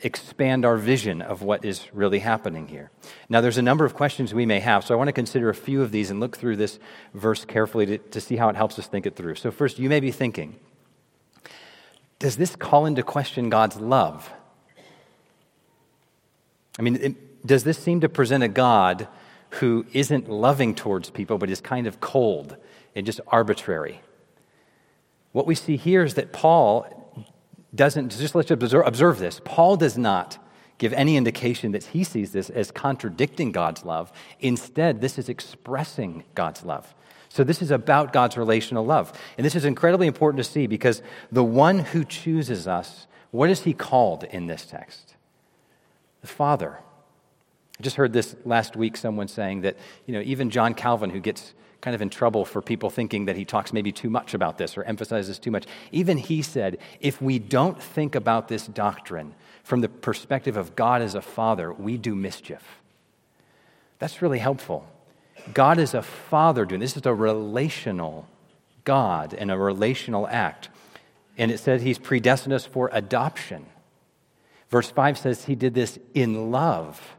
expand 0.00 0.64
our 0.64 0.78
vision 0.78 1.20
of 1.20 1.42
what 1.42 1.66
is 1.66 1.86
really 1.92 2.20
happening 2.20 2.66
here. 2.66 2.90
Now, 3.28 3.42
there's 3.42 3.58
a 3.58 3.62
number 3.62 3.84
of 3.84 3.92
questions 3.92 4.32
we 4.32 4.46
may 4.46 4.58
have, 4.60 4.86
so 4.86 4.94
I 4.94 4.96
want 4.96 5.08
to 5.08 5.12
consider 5.12 5.50
a 5.50 5.54
few 5.54 5.82
of 5.82 5.92
these 5.92 6.10
and 6.10 6.18
look 6.18 6.38
through 6.38 6.56
this 6.56 6.78
verse 7.12 7.44
carefully 7.44 7.84
to, 7.84 7.98
to 7.98 8.22
see 8.22 8.36
how 8.36 8.48
it 8.48 8.56
helps 8.56 8.78
us 8.78 8.86
think 8.86 9.04
it 9.04 9.16
through. 9.16 9.34
So, 9.34 9.50
first, 9.50 9.78
you 9.78 9.90
may 9.90 10.00
be 10.00 10.12
thinking, 10.12 10.58
does 12.18 12.38
this 12.38 12.56
call 12.56 12.86
into 12.86 13.02
question 13.02 13.50
God's 13.50 13.76
love? 13.76 14.32
I 16.78 16.82
mean, 16.82 16.96
it, 16.96 17.29
does 17.44 17.64
this 17.64 17.78
seem 17.78 18.00
to 18.00 18.08
present 18.08 18.42
a 18.42 18.48
God 18.48 19.08
who 19.50 19.84
isn't 19.92 20.28
loving 20.28 20.74
towards 20.74 21.10
people, 21.10 21.38
but 21.38 21.50
is 21.50 21.60
kind 21.60 21.86
of 21.86 22.00
cold 22.00 22.56
and 22.94 23.06
just 23.06 23.20
arbitrary? 23.26 24.00
What 25.32 25.46
we 25.46 25.54
see 25.54 25.76
here 25.76 26.02
is 26.04 26.14
that 26.14 26.32
Paul 26.32 26.96
doesn't, 27.74 28.10
just 28.10 28.34
let's 28.34 28.50
observe, 28.50 28.86
observe 28.86 29.18
this. 29.18 29.40
Paul 29.44 29.76
does 29.76 29.96
not 29.96 30.38
give 30.78 30.92
any 30.94 31.16
indication 31.16 31.72
that 31.72 31.84
he 31.84 32.02
sees 32.02 32.32
this 32.32 32.50
as 32.50 32.70
contradicting 32.70 33.52
God's 33.52 33.84
love. 33.84 34.10
Instead, 34.40 35.00
this 35.00 35.18
is 35.18 35.28
expressing 35.28 36.24
God's 36.34 36.64
love. 36.64 36.94
So, 37.28 37.44
this 37.44 37.62
is 37.62 37.70
about 37.70 38.12
God's 38.12 38.36
relational 38.36 38.84
love. 38.84 39.12
And 39.38 39.44
this 39.44 39.54
is 39.54 39.64
incredibly 39.64 40.08
important 40.08 40.44
to 40.44 40.50
see 40.50 40.66
because 40.66 41.00
the 41.30 41.44
one 41.44 41.78
who 41.78 42.04
chooses 42.04 42.66
us, 42.66 43.06
what 43.30 43.50
is 43.50 43.62
he 43.62 43.72
called 43.72 44.24
in 44.24 44.46
this 44.46 44.66
text? 44.66 45.14
The 46.22 46.26
Father. 46.26 46.80
I 47.80 47.82
just 47.82 47.96
heard 47.96 48.12
this 48.12 48.36
last 48.44 48.76
week, 48.76 48.94
someone 48.94 49.26
saying 49.26 49.62
that, 49.62 49.74
you 50.04 50.12
know, 50.12 50.20
even 50.20 50.50
John 50.50 50.74
Calvin, 50.74 51.08
who 51.08 51.18
gets 51.18 51.54
kind 51.80 51.94
of 51.94 52.02
in 52.02 52.10
trouble 52.10 52.44
for 52.44 52.60
people 52.60 52.90
thinking 52.90 53.24
that 53.24 53.36
he 53.36 53.46
talks 53.46 53.72
maybe 53.72 53.90
too 53.90 54.10
much 54.10 54.34
about 54.34 54.58
this 54.58 54.76
or 54.76 54.82
emphasizes 54.82 55.38
too 55.38 55.50
much, 55.50 55.64
even 55.90 56.18
he 56.18 56.42
said, 56.42 56.76
if 57.00 57.22
we 57.22 57.38
don't 57.38 57.82
think 57.82 58.14
about 58.14 58.48
this 58.48 58.66
doctrine 58.66 59.34
from 59.62 59.80
the 59.80 59.88
perspective 59.88 60.58
of 60.58 60.76
God 60.76 61.00
as 61.00 61.14
a 61.14 61.22
father, 61.22 61.72
we 61.72 61.96
do 61.96 62.14
mischief. 62.14 62.62
That's 63.98 64.20
really 64.20 64.40
helpful. 64.40 64.86
God 65.54 65.78
is 65.78 65.94
a 65.94 66.02
father 66.02 66.66
doing 66.66 66.82
this. 66.82 66.98
is 66.98 67.06
a 67.06 67.14
relational 67.14 68.28
God 68.84 69.32
and 69.32 69.50
a 69.50 69.56
relational 69.56 70.28
act. 70.28 70.68
And 71.38 71.50
it 71.50 71.60
says 71.60 71.80
he's 71.80 71.98
predestined 71.98 72.52
us 72.52 72.66
for 72.66 72.90
adoption. 72.92 73.64
Verse 74.68 74.90
5 74.90 75.16
says 75.16 75.46
he 75.46 75.54
did 75.54 75.72
this 75.72 75.98
in 76.12 76.50
love. 76.50 77.16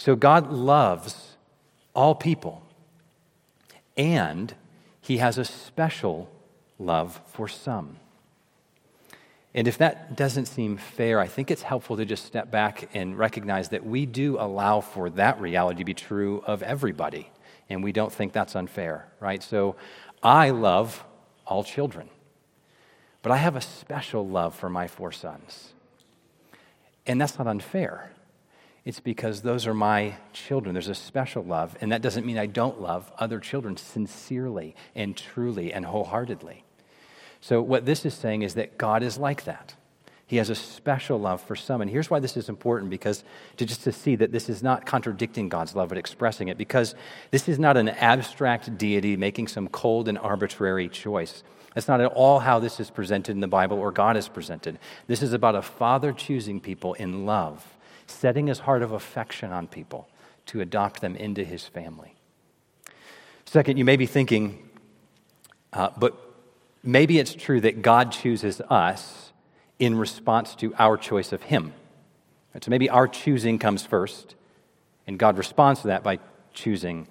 So 0.00 0.16
God 0.16 0.50
loves 0.50 1.36
all 1.94 2.14
people, 2.14 2.62
and 3.98 4.54
he 5.02 5.18
has 5.18 5.36
a 5.36 5.44
special 5.44 6.30
love 6.78 7.20
for 7.26 7.46
some. 7.46 7.96
And 9.54 9.68
if 9.68 9.76
that 9.76 10.16
doesn't 10.16 10.46
seem 10.46 10.78
fair, 10.78 11.20
I 11.20 11.26
think 11.26 11.50
it's 11.50 11.60
helpful 11.60 11.98
to 11.98 12.06
just 12.06 12.24
step 12.24 12.50
back 12.50 12.88
and 12.94 13.18
recognize 13.18 13.68
that 13.68 13.84
we 13.84 14.06
do 14.06 14.38
allow 14.40 14.80
for 14.80 15.10
that 15.10 15.38
reality 15.38 15.80
to 15.80 15.84
be 15.84 15.92
true 15.92 16.42
of 16.46 16.62
everybody, 16.62 17.30
and 17.68 17.84
we 17.84 17.92
don't 17.92 18.10
think 18.10 18.32
that's 18.32 18.56
unfair, 18.56 19.06
right? 19.20 19.42
So 19.42 19.76
I 20.22 20.48
love 20.48 21.04
all 21.46 21.62
children, 21.62 22.08
but 23.20 23.32
I 23.32 23.36
have 23.36 23.54
a 23.54 23.60
special 23.60 24.26
love 24.26 24.54
for 24.54 24.70
my 24.70 24.86
four 24.86 25.12
sons. 25.12 25.74
And 27.06 27.20
that's 27.20 27.36
not 27.36 27.46
unfair. 27.46 28.12
It's 28.84 29.00
because 29.00 29.42
those 29.42 29.66
are 29.66 29.74
my 29.74 30.14
children. 30.32 30.74
There's 30.74 30.88
a 30.88 30.94
special 30.94 31.44
love, 31.44 31.76
and 31.80 31.92
that 31.92 32.02
doesn't 32.02 32.24
mean 32.24 32.38
I 32.38 32.46
don't 32.46 32.80
love 32.80 33.12
other 33.18 33.38
children 33.38 33.76
sincerely 33.76 34.74
and 34.94 35.16
truly 35.16 35.72
and 35.72 35.84
wholeheartedly. 35.84 36.64
So, 37.40 37.60
what 37.60 37.84
this 37.84 38.06
is 38.06 38.14
saying 38.14 38.42
is 38.42 38.54
that 38.54 38.78
God 38.78 39.02
is 39.02 39.18
like 39.18 39.44
that. 39.44 39.74
He 40.26 40.36
has 40.36 40.48
a 40.48 40.54
special 40.54 41.18
love 41.18 41.42
for 41.42 41.56
some. 41.56 41.80
And 41.80 41.90
here's 41.90 42.08
why 42.08 42.20
this 42.20 42.36
is 42.36 42.48
important 42.48 42.88
because 42.88 43.24
to 43.56 43.66
just 43.66 43.82
to 43.82 43.90
see 43.90 44.14
that 44.14 44.30
this 44.30 44.48
is 44.48 44.62
not 44.62 44.86
contradicting 44.86 45.48
God's 45.48 45.74
love, 45.74 45.88
but 45.88 45.98
expressing 45.98 46.48
it, 46.48 46.56
because 46.56 46.94
this 47.32 47.48
is 47.48 47.58
not 47.58 47.76
an 47.76 47.88
abstract 47.88 48.78
deity 48.78 49.16
making 49.16 49.48
some 49.48 49.66
cold 49.66 50.06
and 50.06 50.16
arbitrary 50.16 50.88
choice. 50.88 51.42
That's 51.74 51.88
not 51.88 52.00
at 52.00 52.12
all 52.12 52.38
how 52.38 52.60
this 52.60 52.78
is 52.78 52.90
presented 52.90 53.32
in 53.32 53.40
the 53.40 53.48
Bible 53.48 53.78
or 53.78 53.90
God 53.90 54.16
is 54.16 54.28
presented. 54.28 54.78
This 55.08 55.20
is 55.20 55.32
about 55.32 55.56
a 55.56 55.62
father 55.62 56.12
choosing 56.12 56.60
people 56.60 56.94
in 56.94 57.26
love 57.26 57.76
setting 58.10 58.46
his 58.46 58.60
heart 58.60 58.82
of 58.82 58.92
affection 58.92 59.52
on 59.52 59.66
people 59.66 60.08
to 60.46 60.60
adopt 60.60 61.00
them 61.00 61.16
into 61.16 61.44
his 61.44 61.66
family. 61.66 62.14
Second, 63.46 63.76
you 63.76 63.84
may 63.84 63.96
be 63.96 64.06
thinking, 64.06 64.68
uh, 65.72 65.90
but 65.96 66.16
maybe 66.82 67.18
it's 67.18 67.34
true 67.34 67.60
that 67.60 67.82
God 67.82 68.12
chooses 68.12 68.60
us 68.62 69.32
in 69.78 69.96
response 69.96 70.54
to 70.56 70.74
our 70.78 70.96
choice 70.96 71.32
of 71.32 71.42
him. 71.42 71.72
So 72.60 72.70
maybe 72.70 72.90
our 72.90 73.06
choosing 73.08 73.58
comes 73.58 73.86
first, 73.86 74.34
and 75.06 75.18
God 75.18 75.38
responds 75.38 75.82
to 75.82 75.88
that 75.88 76.02
by 76.02 76.18
choosing 76.52 77.06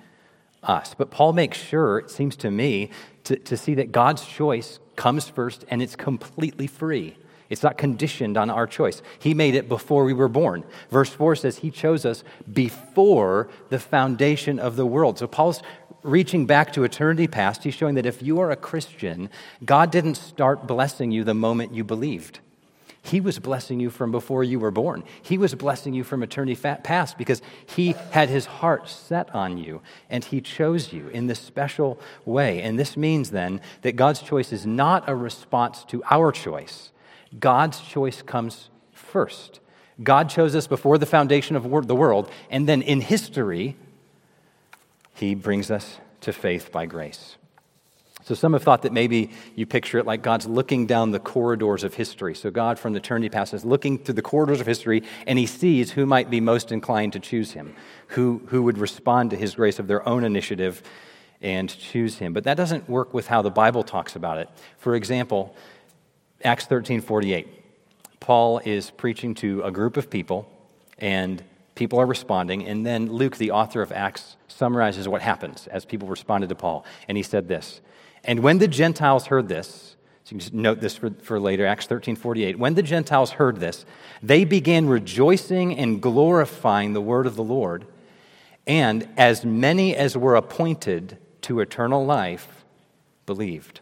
us. 0.62 0.94
But 0.98 1.12
Paul 1.12 1.34
makes 1.34 1.58
sure, 1.58 2.00
it 2.00 2.10
seems 2.10 2.36
to 2.38 2.52
me, 2.52 2.92
to, 3.24 3.38
to 3.38 3.58
see 3.58 3.76
that 3.76 3.92
God's 3.92 4.26
choice 4.26 4.80
comes 4.96 5.30
first 5.30 5.64
and 5.70 5.82
it's 5.82 5.96
completely 5.96 6.68
free. 6.68 7.18
It's 7.50 7.64
not 7.64 7.78
conditioned 7.78 8.38
on 8.38 8.50
our 8.50 8.68
choice. 8.68 9.02
He 9.18 9.34
made 9.34 9.56
it 9.56 9.68
before 9.68 10.04
we 10.04 10.14
were 10.14 10.28
born. 10.28 10.64
Verse 10.90 11.10
4 11.10 11.36
says 11.36 11.58
he 11.58 11.72
chose 11.72 12.06
us 12.06 12.24
before 12.52 13.50
the 13.70 13.80
foundation 13.80 14.60
of 14.60 14.76
the 14.76 14.86
world. 14.86 15.18
So 15.18 15.28
Paul's 15.28 15.62
reaching 16.04 16.46
back 16.46 16.74
to 16.74 16.84
eternity 16.84 17.28
past. 17.28 17.64
He's 17.64 17.74
showing 17.74 17.96
that 17.96 18.06
if 18.06 18.22
you 18.22 18.40
are 18.40 18.52
a 18.52 18.56
Christian, 18.56 19.30
God 19.66 19.92
didn't 19.92 20.16
start 20.16 20.68
blessing 20.68 21.12
you 21.12 21.24
the 21.24 21.34
moment 21.34 21.74
you 21.74 21.84
believed. 21.84 22.40
He 23.02 23.22
was 23.22 23.40
blessing 23.40 23.80
you 23.80 23.90
from 23.90 24.12
before 24.12 24.44
you 24.44 24.60
were 24.60 24.72
born. 24.72 25.04
He 25.22 25.38
was 25.38 25.56
blessing 25.56 25.94
you 25.94 26.04
from 26.04 26.22
eternity 26.22 26.56
past 26.56 27.18
because 27.18 27.42
He 27.66 27.96
had 28.12 28.30
His 28.30 28.46
heart 28.46 28.90
set 28.90 29.34
on 29.34 29.58
you 29.58 29.82
and 30.10 30.24
He 30.24 30.42
chose 30.42 30.92
you 30.92 31.08
in 31.08 31.28
this 31.28 31.40
special 31.40 32.00
way. 32.26 32.62
And 32.62 32.78
this 32.78 32.98
means 32.98 33.32
then 33.32 33.62
that 33.82 33.96
God's 33.96 34.22
choice 34.22 34.52
is 34.52 34.66
not 34.66 35.08
a 35.08 35.16
response 35.16 35.84
to 35.86 36.04
our 36.12 36.32
choice, 36.32 36.92
God's 37.38 37.80
choice 37.82 38.22
comes 38.22 38.70
first. 38.94 39.60
God 40.02 40.30
chose 40.30 40.56
us 40.56 40.68
before 40.68 40.98
the 40.98 41.06
foundation 41.06 41.56
of 41.56 41.88
the 41.88 41.96
world, 41.96 42.32
and 42.50 42.68
then 42.68 42.82
in 42.82 43.02
history, 43.02 43.76
He 45.14 45.36
brings 45.36 45.70
us 45.70 45.98
to 46.22 46.34
faith 46.34 46.72
by 46.72 46.86
grace. 46.86 47.36
So 48.30 48.36
some 48.36 48.54
have 48.54 48.62
thought 48.62 48.84
that 48.84 48.94
maybe 48.94 49.32
you 49.56 49.66
picture 49.66 49.98
it 49.98 50.06
like 50.06 50.22
God's 50.22 50.46
looking 50.46 50.86
down 50.86 51.10
the 51.10 51.20
corridors 51.20 51.84
of 51.84 51.96
history. 51.96 52.36
So 52.36 52.52
God 52.52 52.78
from 52.78 52.96
eternity 52.96 53.28
past 53.28 53.56
is 53.56 53.66
looking 53.66 53.98
through 53.98 54.14
the 54.14 54.22
corridors 54.22 54.62
of 54.62 54.68
history 54.68 55.02
and 55.26 55.40
he 55.40 55.48
sees 55.48 55.92
who 55.92 56.06
might 56.06 56.30
be 56.30 56.40
most 56.40 56.72
inclined 56.72 57.14
to 57.14 57.20
choose 57.20 57.54
him, 57.54 57.76
who, 58.10 58.42
who 58.48 58.62
would 58.62 58.78
respond 58.78 59.32
to 59.32 59.36
his 59.36 59.56
grace 59.56 59.80
of 59.80 59.88
their 59.88 60.08
own 60.08 60.24
initiative 60.24 60.84
and 61.42 61.76
choose 61.80 62.20
him. 62.20 62.34
But 62.34 62.44
that 62.44 62.56
doesn't 62.56 62.88
work 62.88 63.16
with 63.16 63.28
how 63.28 63.42
the 63.42 63.50
Bible 63.50 63.84
talks 63.84 64.16
about 64.16 64.38
it. 64.38 64.48
For 64.78 64.94
example, 64.94 65.56
Acts 66.44 66.66
13 66.66 67.02
48. 67.02 67.48
Paul 68.20 68.60
is 68.60 68.92
preaching 68.92 69.34
to 69.36 69.62
a 69.64 69.72
group 69.72 69.98
of 69.98 70.10
people, 70.10 70.50
and 70.98 71.44
people 71.76 72.00
are 72.00 72.06
responding. 72.06 72.66
And 72.66 72.86
then 72.86 73.12
Luke, 73.12 73.38
the 73.38 73.52
author 73.52 73.82
of 73.82 73.92
Acts, 73.92 74.36
summarizes 74.48 75.08
what 75.08 75.22
happens 75.22 75.68
as 75.68 75.86
people 75.86 76.08
responded 76.08 76.50
to 76.50 76.56
Paul. 76.56 76.86
And 77.08 77.18
he 77.18 77.24
said 77.24 77.48
this 77.48 77.82
And 78.24 78.42
when 78.42 78.60
the 78.60 78.68
Gentiles 78.68 79.28
heard 79.28 79.48
this, 79.48 79.96
so 80.24 80.36
you 80.36 80.36
can 80.36 80.40
just 80.40 80.54
note 80.54 80.80
this 80.80 80.96
for, 80.96 81.10
for 81.22 81.40
later, 81.40 81.66
Acts 81.66 81.88
13 81.88 82.16
48. 82.16 82.60
When 82.60 82.76
the 82.76 82.84
Gentiles 82.84 83.32
heard 83.32 83.58
this, 83.58 83.86
they 84.22 84.46
began 84.46 84.88
rejoicing 84.88 85.78
and 85.78 86.02
glorifying 86.02 86.94
the 86.94 87.02
word 87.02 87.26
of 87.26 87.36
the 87.36 87.44
Lord. 87.44 87.86
And 88.68 89.10
as 89.18 89.44
many 89.44 89.96
as 89.96 90.16
were 90.16 90.36
appointed 90.36 91.18
to 91.42 91.60
eternal 91.60 92.06
life 92.06 92.64
believed. 93.26 93.82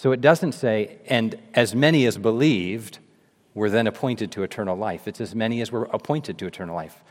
So 0.00 0.12
it 0.12 0.22
doesn't 0.22 0.52
say, 0.52 0.96
and 1.08 1.38
as 1.52 1.74
many 1.74 2.06
as 2.06 2.16
believed 2.16 3.00
were 3.52 3.68
then 3.68 3.86
appointed 3.86 4.32
to 4.32 4.42
eternal 4.42 4.74
life. 4.74 5.06
It's 5.06 5.20
as 5.20 5.34
many 5.34 5.60
as 5.60 5.70
were 5.70 5.90
appointed 5.92 6.38
to 6.38 6.46
eternal 6.46 6.74
life. 6.74 7.04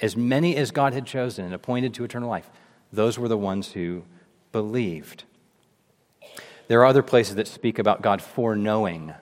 As 0.00 0.16
many 0.16 0.54
as 0.54 0.70
God 0.70 0.92
had 0.92 1.06
chosen 1.06 1.44
and 1.44 1.52
appointed 1.52 1.92
to 1.94 2.04
eternal 2.04 2.28
life, 2.28 2.48
those 2.92 3.18
were 3.18 3.26
the 3.26 3.36
ones 3.36 3.72
who 3.72 4.04
believed. 4.52 5.24
There 6.68 6.78
are 6.82 6.86
other 6.86 7.02
places 7.02 7.34
that 7.34 7.48
speak 7.48 7.80
about 7.80 8.00
God 8.00 8.22
foreknowing 8.22 9.14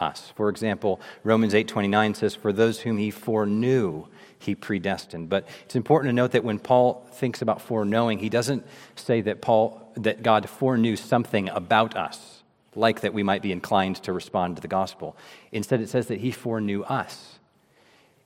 us. 0.00 0.32
For 0.34 0.48
example, 0.48 1.00
Romans 1.22 1.54
8:29 1.54 2.14
says 2.14 2.34
for 2.34 2.52
those 2.52 2.80
whom 2.80 2.98
he 2.98 3.12
foreknew, 3.12 4.06
he 4.36 4.56
predestined. 4.56 5.28
But 5.28 5.46
it's 5.64 5.76
important 5.76 6.08
to 6.08 6.12
note 6.12 6.32
that 6.32 6.42
when 6.42 6.58
Paul 6.58 7.06
thinks 7.12 7.40
about 7.40 7.62
foreknowing, 7.62 8.18
he 8.18 8.28
doesn't 8.28 8.66
say 8.96 9.20
that 9.20 9.40
Paul 9.40 9.92
that 9.94 10.24
God 10.24 10.50
foreknew 10.50 10.96
something 10.96 11.48
about 11.50 11.96
us 11.96 12.33
like 12.76 13.00
that 13.00 13.14
we 13.14 13.22
might 13.22 13.42
be 13.42 13.52
inclined 13.52 13.96
to 14.02 14.12
respond 14.12 14.56
to 14.56 14.62
the 14.62 14.68
gospel. 14.68 15.16
Instead, 15.52 15.80
it 15.80 15.88
says 15.88 16.06
that 16.08 16.20
he 16.20 16.30
foreknew 16.30 16.82
us. 16.82 17.38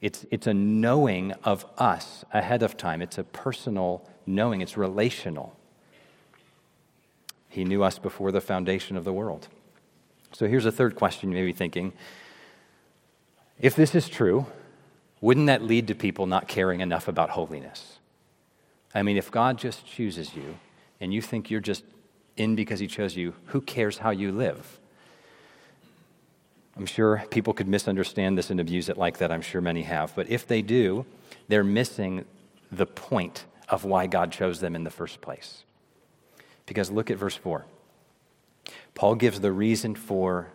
It's, 0.01 0.25
it's 0.31 0.47
a 0.47 0.55
knowing 0.55 1.33
of 1.45 1.67
us 1.77 2.25
ahead 2.33 2.63
of 2.63 2.77
time, 2.77 3.03
it's 3.03 3.19
a 3.19 3.25
personal 3.25 4.09
knowing, 4.27 4.61
it's 4.61 4.77
relational. 4.77 5.57
He 7.49 7.65
knew 7.65 7.83
us 7.83 7.99
before 7.99 8.31
the 8.31 8.41
foundation 8.41 8.97
of 8.97 9.05
the 9.05 9.13
world. 9.13 9.49
So 10.33 10.47
here's 10.47 10.67
a 10.67 10.73
third 10.73 10.95
question 10.95 11.31
you 11.31 11.35
may 11.35 11.45
be 11.45 11.53
thinking. 11.53 11.93
If 13.59 13.75
this 13.75 13.95
is 13.95 14.09
true, 14.09 14.47
wouldn't 15.21 15.47
that 15.47 15.63
lead 15.63 15.89
to 15.89 15.95
people 15.95 16.27
not 16.27 16.47
caring 16.47 16.81
enough 16.81 17.09
about 17.09 17.31
holiness? 17.31 17.99
I 18.95 19.03
mean, 19.03 19.17
if 19.17 19.31
God 19.31 19.59
just 19.59 19.85
chooses 19.85 20.37
you 20.37 20.59
and 21.01 21.13
you 21.13 21.21
think 21.21 21.51
you're 21.51 21.61
just 21.61 21.85
in 22.39 22.55
because 22.55 22.81
he 22.81 22.87
chose 22.87 23.17
you, 23.17 23.35
who 23.47 23.61
cares 23.61 23.99
how 23.99 24.11
you 24.11 24.33
live? 24.33 24.79
I'm 26.77 26.87
sure 26.87 27.25
people 27.31 27.53
could 27.53 27.67
misunderstand 27.67 28.39
this 28.39 28.51
and 28.51 28.61
abuse 28.61 28.89
it 28.89 28.97
like 28.97 29.19
that. 29.19 29.33
I'm 29.33 29.43
sure 29.43 29.61
many 29.61 29.83
have. 29.83 30.15
But 30.15 30.31
if 30.31 30.47
they 30.47 30.63
do, 30.63 31.05
they're 31.49 31.65
missing 31.65 32.25
the 32.71 32.87
point 32.87 33.47
of 33.69 33.85
why 33.85 34.07
God 34.07 34.31
chose 34.31 34.61
them 34.61 34.77
in 34.77 34.85
the 34.85 34.91
first 34.91 35.21
place. 35.21 35.65
Because 36.67 36.91
look 36.91 37.11
at 37.11 37.19
verse 37.19 37.35
4. 37.35 37.65
Paul 38.95 39.17
gives 39.17 39.41
the 39.41 39.53
reason 39.53 39.95
for 39.95 40.49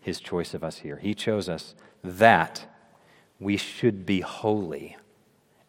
his 0.00 0.20
choice 0.20 0.54
of 0.54 0.64
us 0.64 0.78
here. 0.78 0.96
He 0.96 1.14
chose 1.14 1.48
us 1.48 1.74
that 2.02 2.66
we 3.38 3.56
should 3.56 4.06
be 4.06 4.20
holy 4.20 4.96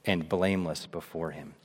and 0.05 0.29
blameless 0.29 0.85
before 0.85 1.31
him. 1.31 1.55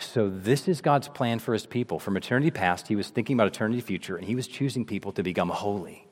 So, 0.00 0.30
this 0.30 0.66
is 0.66 0.80
God's 0.80 1.08
plan 1.08 1.38
for 1.40 1.52
his 1.52 1.66
people. 1.66 1.98
From 1.98 2.16
eternity 2.16 2.50
past, 2.50 2.88
he 2.88 2.96
was 2.96 3.10
thinking 3.10 3.34
about 3.34 3.48
eternity 3.48 3.82
future, 3.82 4.16
and 4.16 4.26
he 4.26 4.34
was 4.34 4.46
choosing 4.46 4.86
people 4.86 5.12
to 5.12 5.22
become 5.22 5.50
holy, 5.50 6.06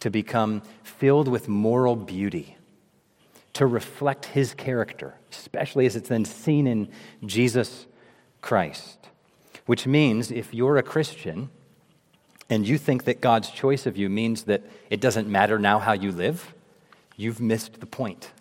to 0.00 0.10
become 0.10 0.62
filled 0.82 1.28
with 1.28 1.48
moral 1.48 1.94
beauty, 1.94 2.56
to 3.52 3.64
reflect 3.64 4.26
his 4.26 4.54
character, 4.54 5.14
especially 5.30 5.86
as 5.86 5.94
it's 5.94 6.08
then 6.08 6.24
seen 6.24 6.66
in 6.66 6.88
Jesus 7.24 7.86
Christ. 8.42 8.98
Which 9.66 9.86
means 9.86 10.32
if 10.32 10.52
you're 10.52 10.76
a 10.76 10.82
Christian 10.82 11.50
and 12.50 12.66
you 12.66 12.76
think 12.76 13.04
that 13.04 13.20
God's 13.20 13.50
choice 13.50 13.86
of 13.86 13.96
you 13.96 14.10
means 14.10 14.42
that 14.44 14.62
it 14.90 15.00
doesn't 15.00 15.28
matter 15.28 15.60
now 15.60 15.78
how 15.78 15.92
you 15.92 16.10
live, 16.10 16.54
you've 17.16 17.40
missed 17.40 17.78
the 17.78 17.86
point, 17.86 18.32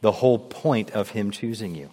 the 0.00 0.12
whole 0.12 0.38
point 0.38 0.92
of 0.92 1.10
him 1.10 1.32
choosing 1.32 1.74
you. 1.74 1.90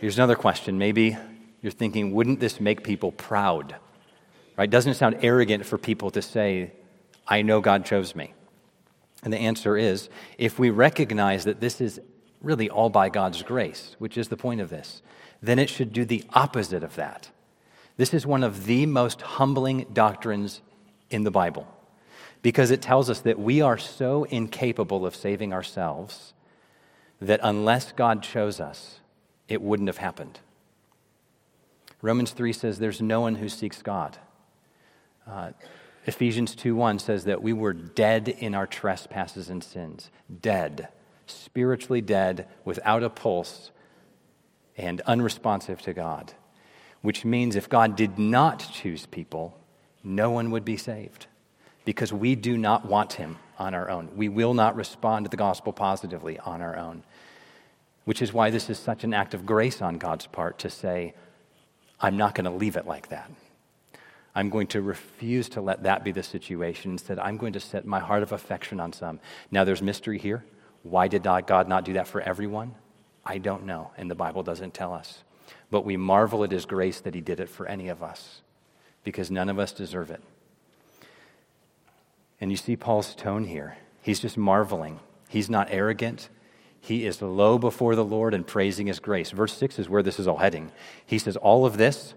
Here's 0.00 0.16
another 0.16 0.36
question. 0.36 0.78
Maybe 0.78 1.16
you're 1.60 1.72
thinking, 1.72 2.12
wouldn't 2.12 2.38
this 2.38 2.60
make 2.60 2.84
people 2.84 3.10
proud? 3.10 3.74
Right? 4.56 4.70
Doesn't 4.70 4.92
it 4.92 4.94
sound 4.94 5.18
arrogant 5.22 5.66
for 5.66 5.76
people 5.76 6.12
to 6.12 6.22
say, 6.22 6.72
I 7.26 7.42
know 7.42 7.60
God 7.60 7.84
chose 7.84 8.14
me? 8.14 8.32
And 9.24 9.32
the 9.32 9.38
answer 9.38 9.76
is 9.76 10.08
if 10.36 10.56
we 10.56 10.70
recognize 10.70 11.44
that 11.44 11.60
this 11.60 11.80
is 11.80 12.00
really 12.40 12.70
all 12.70 12.90
by 12.90 13.08
God's 13.08 13.42
grace, 13.42 13.96
which 13.98 14.16
is 14.16 14.28
the 14.28 14.36
point 14.36 14.60
of 14.60 14.70
this, 14.70 15.02
then 15.42 15.58
it 15.58 15.68
should 15.68 15.92
do 15.92 16.04
the 16.04 16.24
opposite 16.32 16.84
of 16.84 16.94
that. 16.94 17.30
This 17.96 18.14
is 18.14 18.24
one 18.24 18.44
of 18.44 18.66
the 18.66 18.86
most 18.86 19.20
humbling 19.20 19.86
doctrines 19.92 20.62
in 21.10 21.24
the 21.24 21.32
Bible 21.32 21.66
because 22.42 22.70
it 22.70 22.80
tells 22.80 23.10
us 23.10 23.18
that 23.22 23.40
we 23.40 23.60
are 23.60 23.78
so 23.78 24.22
incapable 24.24 25.04
of 25.04 25.16
saving 25.16 25.52
ourselves 25.52 26.34
that 27.20 27.40
unless 27.42 27.90
God 27.90 28.22
chose 28.22 28.60
us, 28.60 29.00
it 29.48 29.62
wouldn't 29.62 29.88
have 29.88 29.98
happened. 29.98 30.40
Romans 32.00 32.30
3 32.30 32.52
says 32.52 32.78
there's 32.78 33.02
no 33.02 33.20
one 33.22 33.36
who 33.36 33.48
seeks 33.48 33.82
God. 33.82 34.18
Uh, 35.26 35.50
Ephesians 36.06 36.54
2:1 36.54 36.98
says 37.00 37.24
that 37.24 37.42
we 37.42 37.52
were 37.52 37.72
dead 37.72 38.28
in 38.28 38.54
our 38.54 38.66
trespasses 38.66 39.50
and 39.50 39.62
sins. 39.62 40.10
Dead, 40.40 40.88
spiritually 41.26 42.00
dead, 42.00 42.48
without 42.64 43.02
a 43.02 43.10
pulse, 43.10 43.70
and 44.76 45.00
unresponsive 45.02 45.82
to 45.82 45.92
God. 45.92 46.32
Which 47.02 47.24
means 47.24 47.56
if 47.56 47.68
God 47.68 47.96
did 47.96 48.18
not 48.18 48.70
choose 48.72 49.06
people, 49.06 49.58
no 50.02 50.30
one 50.30 50.50
would 50.50 50.64
be 50.64 50.76
saved. 50.76 51.26
Because 51.84 52.12
we 52.12 52.34
do 52.34 52.56
not 52.56 52.86
want 52.86 53.14
him 53.14 53.36
on 53.58 53.74
our 53.74 53.90
own. 53.90 54.10
We 54.16 54.28
will 54.28 54.54
not 54.54 54.76
respond 54.76 55.26
to 55.26 55.30
the 55.30 55.36
gospel 55.36 55.72
positively 55.72 56.38
on 56.38 56.62
our 56.62 56.76
own 56.76 57.02
which 58.08 58.22
is 58.22 58.32
why 58.32 58.48
this 58.48 58.70
is 58.70 58.78
such 58.78 59.04
an 59.04 59.12
act 59.12 59.34
of 59.34 59.44
grace 59.44 59.82
on 59.82 59.98
God's 59.98 60.26
part 60.26 60.60
to 60.60 60.70
say, 60.70 61.12
I'm 62.00 62.16
not 62.16 62.34
going 62.34 62.46
to 62.46 62.50
leave 62.50 62.76
it 62.76 62.86
like 62.86 63.10
that. 63.10 63.30
I'm 64.34 64.48
going 64.48 64.66
to 64.68 64.80
refuse 64.80 65.50
to 65.50 65.60
let 65.60 65.82
that 65.82 66.04
be 66.04 66.12
the 66.12 66.22
situation. 66.22 66.92
Instead, 66.92 67.18
I'm 67.18 67.36
going 67.36 67.52
to 67.52 67.60
set 67.60 67.84
my 67.84 67.98
heart 67.98 68.22
of 68.22 68.32
affection 68.32 68.80
on 68.80 68.94
some. 68.94 69.20
Now, 69.50 69.64
there's 69.64 69.82
mystery 69.82 70.16
here. 70.16 70.42
Why 70.84 71.06
did 71.06 71.24
God 71.24 71.68
not 71.68 71.84
do 71.84 71.92
that 71.92 72.08
for 72.08 72.22
everyone? 72.22 72.76
I 73.26 73.36
don't 73.36 73.66
know, 73.66 73.90
and 73.98 74.10
the 74.10 74.14
Bible 74.14 74.42
doesn't 74.42 74.72
tell 74.72 74.94
us. 74.94 75.22
But 75.70 75.84
we 75.84 75.98
marvel 75.98 76.44
at 76.44 76.50
His 76.50 76.64
grace 76.64 77.00
that 77.00 77.14
He 77.14 77.20
did 77.20 77.40
it 77.40 77.50
for 77.50 77.66
any 77.66 77.88
of 77.88 78.02
us, 78.02 78.40
because 79.04 79.30
none 79.30 79.50
of 79.50 79.58
us 79.58 79.72
deserve 79.72 80.10
it. 80.10 80.22
And 82.40 82.50
you 82.50 82.56
see 82.56 82.74
Paul's 82.74 83.14
tone 83.14 83.44
here. 83.44 83.76
He's 84.00 84.20
just 84.20 84.38
marveling. 84.38 85.00
He's 85.28 85.50
not 85.50 85.68
arrogant. 85.70 86.30
He 86.80 87.06
is 87.06 87.20
low 87.20 87.58
before 87.58 87.94
the 87.94 88.04
Lord 88.04 88.34
and 88.34 88.46
praising 88.46 88.86
his 88.86 89.00
grace. 89.00 89.30
Verse 89.30 89.56
6 89.56 89.78
is 89.78 89.88
where 89.88 90.02
this 90.02 90.18
is 90.18 90.26
all 90.26 90.38
heading. 90.38 90.70
He 91.04 91.18
says, 91.18 91.36
All 91.36 91.66
of 91.66 91.76
this 91.76 92.14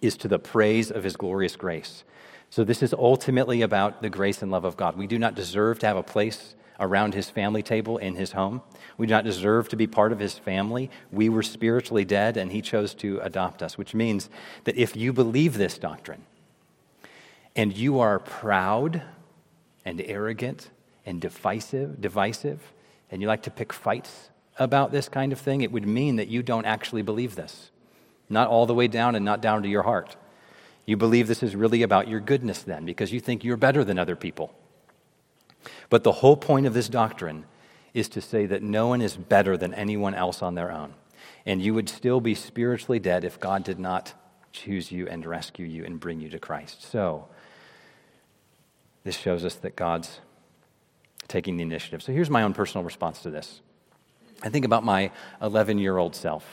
is 0.00 0.16
to 0.18 0.28
the 0.28 0.38
praise 0.38 0.90
of 0.90 1.04
his 1.04 1.16
glorious 1.16 1.56
grace. 1.56 2.04
So, 2.50 2.64
this 2.64 2.82
is 2.82 2.92
ultimately 2.92 3.62
about 3.62 4.02
the 4.02 4.10
grace 4.10 4.42
and 4.42 4.50
love 4.50 4.64
of 4.64 4.76
God. 4.76 4.96
We 4.96 5.06
do 5.06 5.18
not 5.18 5.34
deserve 5.34 5.78
to 5.78 5.86
have 5.86 5.96
a 5.96 6.02
place 6.02 6.54
around 6.78 7.14
his 7.14 7.30
family 7.30 7.62
table 7.62 7.96
in 7.96 8.16
his 8.16 8.32
home. 8.32 8.60
We 8.98 9.06
do 9.06 9.14
not 9.14 9.24
deserve 9.24 9.68
to 9.70 9.76
be 9.76 9.86
part 9.86 10.12
of 10.12 10.18
his 10.18 10.38
family. 10.38 10.90
We 11.10 11.28
were 11.28 11.42
spiritually 11.42 12.04
dead, 12.04 12.36
and 12.36 12.52
he 12.52 12.60
chose 12.60 12.92
to 12.96 13.20
adopt 13.20 13.62
us, 13.62 13.78
which 13.78 13.94
means 13.94 14.28
that 14.64 14.76
if 14.76 14.96
you 14.96 15.12
believe 15.12 15.54
this 15.54 15.78
doctrine 15.78 16.24
and 17.54 17.76
you 17.76 18.00
are 18.00 18.18
proud 18.18 19.02
and 19.84 20.00
arrogant 20.04 20.70
and 21.06 21.20
divisive, 21.20 22.00
divisive, 22.00 22.72
and 23.12 23.20
you 23.20 23.28
like 23.28 23.42
to 23.42 23.50
pick 23.50 23.72
fights 23.72 24.30
about 24.58 24.90
this 24.90 25.08
kind 25.08 25.32
of 25.32 25.38
thing, 25.38 25.60
it 25.60 25.70
would 25.70 25.86
mean 25.86 26.16
that 26.16 26.28
you 26.28 26.42
don't 26.42 26.64
actually 26.64 27.02
believe 27.02 27.36
this. 27.36 27.70
Not 28.28 28.48
all 28.48 28.64
the 28.64 28.74
way 28.74 28.88
down 28.88 29.14
and 29.14 29.24
not 29.24 29.42
down 29.42 29.62
to 29.62 29.68
your 29.68 29.82
heart. 29.82 30.16
You 30.86 30.96
believe 30.96 31.28
this 31.28 31.42
is 31.42 31.54
really 31.54 31.82
about 31.82 32.08
your 32.08 32.20
goodness 32.20 32.62
then, 32.62 32.86
because 32.86 33.12
you 33.12 33.20
think 33.20 33.44
you're 33.44 33.58
better 33.58 33.84
than 33.84 33.98
other 33.98 34.16
people. 34.16 34.54
But 35.90 36.04
the 36.04 36.12
whole 36.12 36.36
point 36.36 36.66
of 36.66 36.74
this 36.74 36.88
doctrine 36.88 37.44
is 37.92 38.08
to 38.08 38.22
say 38.22 38.46
that 38.46 38.62
no 38.62 38.88
one 38.88 39.02
is 39.02 39.14
better 39.14 39.58
than 39.58 39.74
anyone 39.74 40.14
else 40.14 40.42
on 40.42 40.54
their 40.54 40.72
own. 40.72 40.94
And 41.44 41.60
you 41.60 41.74
would 41.74 41.90
still 41.90 42.20
be 42.20 42.34
spiritually 42.34 42.98
dead 42.98 43.24
if 43.24 43.38
God 43.38 43.62
did 43.62 43.78
not 43.78 44.14
choose 44.52 44.90
you 44.90 45.06
and 45.06 45.26
rescue 45.26 45.66
you 45.66 45.84
and 45.84 46.00
bring 46.00 46.20
you 46.20 46.30
to 46.30 46.38
Christ. 46.38 46.82
So, 46.82 47.28
this 49.04 49.16
shows 49.16 49.44
us 49.44 49.56
that 49.56 49.76
God's 49.76 50.20
taking 51.32 51.56
the 51.56 51.62
initiative. 51.62 52.02
So 52.02 52.12
here's 52.12 52.28
my 52.28 52.42
own 52.42 52.52
personal 52.52 52.84
response 52.84 53.22
to 53.22 53.30
this. 53.30 53.62
I 54.42 54.50
think 54.50 54.66
about 54.66 54.84
my 54.84 55.10
11 55.40 55.78
year 55.78 55.96
old 55.96 56.14
self. 56.14 56.44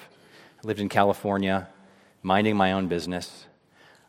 I 0.63 0.67
lived 0.67 0.79
in 0.79 0.87
California, 0.87 1.67
minding 2.23 2.55
my 2.55 2.71
own 2.71 2.87
business. 2.87 3.45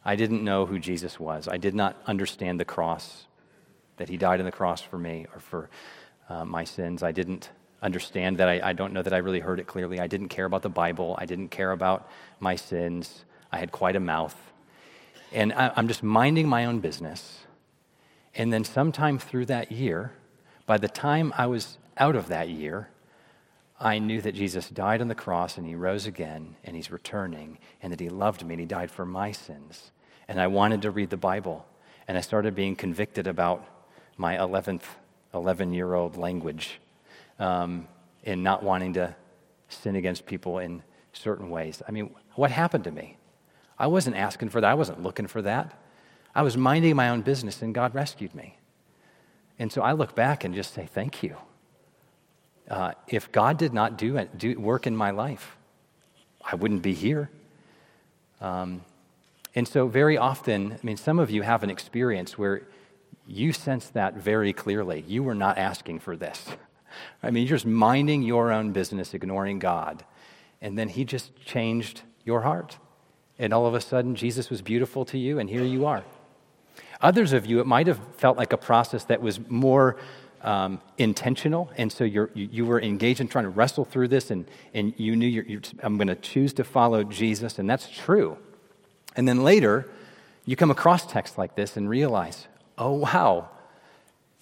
I 0.04 0.14
didn't 0.14 0.44
know 0.44 0.66
who 0.66 0.78
Jesus 0.78 1.18
was. 1.18 1.48
I 1.48 1.58
did 1.58 1.74
not 1.74 2.00
understand 2.06 2.60
the 2.60 2.64
cross. 2.64 3.26
that 3.96 4.08
He 4.08 4.16
died 4.16 4.38
on 4.38 4.46
the 4.46 4.52
cross 4.52 4.80
for 4.80 4.96
me 4.96 5.26
or 5.34 5.40
for 5.40 5.70
uh, 6.28 6.44
my 6.44 6.62
sins. 6.62 7.02
I 7.02 7.10
didn't 7.10 7.50
understand 7.82 8.38
that. 8.38 8.48
I, 8.48 8.70
I 8.70 8.72
don't 8.72 8.92
know 8.92 9.02
that 9.02 9.12
I 9.12 9.18
really 9.18 9.40
heard 9.40 9.58
it 9.58 9.66
clearly. 9.66 9.98
I 9.98 10.06
didn't 10.06 10.28
care 10.28 10.44
about 10.44 10.62
the 10.62 10.68
Bible. 10.70 11.16
I 11.18 11.26
didn't 11.26 11.48
care 11.48 11.72
about 11.72 12.08
my 12.38 12.54
sins. 12.54 13.24
I 13.50 13.58
had 13.58 13.72
quite 13.72 13.96
a 13.96 14.00
mouth. 14.00 14.36
And 15.32 15.52
I, 15.52 15.72
I'm 15.74 15.88
just 15.88 16.04
minding 16.04 16.48
my 16.48 16.66
own 16.66 16.78
business. 16.78 17.40
And 18.36 18.52
then, 18.52 18.62
sometime 18.62 19.18
through 19.18 19.46
that 19.46 19.72
year, 19.72 20.12
by 20.70 20.78
the 20.78 20.86
time 20.86 21.34
I 21.36 21.46
was 21.46 21.78
out 21.96 22.14
of 22.14 22.28
that 22.28 22.48
year, 22.48 22.90
I 23.80 23.98
knew 23.98 24.20
that 24.20 24.36
Jesus 24.36 24.70
died 24.70 25.00
on 25.00 25.08
the 25.08 25.16
cross 25.16 25.58
and 25.58 25.66
he 25.66 25.74
rose 25.74 26.06
again 26.06 26.54
and 26.62 26.76
he's 26.76 26.92
returning 26.92 27.58
and 27.82 27.92
that 27.92 27.98
he 27.98 28.08
loved 28.08 28.46
me 28.46 28.54
and 28.54 28.60
he 28.60 28.66
died 28.66 28.88
for 28.88 29.04
my 29.04 29.32
sins. 29.32 29.90
And 30.28 30.40
I 30.40 30.46
wanted 30.46 30.82
to 30.82 30.92
read 30.92 31.10
the 31.10 31.16
Bible. 31.16 31.66
And 32.06 32.16
I 32.16 32.20
started 32.20 32.54
being 32.54 32.76
convicted 32.76 33.26
about 33.26 33.66
my 34.16 34.36
11th, 34.36 34.84
11 35.34 35.72
year 35.72 35.92
old 35.94 36.16
language 36.16 36.78
um, 37.40 37.88
and 38.22 38.44
not 38.44 38.62
wanting 38.62 38.92
to 38.92 39.16
sin 39.68 39.96
against 39.96 40.24
people 40.24 40.60
in 40.60 40.84
certain 41.12 41.50
ways. 41.50 41.82
I 41.88 41.90
mean, 41.90 42.14
what 42.36 42.52
happened 42.52 42.84
to 42.84 42.92
me? 42.92 43.16
I 43.76 43.88
wasn't 43.88 44.14
asking 44.14 44.50
for 44.50 44.60
that. 44.60 44.70
I 44.70 44.74
wasn't 44.74 45.02
looking 45.02 45.26
for 45.26 45.42
that. 45.42 45.76
I 46.32 46.42
was 46.42 46.56
minding 46.56 46.94
my 46.94 47.08
own 47.08 47.22
business, 47.22 47.60
and 47.60 47.74
God 47.74 47.92
rescued 47.92 48.36
me. 48.36 48.59
And 49.60 49.70
so 49.70 49.82
I 49.82 49.92
look 49.92 50.14
back 50.14 50.42
and 50.42 50.54
just 50.54 50.72
say, 50.72 50.86
Thank 50.86 51.22
you. 51.22 51.36
Uh, 52.68 52.92
if 53.06 53.30
God 53.30 53.58
did 53.58 53.74
not 53.74 53.98
do, 53.98 54.16
it, 54.16 54.38
do 54.38 54.58
work 54.58 54.86
in 54.86 54.96
my 54.96 55.10
life, 55.10 55.56
I 56.42 56.54
wouldn't 56.54 56.82
be 56.82 56.94
here. 56.94 57.30
Um, 58.40 58.80
and 59.54 59.68
so, 59.68 59.86
very 59.86 60.16
often, 60.16 60.72
I 60.72 60.78
mean, 60.82 60.96
some 60.96 61.18
of 61.18 61.30
you 61.30 61.42
have 61.42 61.62
an 61.62 61.68
experience 61.68 62.38
where 62.38 62.62
you 63.26 63.52
sense 63.52 63.88
that 63.90 64.14
very 64.14 64.52
clearly. 64.52 65.04
You 65.06 65.22
were 65.22 65.34
not 65.34 65.58
asking 65.58 66.00
for 66.00 66.16
this. 66.16 66.46
I 67.22 67.30
mean, 67.30 67.46
you're 67.46 67.56
just 67.56 67.66
minding 67.66 68.22
your 68.22 68.50
own 68.52 68.72
business, 68.72 69.12
ignoring 69.12 69.58
God. 69.58 70.04
And 70.62 70.78
then 70.78 70.88
He 70.88 71.04
just 71.04 71.36
changed 71.36 72.02
your 72.24 72.42
heart. 72.42 72.78
And 73.38 73.52
all 73.52 73.66
of 73.66 73.74
a 73.74 73.80
sudden, 73.80 74.14
Jesus 74.14 74.48
was 74.48 74.62
beautiful 74.62 75.04
to 75.06 75.18
you, 75.18 75.38
and 75.38 75.50
here 75.50 75.64
you 75.64 75.84
are. 75.84 76.04
Others 77.02 77.32
of 77.32 77.46
you, 77.46 77.60
it 77.60 77.66
might 77.66 77.86
have 77.86 78.00
felt 78.16 78.36
like 78.36 78.52
a 78.52 78.58
process 78.58 79.04
that 79.04 79.22
was 79.22 79.40
more 79.48 79.96
um, 80.42 80.80
intentional, 80.98 81.70
and 81.76 81.92
so 81.92 82.04
you 82.04 82.30
you 82.34 82.64
were 82.64 82.80
engaged 82.80 83.20
in 83.20 83.28
trying 83.28 83.44
to 83.44 83.50
wrestle 83.50 83.84
through 83.84 84.08
this, 84.08 84.30
and, 84.30 84.46
and 84.72 84.94
you 84.96 85.14
knew 85.16 85.26
you're, 85.26 85.44
you're, 85.44 85.60
I'm 85.82 85.96
going 85.96 86.08
to 86.08 86.14
choose 86.14 86.52
to 86.54 86.64
follow 86.64 87.04
Jesus, 87.04 87.58
and 87.58 87.68
that's 87.68 87.88
true. 87.88 88.38
And 89.16 89.28
then 89.28 89.42
later, 89.42 89.90
you 90.46 90.56
come 90.56 90.70
across 90.70 91.06
texts 91.06 91.36
like 91.36 91.56
this 91.56 91.76
and 91.76 91.88
realize, 91.88 92.46
oh, 92.78 92.92
wow, 92.92 93.50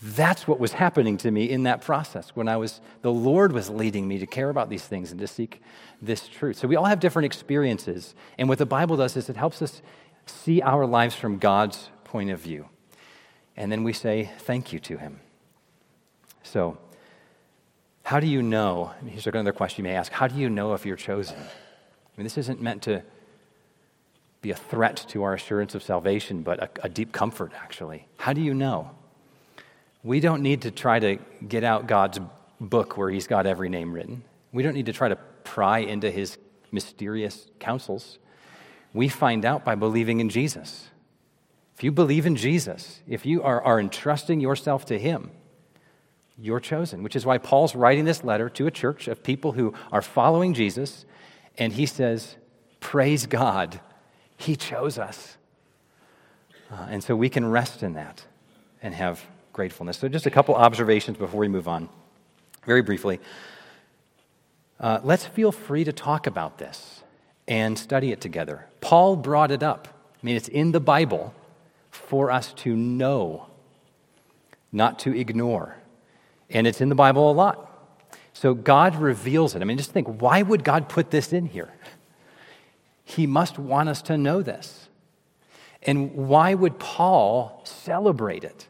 that's 0.00 0.46
what 0.46 0.60
was 0.60 0.72
happening 0.72 1.16
to 1.18 1.30
me 1.30 1.50
in 1.50 1.64
that 1.64 1.80
process 1.82 2.30
when 2.36 2.48
I 2.48 2.56
was, 2.56 2.80
the 3.02 3.12
Lord 3.12 3.52
was 3.52 3.68
leading 3.68 4.06
me 4.06 4.18
to 4.18 4.26
care 4.26 4.48
about 4.48 4.70
these 4.70 4.84
things 4.84 5.10
and 5.10 5.20
to 5.20 5.26
seek 5.26 5.60
this 6.00 6.28
truth. 6.28 6.56
So 6.56 6.68
we 6.68 6.76
all 6.76 6.84
have 6.84 7.00
different 7.00 7.26
experiences. 7.26 8.14
And 8.38 8.48
what 8.48 8.58
the 8.58 8.66
Bible 8.66 8.96
does 8.96 9.16
is 9.16 9.28
it 9.28 9.36
helps 9.36 9.60
us 9.60 9.82
see 10.26 10.62
our 10.62 10.86
lives 10.86 11.16
from 11.16 11.38
God's 11.38 11.90
point 12.08 12.30
of 12.30 12.40
view. 12.40 12.68
And 13.56 13.70
then 13.70 13.84
we 13.84 13.92
say 13.92 14.30
thank 14.38 14.72
you 14.72 14.78
to 14.80 14.96
Him. 14.96 15.20
So, 16.42 16.78
how 18.02 18.20
do 18.20 18.26
you 18.26 18.42
know? 18.42 18.92
Here's 19.06 19.26
another 19.26 19.52
question 19.52 19.84
you 19.84 19.90
may 19.90 19.96
ask 19.96 20.10
How 20.10 20.26
do 20.26 20.36
you 20.36 20.48
know 20.48 20.74
if 20.74 20.86
you're 20.86 20.96
chosen? 20.96 21.36
I 21.36 22.12
mean, 22.16 22.24
this 22.24 22.38
isn't 22.38 22.60
meant 22.60 22.82
to 22.82 23.02
be 24.40 24.50
a 24.50 24.56
threat 24.56 25.04
to 25.08 25.24
our 25.24 25.34
assurance 25.34 25.74
of 25.74 25.82
salvation, 25.82 26.42
but 26.42 26.62
a, 26.62 26.70
a 26.84 26.88
deep 26.88 27.12
comfort, 27.12 27.52
actually. 27.54 28.06
How 28.16 28.32
do 28.32 28.40
you 28.40 28.54
know? 28.54 28.90
We 30.02 30.20
don't 30.20 30.42
need 30.42 30.62
to 30.62 30.70
try 30.70 31.00
to 31.00 31.18
get 31.46 31.64
out 31.64 31.86
God's 31.86 32.20
book 32.60 32.96
where 32.96 33.10
He's 33.10 33.26
got 33.26 33.46
every 33.46 33.68
name 33.68 33.92
written. 33.92 34.24
We 34.52 34.62
don't 34.62 34.74
need 34.74 34.86
to 34.86 34.92
try 34.92 35.08
to 35.08 35.16
pry 35.44 35.80
into 35.80 36.10
His 36.10 36.38
mysterious 36.72 37.48
counsels. 37.58 38.18
We 38.94 39.08
find 39.08 39.44
out 39.44 39.64
by 39.64 39.74
believing 39.74 40.20
in 40.20 40.28
Jesus. 40.28 40.88
If 41.78 41.84
you 41.84 41.92
believe 41.92 42.26
in 42.26 42.34
Jesus, 42.34 42.98
if 43.06 43.24
you 43.24 43.40
are, 43.44 43.62
are 43.62 43.78
entrusting 43.78 44.40
yourself 44.40 44.86
to 44.86 44.98
Him, 44.98 45.30
you're 46.36 46.58
chosen, 46.58 47.04
which 47.04 47.14
is 47.14 47.24
why 47.24 47.38
Paul's 47.38 47.76
writing 47.76 48.04
this 48.04 48.24
letter 48.24 48.48
to 48.50 48.66
a 48.66 48.70
church 48.72 49.06
of 49.06 49.22
people 49.22 49.52
who 49.52 49.72
are 49.92 50.02
following 50.02 50.54
Jesus, 50.54 51.04
and 51.56 51.72
he 51.72 51.86
says, 51.86 52.34
Praise 52.80 53.26
God, 53.26 53.78
He 54.36 54.56
chose 54.56 54.98
us. 54.98 55.36
Uh, 56.68 56.88
and 56.90 57.04
so 57.04 57.14
we 57.14 57.28
can 57.28 57.48
rest 57.48 57.84
in 57.84 57.92
that 57.92 58.24
and 58.82 58.92
have 58.92 59.24
gratefulness. 59.52 59.98
So, 59.98 60.08
just 60.08 60.26
a 60.26 60.32
couple 60.32 60.56
observations 60.56 61.16
before 61.16 61.38
we 61.38 61.46
move 61.46 61.68
on. 61.68 61.88
Very 62.66 62.82
briefly, 62.82 63.20
uh, 64.80 64.98
let's 65.04 65.26
feel 65.26 65.52
free 65.52 65.84
to 65.84 65.92
talk 65.92 66.26
about 66.26 66.58
this 66.58 67.04
and 67.46 67.78
study 67.78 68.10
it 68.10 68.20
together. 68.20 68.66
Paul 68.80 69.14
brought 69.14 69.52
it 69.52 69.62
up. 69.62 69.86
I 70.20 70.26
mean, 70.26 70.34
it's 70.34 70.48
in 70.48 70.72
the 70.72 70.80
Bible 70.80 71.36
for 71.98 72.30
us 72.30 72.52
to 72.54 72.74
know, 72.74 73.46
not 74.72 74.98
to 75.00 75.18
ignore. 75.18 75.76
And 76.50 76.66
it's 76.66 76.80
in 76.80 76.88
the 76.88 76.94
Bible 76.94 77.30
a 77.30 77.32
lot. 77.32 77.64
So 78.32 78.54
God 78.54 78.96
reveals 78.96 79.54
it. 79.54 79.62
I 79.62 79.64
mean, 79.64 79.76
just 79.76 79.92
think 79.92 80.06
why 80.20 80.42
would 80.42 80.64
God 80.64 80.88
put 80.88 81.10
this 81.10 81.32
in 81.32 81.46
here? 81.46 81.72
He 83.04 83.26
must 83.26 83.58
want 83.58 83.88
us 83.88 84.02
to 84.02 84.16
know 84.16 84.42
this. 84.42 84.88
And 85.82 86.14
why 86.14 86.54
would 86.54 86.78
Paul 86.78 87.62
celebrate 87.64 88.44
it? 88.44 88.68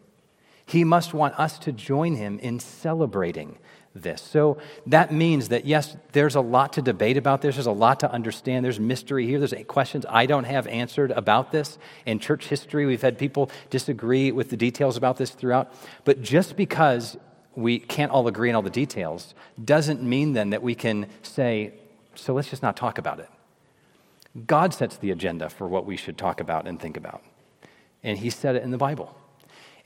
He 0.64 0.84
must 0.84 1.14
want 1.14 1.38
us 1.38 1.58
to 1.60 1.72
join 1.72 2.16
him 2.16 2.38
in 2.38 2.60
celebrating 2.60 3.58
this. 4.02 4.22
So 4.22 4.58
that 4.86 5.12
means 5.12 5.48
that, 5.48 5.64
yes, 5.64 5.96
there's 6.12 6.34
a 6.34 6.40
lot 6.40 6.72
to 6.74 6.82
debate 6.82 7.16
about 7.16 7.42
this. 7.42 7.56
There's 7.56 7.66
a 7.66 7.72
lot 7.72 8.00
to 8.00 8.10
understand. 8.10 8.64
There's 8.64 8.80
mystery 8.80 9.26
here. 9.26 9.38
There's 9.38 9.54
questions 9.66 10.06
I 10.08 10.26
don't 10.26 10.44
have 10.44 10.66
answered 10.66 11.10
about 11.10 11.52
this. 11.52 11.78
In 12.06 12.18
church 12.18 12.46
history, 12.48 12.86
we've 12.86 13.02
had 13.02 13.18
people 13.18 13.50
disagree 13.70 14.32
with 14.32 14.50
the 14.50 14.56
details 14.56 14.96
about 14.96 15.16
this 15.16 15.30
throughout. 15.30 15.72
But 16.04 16.22
just 16.22 16.56
because 16.56 17.16
we 17.54 17.78
can't 17.78 18.12
all 18.12 18.28
agree 18.28 18.50
on 18.50 18.56
all 18.56 18.62
the 18.62 18.70
details 18.70 19.34
doesn't 19.62 20.02
mean 20.02 20.32
then 20.32 20.50
that 20.50 20.62
we 20.62 20.74
can 20.74 21.06
say, 21.22 21.74
so 22.14 22.34
let's 22.34 22.50
just 22.50 22.62
not 22.62 22.76
talk 22.76 22.98
about 22.98 23.18
it. 23.18 23.28
God 24.46 24.72
sets 24.72 24.96
the 24.96 25.10
agenda 25.10 25.48
for 25.48 25.66
what 25.66 25.84
we 25.84 25.96
should 25.96 26.16
talk 26.16 26.40
about 26.40 26.66
and 26.66 26.80
think 26.80 26.96
about. 26.96 27.22
And 28.02 28.18
He 28.18 28.30
said 28.30 28.54
it 28.54 28.62
in 28.62 28.70
the 28.70 28.78
Bible. 28.78 29.16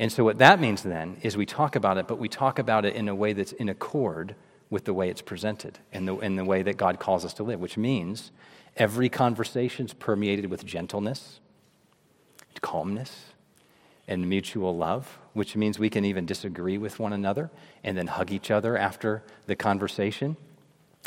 And 0.02 0.10
so, 0.10 0.24
what 0.24 0.38
that 0.38 0.58
means 0.58 0.82
then 0.82 1.18
is 1.22 1.36
we 1.36 1.46
talk 1.46 1.76
about 1.76 1.96
it, 1.96 2.08
but 2.08 2.18
we 2.18 2.28
talk 2.28 2.58
about 2.58 2.84
it 2.84 2.96
in 2.96 3.08
a 3.08 3.14
way 3.14 3.34
that's 3.34 3.52
in 3.52 3.68
accord 3.68 4.34
with 4.68 4.84
the 4.84 4.92
way 4.92 5.08
it's 5.08 5.22
presented 5.22 5.78
and 5.92 6.08
the, 6.08 6.18
in 6.18 6.34
the 6.34 6.44
way 6.44 6.60
that 6.64 6.76
God 6.76 6.98
calls 6.98 7.24
us 7.24 7.32
to 7.34 7.44
live, 7.44 7.60
which 7.60 7.76
means 7.76 8.32
every 8.76 9.08
conversation 9.08 9.86
is 9.86 9.94
permeated 9.94 10.50
with 10.50 10.66
gentleness, 10.66 11.38
calmness, 12.60 13.26
and 14.08 14.28
mutual 14.28 14.76
love, 14.76 15.20
which 15.34 15.54
means 15.54 15.78
we 15.78 15.88
can 15.88 16.04
even 16.04 16.26
disagree 16.26 16.78
with 16.78 16.98
one 16.98 17.12
another 17.12 17.52
and 17.84 17.96
then 17.96 18.08
hug 18.08 18.32
each 18.32 18.50
other 18.50 18.76
after 18.76 19.22
the 19.46 19.54
conversation. 19.54 20.36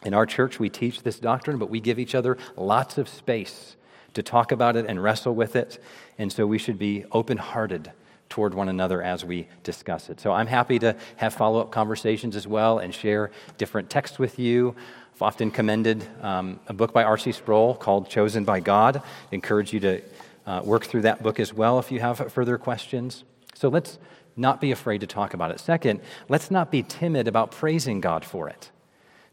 In 0.06 0.14
our 0.14 0.26
church, 0.26 0.58
we 0.58 0.70
teach 0.70 1.04
this 1.04 1.20
doctrine, 1.20 1.58
but 1.58 1.70
we 1.70 1.82
give 1.82 2.00
each 2.00 2.16
other 2.16 2.38
lots 2.56 2.98
of 2.98 3.10
space 3.10 3.76
to 4.14 4.24
talk 4.24 4.54
about 4.54 4.78
it 4.78 4.86
and 4.88 5.04
wrestle 5.04 5.36
with 5.36 5.58
it. 5.58 5.84
And 6.18 6.32
so 6.32 6.48
we 6.48 6.58
should 6.58 6.80
be 6.80 7.04
open 7.12 7.36
hearted 7.36 7.92
toward 8.30 8.54
one 8.54 8.70
another 8.70 9.02
as 9.02 9.24
we 9.24 9.48
discuss 9.64 10.10
it. 10.10 10.20
So 10.20 10.32
I'm 10.32 10.48
happy 10.48 10.80
to 10.80 10.96
have 11.18 11.34
follow 11.34 11.62
up 11.62 11.72
conversations 11.72 12.36
as 12.36 12.48
well 12.48 12.80
and 12.80 12.94
share 12.94 13.32
different 13.58 13.90
texts 13.90 14.20
with 14.20 14.40
you. 14.40 14.76
I've 15.14 15.22
often 15.22 15.52
commended 15.52 16.06
um, 16.22 16.60
a 16.68 16.74
book 16.74 16.92
by 16.92 17.04
R.C. 17.04 17.32
Sproul 17.32 17.76
called 17.76 18.10
Chosen 18.10 18.44
by 18.44 18.60
God. 18.60 18.98
I 18.98 19.02
encourage 19.32 19.72
you 19.72 19.80
to 19.82 20.02
uh, 20.46 20.62
work 20.64 20.86
through 20.86 21.04
that 21.04 21.24
book 21.24 21.40
as 21.40 21.54
well 21.54 21.80
if 21.80 21.92
you 21.92 22.00
have 22.00 22.32
further 22.32 22.58
questions. 22.58 23.24
So 23.54 23.70
let's 23.70 23.98
not 24.36 24.60
be 24.60 24.72
afraid 24.72 25.02
to 25.02 25.08
talk 25.08 25.34
about 25.34 25.52
it. 25.52 25.60
Second, 25.60 26.02
let's 26.28 26.52
not 26.52 26.72
be 26.72 26.84
timid 26.84 27.28
about 27.28 27.52
praising 27.52 28.02
God 28.02 28.26
for 28.26 28.50
it. 28.50 28.72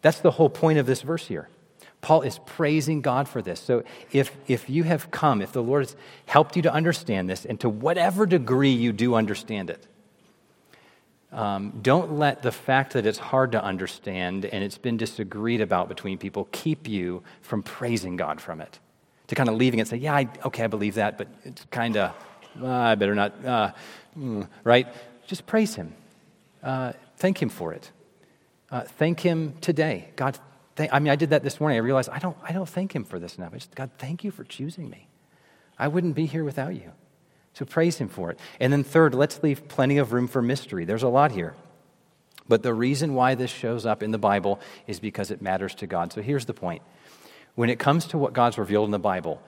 That's 0.01 0.21
the 0.21 0.33
whole 0.33 0.51
point 0.51 0.79
of 0.79 0.87
this 0.87 1.03
verse 1.03 1.27
here. 1.27 1.49
Paul 2.03 2.23
is 2.23 2.41
praising 2.41 3.01
God 3.01 3.29
for 3.29 3.41
this. 3.41 3.61
So 3.61 3.85
if, 4.11 4.37
if 4.49 4.69
you 4.69 4.83
have 4.83 5.11
come, 5.13 5.41
if 5.41 5.53
the 5.53 5.63
Lord 5.63 5.85
has 5.85 5.97
helped 6.27 6.57
you 6.57 6.63
to 6.63 6.73
understand 6.73 7.31
this, 7.31 7.47
and 7.47 7.59
to 7.61 7.69
whatever 7.69 8.27
degree 8.27 8.73
you 8.73 8.93
do 8.93 9.15
understand 9.15 9.71
it, 9.71 9.87
um, 11.31 11.79
don't 11.81 12.19
let 12.19 12.43
the 12.43 12.51
fact 12.53 12.93
that 12.93 13.07
it's 13.07 13.19
hard 13.19 13.53
to 13.53 13.65
understand 13.65 14.45
and 14.45 14.63
it's 14.63 14.79
been 14.79 14.97
disagreed 14.97 15.61
about 15.61 15.89
between 15.89 16.19
people 16.19 16.49
keep 16.51 16.89
you 16.89 17.23
from 17.41 17.63
praising 17.63 18.17
God 18.17 18.41
from 18.41 18.61
it. 18.61 18.79
To 19.29 19.35
kind 19.37 19.49
of 19.49 19.55
leaving 19.55 19.79
it 19.79 19.83
and 19.83 19.89
say, 19.89 19.97
yeah, 19.97 20.15
I, 20.15 20.29
okay, 20.45 20.65
I 20.65 20.67
believe 20.67 20.97
that, 20.97 21.17
but 21.17 21.29
it's 21.45 21.65
kind 21.71 21.97
of, 21.97 22.13
uh, 22.61 22.67
I 22.67 22.97
better 22.97 23.15
not, 23.15 23.47
uh, 23.47 23.73
right? 24.65 24.89
Just 25.27 25.47
praise 25.47 25.77
Him. 25.77 25.95
Uh, 26.63 26.93
thank 27.17 27.41
Him 27.41 27.49
for 27.49 27.73
it. 27.73 27.91
Uh, 28.71 28.83
thank 28.83 29.21
Him 29.21 29.55
today. 29.61 30.11
God, 30.17 30.39
I 30.79 30.99
mean, 30.99 31.11
I 31.11 31.17
did 31.17 31.31
that 31.31 31.43
this 31.43 31.61
morning. 31.61 31.77
I 31.77 31.81
realized 31.81 32.09
I 32.11 32.19
don't, 32.19 32.37
I 32.43 32.53
don't 32.53 32.69
thank 32.69 32.95
Him 32.95 33.05
for 33.05 33.19
this 33.19 33.37
enough. 33.37 33.53
I 33.53 33.59
just, 33.59 33.75
God, 33.75 33.91
thank 33.99 34.25
you 34.25 34.31
for 34.31 34.45
choosing 34.45 34.89
me. 34.89 35.09
I 35.79 35.89
wouldn't 35.89 36.15
be 36.15 36.27
here 36.27 36.45
without 36.45 36.75
you. 36.75 36.93
So 37.53 37.65
praise 37.65 37.99
Him 37.99 38.09
for 38.09 38.31
it. 38.31 38.39
And 38.59 38.73
then, 38.73 38.83
third, 38.83 39.15
let's 39.15 39.43
leave 39.43 39.69
plenty 39.69 39.99
of 39.99 40.13
room 40.13 40.29
for 40.29 40.41
mystery. 40.41 40.85
There's 40.85 41.03
a 41.03 41.09
lot 41.09 41.33
here. 41.33 41.55
But 42.49 42.63
the 42.63 42.75
reason 42.75 43.15
why 43.15 43.35
this 43.35 43.51
shows 43.51 43.87
up 43.87 44.03
in 44.03 44.11
the 44.11 44.19
Bible 44.19 44.61
is 44.87 44.99
because 44.99 45.31
it 45.31 45.43
matters 45.43 45.75
to 45.77 45.87
God. 45.87 46.13
So 46.13 46.23
here's 46.23 46.47
the 46.47 46.55
point 46.55 46.83
when 47.55 47.69
it 47.69 47.79
comes 47.79 48.07
to 48.07 48.19
what 48.19 48.33
God's 48.33 48.57
revealed 48.57 48.87
in 48.87 48.91
the 48.93 48.99
Bible, 48.99 49.43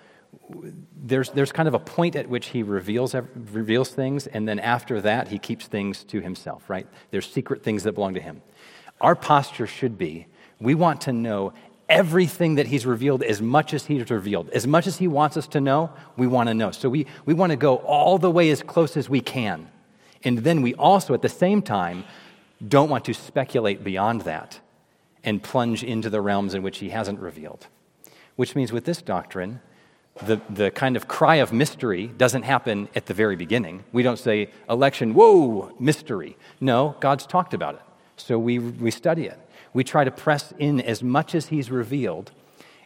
there's, 0.95 1.31
there's 1.31 1.53
kind 1.53 1.68
of 1.68 1.75
a 1.75 1.79
point 1.79 2.16
at 2.16 2.29
which 2.29 2.49
he 2.49 2.62
reveals, 2.62 3.14
reveals 3.35 3.89
things, 3.91 4.27
and 4.27 4.47
then 4.47 4.59
after 4.59 5.01
that, 5.01 5.29
he 5.29 5.39
keeps 5.39 5.66
things 5.66 6.05
to 6.05 6.20
himself, 6.20 6.68
right? 6.68 6.87
There's 7.11 7.31
secret 7.31 7.62
things 7.62 7.85
that 7.85 7.93
belong 7.93 8.14
to 8.14 8.20
him. 8.20 8.43
Our 9.01 9.14
posture 9.14 9.66
should 9.66 9.97
be 9.97 10.27
we 10.61 10.75
want 10.75 11.03
to 11.03 11.13
know 11.13 11.53
everything 11.89 12.55
that 12.55 12.67
he's 12.67 12.87
revealed 12.87 13.23
as 13.23 13.43
much 13.43 13.75
as 13.75 13.87
he's 13.87 14.11
revealed. 14.11 14.49
As 14.51 14.67
much 14.67 14.87
as 14.87 14.97
he 14.97 15.09
wants 15.09 15.37
us 15.37 15.47
to 15.49 15.61
know, 15.61 15.91
we 16.17 16.27
want 16.27 16.49
to 16.49 16.55
know. 16.55 16.71
So 16.71 16.89
we, 16.89 17.07
we 17.27 17.35
want 17.35 17.51
to 17.51 17.57
go 17.57 17.77
all 17.77 18.19
the 18.19 18.31
way 18.31 18.51
as 18.51 18.63
close 18.63 18.97
as 18.97 19.09
we 19.09 19.21
can. 19.21 19.69
And 20.23 20.39
then 20.39 20.63
we 20.63 20.75
also, 20.75 21.13
at 21.13 21.23
the 21.23 21.29
same 21.29 21.61
time, 21.61 22.05
don't 22.67 22.89
want 22.89 23.05
to 23.05 23.15
speculate 23.15 23.85
beyond 23.85 24.23
that 24.23 24.61
and 25.23 25.43
plunge 25.43 25.85
into 25.85 26.09
the 26.09 26.21
realms 26.21 26.55
in 26.55 26.63
which 26.63 26.79
he 26.79 26.91
hasn't 26.91 27.21
revealed. 27.21 27.67
Which 28.37 28.55
means 28.55 28.73
with 28.73 28.85
this 28.85 29.03
doctrine, 29.03 29.61
the, 30.23 30.41
the 30.49 30.71
kind 30.71 30.97
of 30.97 31.09
cry 31.09 31.37
of 31.37 31.53
mystery 31.53 32.07
doesn't 32.07 32.43
happen 32.43 32.89
at 32.95 33.07
the 33.07 33.15
very 33.15 33.37
beginning. 33.37 33.85
We 33.93 34.03
don't 34.03 34.19
say, 34.19 34.51
election, 34.71 35.13
whoa, 35.13 35.75
mystery. 35.79 36.37
No, 36.61 36.97
God's 37.01 37.27
talked 37.27 37.53
about 37.53 37.75
it. 37.75 37.83
So 38.17 38.39
we, 38.39 38.59
we 38.59 38.91
study 38.91 39.27
it. 39.27 39.39
We 39.75 39.85
try 39.85 40.05
to 40.05 40.11
press 40.11 40.55
in 40.59 40.81
as 40.81 41.03
much 41.03 41.35
as 41.35 41.49
He's 41.49 41.70
revealed. 41.70 42.33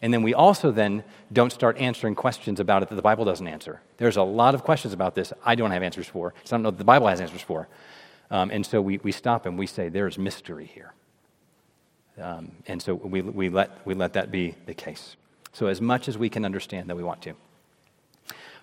And 0.03 0.13
then 0.13 0.23
we 0.23 0.35
also 0.35 0.71
then 0.73 1.05
don't 1.33 1.53
start 1.53 1.79
answering 1.79 2.15
questions 2.15 2.59
about 2.59 2.83
it 2.83 2.89
that 2.89 2.95
the 2.95 3.03
Bible 3.03 3.25
doesn't 3.25 3.47
answer. 3.47 3.81
There's 3.97 4.17
a 4.17 4.23
lot 4.23 4.55
of 4.55 4.65
questions 4.65 4.95
about 4.95 5.15
this 5.15 5.33
I 5.45 5.55
don't 5.55 5.71
have 5.71 5.83
answers 5.83 6.07
for. 6.07 6.35
So 6.45 6.55
I 6.55 6.57
don't 6.57 6.63
know 6.65 6.71
that 6.71 6.79
the 6.79 6.85
Bible 6.85 7.07
has 7.07 7.21
answers 7.21 7.43
for. 7.43 7.69
Um, 8.31 8.51
and 8.51 8.65
so 8.65 8.81
we, 8.81 8.99
we 8.99 9.13
stop 9.13 9.47
and 9.47 9.59
we 9.59 9.67
say, 9.67 9.89
there's 9.89 10.19
mystery 10.19 10.67
here. 10.67 10.93
Um, 12.21 12.53
and 12.67 12.83
so 12.83 12.95
we, 12.95 13.23
we, 13.23 13.49
let, 13.49 13.85
we 13.87 13.95
let 13.95 14.15
that 14.15 14.31
be 14.31 14.55
the 14.67 14.75
case. 14.75 15.17
So, 15.53 15.67
as 15.67 15.81
much 15.81 16.09
as 16.09 16.19
we 16.19 16.29
can 16.29 16.45
understand 16.45 16.89
that 16.91 16.97
we 16.97 17.03
want 17.03 17.23
to. 17.23 17.35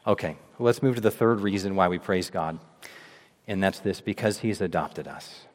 Okay, 0.07 0.37
let's 0.59 0.83
move 0.83 0.95
to 0.95 1.01
the 1.01 1.11
third 1.11 1.41
reason 1.41 1.75
why 1.75 1.87
we 1.87 1.97
praise 1.97 2.29
God, 2.29 2.59
and 3.47 3.63
that's 3.63 3.79
this 3.79 4.01
because 4.01 4.39
He's 4.39 4.61
adopted 4.61 5.07
us. 5.07 5.45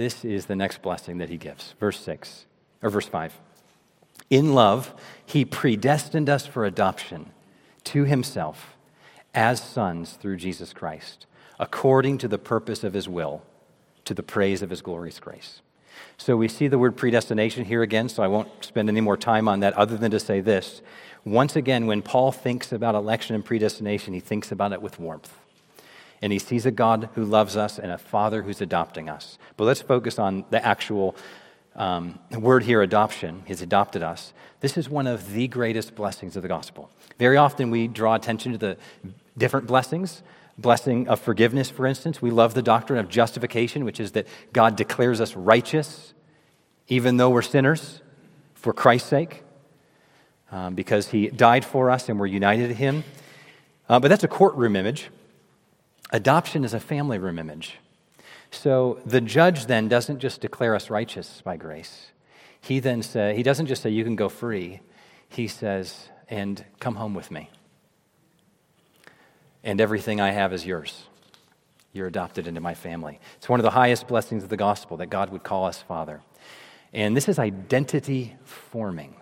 This 0.00 0.24
is 0.24 0.46
the 0.46 0.56
next 0.56 0.80
blessing 0.80 1.18
that 1.18 1.28
He 1.28 1.36
gives. 1.36 1.74
Verse 1.78 2.00
6, 2.00 2.46
or 2.82 2.88
verse 2.88 3.06
5. 3.06 3.38
In 4.30 4.54
love, 4.54 4.94
He 5.26 5.44
predestined 5.44 6.30
us 6.30 6.46
for 6.46 6.64
adoption 6.64 7.32
to 7.84 8.04
Himself 8.04 8.78
as 9.34 9.62
sons 9.62 10.12
through 10.12 10.38
Jesus 10.38 10.72
Christ, 10.72 11.26
according 11.58 12.16
to 12.16 12.28
the 12.28 12.38
purpose 12.38 12.82
of 12.82 12.94
His 12.94 13.10
will, 13.10 13.42
to 14.06 14.14
the 14.14 14.22
praise 14.22 14.62
of 14.62 14.70
His 14.70 14.80
glorious 14.80 15.20
grace. 15.20 15.60
So 16.16 16.34
we 16.34 16.48
see 16.48 16.66
the 16.66 16.78
word 16.78 16.96
predestination 16.96 17.66
here 17.66 17.82
again, 17.82 18.08
so 18.08 18.22
I 18.22 18.28
won't 18.28 18.64
spend 18.64 18.88
any 18.88 19.02
more 19.02 19.18
time 19.18 19.48
on 19.48 19.60
that 19.60 19.74
other 19.74 19.98
than 19.98 20.12
to 20.12 20.18
say 20.18 20.40
this. 20.40 20.80
Once 21.26 21.56
again, 21.56 21.86
when 21.86 22.00
Paul 22.00 22.32
thinks 22.32 22.72
about 22.72 22.94
election 22.94 23.34
and 23.34 23.44
predestination, 23.44 24.14
he 24.14 24.20
thinks 24.20 24.50
about 24.50 24.72
it 24.72 24.80
with 24.80 24.98
warmth. 24.98 25.39
And 26.22 26.32
he 26.32 26.38
sees 26.38 26.66
a 26.66 26.70
God 26.70 27.08
who 27.14 27.24
loves 27.24 27.56
us 27.56 27.78
and 27.78 27.90
a 27.90 27.98
Father 27.98 28.42
who's 28.42 28.60
adopting 28.60 29.08
us. 29.08 29.38
But 29.56 29.64
let's 29.64 29.80
focus 29.80 30.18
on 30.18 30.44
the 30.50 30.64
actual 30.64 31.16
um, 31.74 32.18
word 32.38 32.64
here, 32.64 32.82
adoption. 32.82 33.42
He's 33.46 33.62
adopted 33.62 34.02
us. 34.02 34.32
This 34.60 34.76
is 34.76 34.88
one 34.88 35.06
of 35.06 35.32
the 35.32 35.48
greatest 35.48 35.94
blessings 35.94 36.36
of 36.36 36.42
the 36.42 36.48
gospel. 36.48 36.90
Very 37.18 37.36
often 37.36 37.70
we 37.70 37.88
draw 37.88 38.14
attention 38.14 38.52
to 38.52 38.58
the 38.58 38.76
different 39.38 39.66
blessings, 39.66 40.22
blessing 40.58 41.08
of 41.08 41.20
forgiveness, 41.20 41.70
for 41.70 41.86
instance. 41.86 42.20
We 42.20 42.30
love 42.30 42.52
the 42.52 42.62
doctrine 42.62 42.98
of 42.98 43.08
justification, 43.08 43.84
which 43.84 44.00
is 44.00 44.12
that 44.12 44.26
God 44.52 44.76
declares 44.76 45.20
us 45.20 45.34
righteous, 45.34 46.12
even 46.88 47.16
though 47.16 47.30
we're 47.30 47.42
sinners, 47.42 48.02
for 48.54 48.74
Christ's 48.74 49.08
sake, 49.08 49.42
um, 50.52 50.74
because 50.74 51.08
He 51.08 51.28
died 51.28 51.64
for 51.64 51.90
us 51.90 52.10
and 52.10 52.20
we're 52.20 52.26
united 52.26 52.68
to 52.68 52.74
Him. 52.74 53.04
Uh, 53.88 53.98
but 53.98 54.08
that's 54.08 54.24
a 54.24 54.28
courtroom 54.28 54.76
image. 54.76 55.08
Adoption 56.10 56.64
is 56.64 56.74
a 56.74 56.80
family 56.80 57.18
room 57.18 57.38
image. 57.38 57.78
So 58.50 59.00
the 59.06 59.20
judge 59.20 59.66
then 59.66 59.88
doesn't 59.88 60.18
just 60.18 60.40
declare 60.40 60.74
us 60.74 60.90
righteous 60.90 61.40
by 61.42 61.56
grace. 61.56 62.10
He 62.60 62.80
then 62.80 63.02
say, 63.02 63.36
he 63.36 63.42
doesn't 63.42 63.66
just 63.66 63.82
say 63.82 63.90
you 63.90 64.04
can 64.04 64.16
go 64.16 64.28
free. 64.28 64.80
He 65.28 65.46
says, 65.46 66.08
and 66.28 66.64
come 66.80 66.96
home 66.96 67.14
with 67.14 67.30
me 67.30 67.50
and 69.62 69.80
everything 69.80 70.20
I 70.20 70.30
have 70.30 70.52
is 70.52 70.66
yours. 70.66 71.04
You're 71.92 72.06
adopted 72.06 72.46
into 72.46 72.60
my 72.60 72.74
family. 72.74 73.20
It's 73.36 73.48
one 73.48 73.60
of 73.60 73.64
the 73.64 73.70
highest 73.70 74.06
blessings 74.06 74.42
of 74.42 74.48
the 74.48 74.56
gospel 74.56 74.96
that 74.98 75.08
God 75.08 75.30
would 75.30 75.42
call 75.42 75.66
us 75.66 75.82
Father. 75.82 76.22
And 76.92 77.16
this 77.16 77.28
is 77.28 77.38
identity 77.38 78.36
forming. 78.44 79.16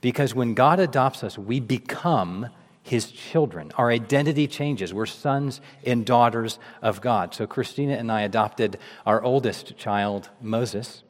Because 0.00 0.34
when 0.34 0.54
God 0.54 0.80
adopts 0.80 1.24
us, 1.24 1.38
we 1.38 1.60
become 1.60 2.48
his 2.82 3.10
children. 3.10 3.72
Our 3.76 3.90
identity 3.90 4.46
changes. 4.46 4.94
We're 4.94 5.06
sons 5.06 5.60
and 5.84 6.04
daughters 6.04 6.58
of 6.82 7.00
God. 7.00 7.34
So 7.34 7.46
Christina 7.46 7.94
and 7.94 8.10
I 8.10 8.22
adopted 8.22 8.78
our 9.04 9.22
oldest 9.22 9.76
child, 9.76 10.30
Moses. 10.40 11.02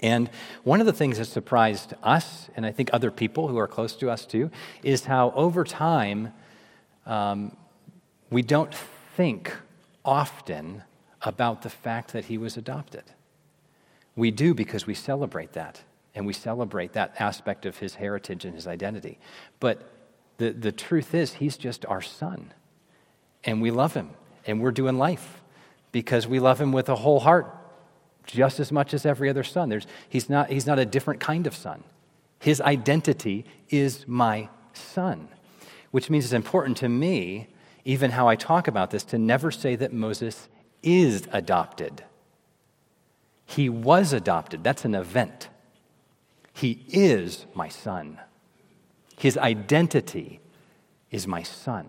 And 0.00 0.30
one 0.64 0.80
of 0.80 0.86
the 0.86 0.92
things 0.92 1.18
that 1.18 1.26
surprised 1.26 1.94
us, 2.02 2.48
and 2.56 2.66
I 2.66 2.72
think 2.72 2.90
other 2.92 3.10
people 3.10 3.48
who 3.48 3.58
are 3.58 3.68
close 3.68 3.96
to 3.96 4.10
us 4.10 4.26
too, 4.26 4.50
is 4.82 5.04
how 5.04 5.32
over 5.32 5.64
time, 5.64 6.32
um, 7.06 7.56
we 8.30 8.42
don't 8.42 8.74
think 9.16 9.54
often 10.04 10.82
about 11.22 11.62
the 11.62 11.70
fact 11.70 12.12
that 12.12 12.26
he 12.26 12.38
was 12.38 12.56
adopted. 12.56 13.04
We 14.16 14.30
do 14.30 14.54
because 14.54 14.86
we 14.86 14.94
celebrate 14.94 15.52
that, 15.52 15.82
and 16.14 16.26
we 16.26 16.32
celebrate 16.32 16.92
that 16.92 17.14
aspect 17.18 17.66
of 17.66 17.78
his 17.78 17.94
heritage 17.94 18.44
and 18.44 18.54
his 18.54 18.66
identity. 18.66 19.18
But 19.58 19.90
the, 20.38 20.50
the 20.50 20.72
truth 20.72 21.14
is, 21.14 21.34
he's 21.34 21.56
just 21.56 21.86
our 21.86 22.02
son, 22.02 22.52
and 23.44 23.62
we 23.62 23.70
love 23.70 23.94
him, 23.94 24.10
and 24.46 24.60
we're 24.60 24.72
doing 24.72 24.98
life 24.98 25.42
because 25.92 26.26
we 26.26 26.40
love 26.40 26.60
him 26.60 26.72
with 26.72 26.88
a 26.88 26.96
whole 26.96 27.20
heart 27.20 27.54
just 28.26 28.58
as 28.58 28.72
much 28.72 28.94
as 28.94 29.06
every 29.06 29.28
other 29.28 29.44
son. 29.44 29.68
There's, 29.68 29.86
he's, 30.08 30.28
not, 30.28 30.50
he's 30.50 30.66
not 30.66 30.78
a 30.78 30.86
different 30.86 31.20
kind 31.20 31.46
of 31.46 31.54
son. 31.54 31.84
His 32.40 32.60
identity 32.60 33.44
is 33.70 34.06
my 34.08 34.48
son, 34.72 35.28
which 35.90 36.10
means 36.10 36.24
it's 36.24 36.32
important 36.32 36.76
to 36.78 36.88
me 36.88 37.48
even 37.84 38.10
how 38.12 38.28
I 38.28 38.36
talk 38.36 38.66
about 38.66 38.90
this, 38.90 39.04
to 39.04 39.18
never 39.18 39.50
say 39.50 39.76
that 39.76 39.92
Moses 39.92 40.48
is 40.82 41.28
adopted. 41.32 42.02
He 43.44 43.68
was 43.68 44.12
adopted. 44.12 44.64
That's 44.64 44.84
an 44.84 44.94
event. 44.94 45.48
He 46.54 46.84
is 46.88 47.46
my 47.54 47.68
son. 47.68 48.18
His 49.16 49.38
identity 49.38 50.40
is 51.10 51.26
my 51.26 51.42
son, 51.42 51.88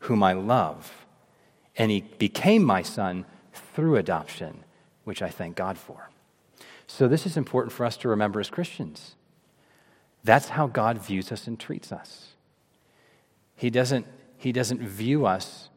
whom 0.00 0.22
I 0.22 0.32
love. 0.32 1.06
And 1.76 1.90
he 1.90 2.02
became 2.02 2.62
my 2.62 2.82
son 2.82 3.24
through 3.52 3.96
adoption, 3.96 4.64
which 5.04 5.22
I 5.22 5.28
thank 5.28 5.56
God 5.56 5.76
for. 5.78 6.10
So, 6.86 7.08
this 7.08 7.26
is 7.26 7.36
important 7.36 7.72
for 7.72 7.84
us 7.84 7.96
to 7.98 8.08
remember 8.08 8.40
as 8.40 8.50
Christians. 8.50 9.16
That's 10.22 10.50
how 10.50 10.66
God 10.66 10.98
views 10.98 11.32
us 11.32 11.46
and 11.46 11.58
treats 11.58 11.90
us. 11.92 12.34
He 13.56 13.70
doesn't 13.70 14.06
he 14.36 14.52
doesn't 14.52 14.80
view 14.80 15.24
us 15.24 15.70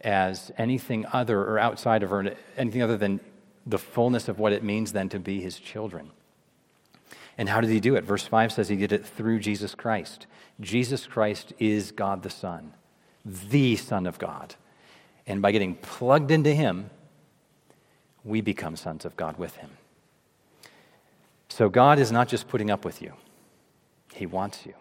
as 0.00 0.52
anything 0.56 1.04
other 1.12 1.40
or 1.40 1.58
outside 1.58 2.02
of 2.02 2.12
or 2.12 2.34
anything 2.56 2.82
other 2.82 2.96
than 2.96 3.18
the 3.66 3.78
fullness 3.78 4.28
of 4.28 4.38
what 4.38 4.52
it 4.52 4.62
means 4.62 4.92
then 4.92 5.08
to 5.08 5.18
be 5.18 5.40
his 5.40 5.58
children. 5.58 6.10
And 7.36 7.48
how 7.48 7.60
did 7.60 7.70
he 7.70 7.80
do 7.80 7.96
it? 7.96 8.04
Verse 8.04 8.26
5 8.26 8.52
says 8.52 8.68
he 8.68 8.76
did 8.76 8.92
it 8.92 9.04
through 9.04 9.40
Jesus 9.40 9.74
Christ. 9.74 10.26
Jesus 10.60 11.06
Christ 11.06 11.52
is 11.58 11.90
God 11.90 12.22
the 12.22 12.30
Son, 12.30 12.74
the 13.24 13.76
Son 13.76 14.06
of 14.06 14.18
God. 14.18 14.54
And 15.26 15.42
by 15.42 15.52
getting 15.52 15.74
plugged 15.76 16.30
into 16.30 16.54
him, 16.54 16.90
we 18.24 18.40
become 18.40 18.76
sons 18.76 19.04
of 19.04 19.16
God 19.16 19.36
with 19.36 19.56
him. 19.56 19.70
So 21.48 21.68
God 21.68 21.98
is 21.98 22.12
not 22.12 22.28
just 22.28 22.48
putting 22.48 22.70
up 22.70 22.84
with 22.84 23.02
you, 23.02 23.14
he 24.12 24.26
wants 24.26 24.66
you. 24.66 24.74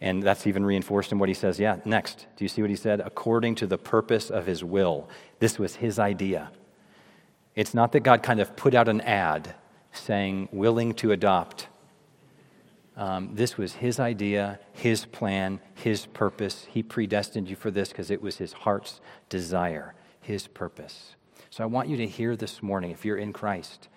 And 0.00 0.22
that's 0.22 0.46
even 0.46 0.66
reinforced 0.66 1.12
in 1.12 1.18
what 1.18 1.28
he 1.30 1.34
says. 1.34 1.58
Yeah, 1.58 1.78
next. 1.84 2.26
Do 2.36 2.44
you 2.44 2.48
see 2.48 2.60
what 2.60 2.70
he 2.70 2.76
said? 2.76 3.00
According 3.00 3.54
to 3.56 3.66
the 3.66 3.78
purpose 3.78 4.28
of 4.28 4.44
his 4.44 4.62
will. 4.62 5.08
This 5.38 5.58
was 5.58 5.76
his 5.76 5.98
idea. 5.98 6.50
It's 7.54 7.72
not 7.72 7.92
that 7.92 8.00
God 8.00 8.22
kind 8.22 8.40
of 8.40 8.54
put 8.56 8.74
out 8.74 8.88
an 8.88 9.00
ad 9.02 9.54
saying, 9.94 10.48
willing 10.52 10.94
to 10.94 11.12
adopt. 11.12 11.68
Um, 12.96 13.34
this 13.34 13.56
was 13.56 13.74
his 13.74 13.98
idea, 13.98 14.60
his 14.72 15.04
plan, 15.04 15.60
his 15.74 16.06
purpose. 16.06 16.66
He 16.70 16.82
predestined 16.82 17.48
you 17.48 17.56
for 17.56 17.70
this 17.70 17.88
because 17.88 18.10
it 18.10 18.22
was 18.22 18.36
his 18.36 18.52
heart's 18.52 19.00
desire, 19.28 19.94
his 20.20 20.46
purpose. 20.46 21.16
So 21.50 21.64
I 21.64 21.66
want 21.66 21.88
you 21.88 21.96
to 21.98 22.06
hear 22.06 22.36
this 22.36 22.62
morning, 22.62 22.90
if 22.90 23.04
you're 23.04 23.16
in 23.16 23.32
Christ, 23.32 23.88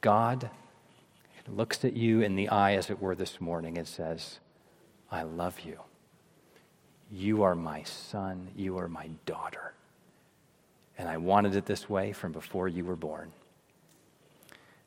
God 0.00 0.50
looks 1.48 1.84
at 1.84 1.94
you 1.94 2.20
in 2.20 2.36
the 2.36 2.48
eye, 2.48 2.74
as 2.74 2.90
it 2.90 3.00
were, 3.00 3.14
this 3.14 3.40
morning 3.40 3.76
and 3.76 3.86
says, 3.86 4.38
I 5.10 5.22
love 5.22 5.60
you. 5.60 5.80
You 7.10 7.42
are 7.42 7.54
my 7.54 7.82
son. 7.82 8.48
You 8.54 8.78
are 8.78 8.88
my 8.88 9.08
daughter. 9.26 9.74
And 10.96 11.08
I 11.08 11.16
wanted 11.16 11.56
it 11.56 11.66
this 11.66 11.88
way 11.88 12.12
from 12.12 12.32
before 12.32 12.68
you 12.68 12.84
were 12.84 12.96
born. 12.96 13.32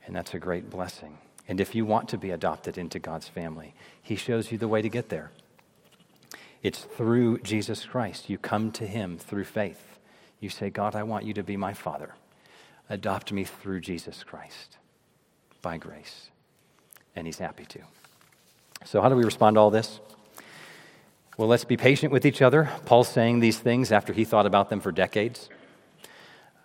And 0.06 0.16
that's 0.16 0.34
a 0.34 0.40
great 0.40 0.70
blessing. 0.70 1.18
And 1.48 1.60
if 1.60 1.76
you 1.76 1.86
want 1.86 2.10
to 2.10 2.18
be 2.18 2.32
adopted 2.32 2.78
into 2.78 3.00
God's 3.00 3.28
family, 3.28 3.74
He 4.02 4.16
shows 4.16 4.52
you 4.52 4.58
the 4.58 4.68
way 4.68 4.82
to 4.82 4.90
get 4.90 5.10
there. 5.10 5.32
It's 6.62 6.80
through 6.80 7.40
Jesus 7.40 7.86
Christ. 7.86 8.30
You 8.30 8.38
come 8.38 8.72
to 8.74 8.88
Him 8.88 9.18
through 9.18 9.46
faith. 9.46 10.00
You 10.40 10.50
say, 10.50 10.70
God, 10.70 10.96
I 10.96 11.04
want 11.04 11.26
you 11.26 11.34
to 11.34 11.44
be 11.44 11.58
my 11.58 11.74
Father. 11.74 12.16
Adopt 12.90 13.32
me 13.32 13.44
through 13.44 13.82
Jesus 13.82 14.24
Christ 14.24 14.78
by 15.62 15.78
grace. 15.78 16.30
And 17.16 17.28
He's 17.28 17.40
happy 17.40 17.66
to. 17.66 17.80
So, 18.86 19.02
how 19.02 19.10
do 19.10 19.16
we 19.16 19.24
respond 19.24 19.56
to 19.56 19.62
all 19.62 19.70
this? 19.70 20.00
Well, 21.38 21.48
let's 21.48 21.66
be 21.66 21.78
patient 21.78 22.14
with 22.14 22.26
each 22.26 22.42
other. 22.42 22.70
Paul's 22.86 23.08
saying 23.08 23.40
these 23.40 23.58
things 23.58 23.92
after 23.92 24.14
he 24.14 24.24
thought 24.24 24.46
about 24.46 24.70
them 24.70 24.80
for 24.80 24.92
decades. 24.92 25.50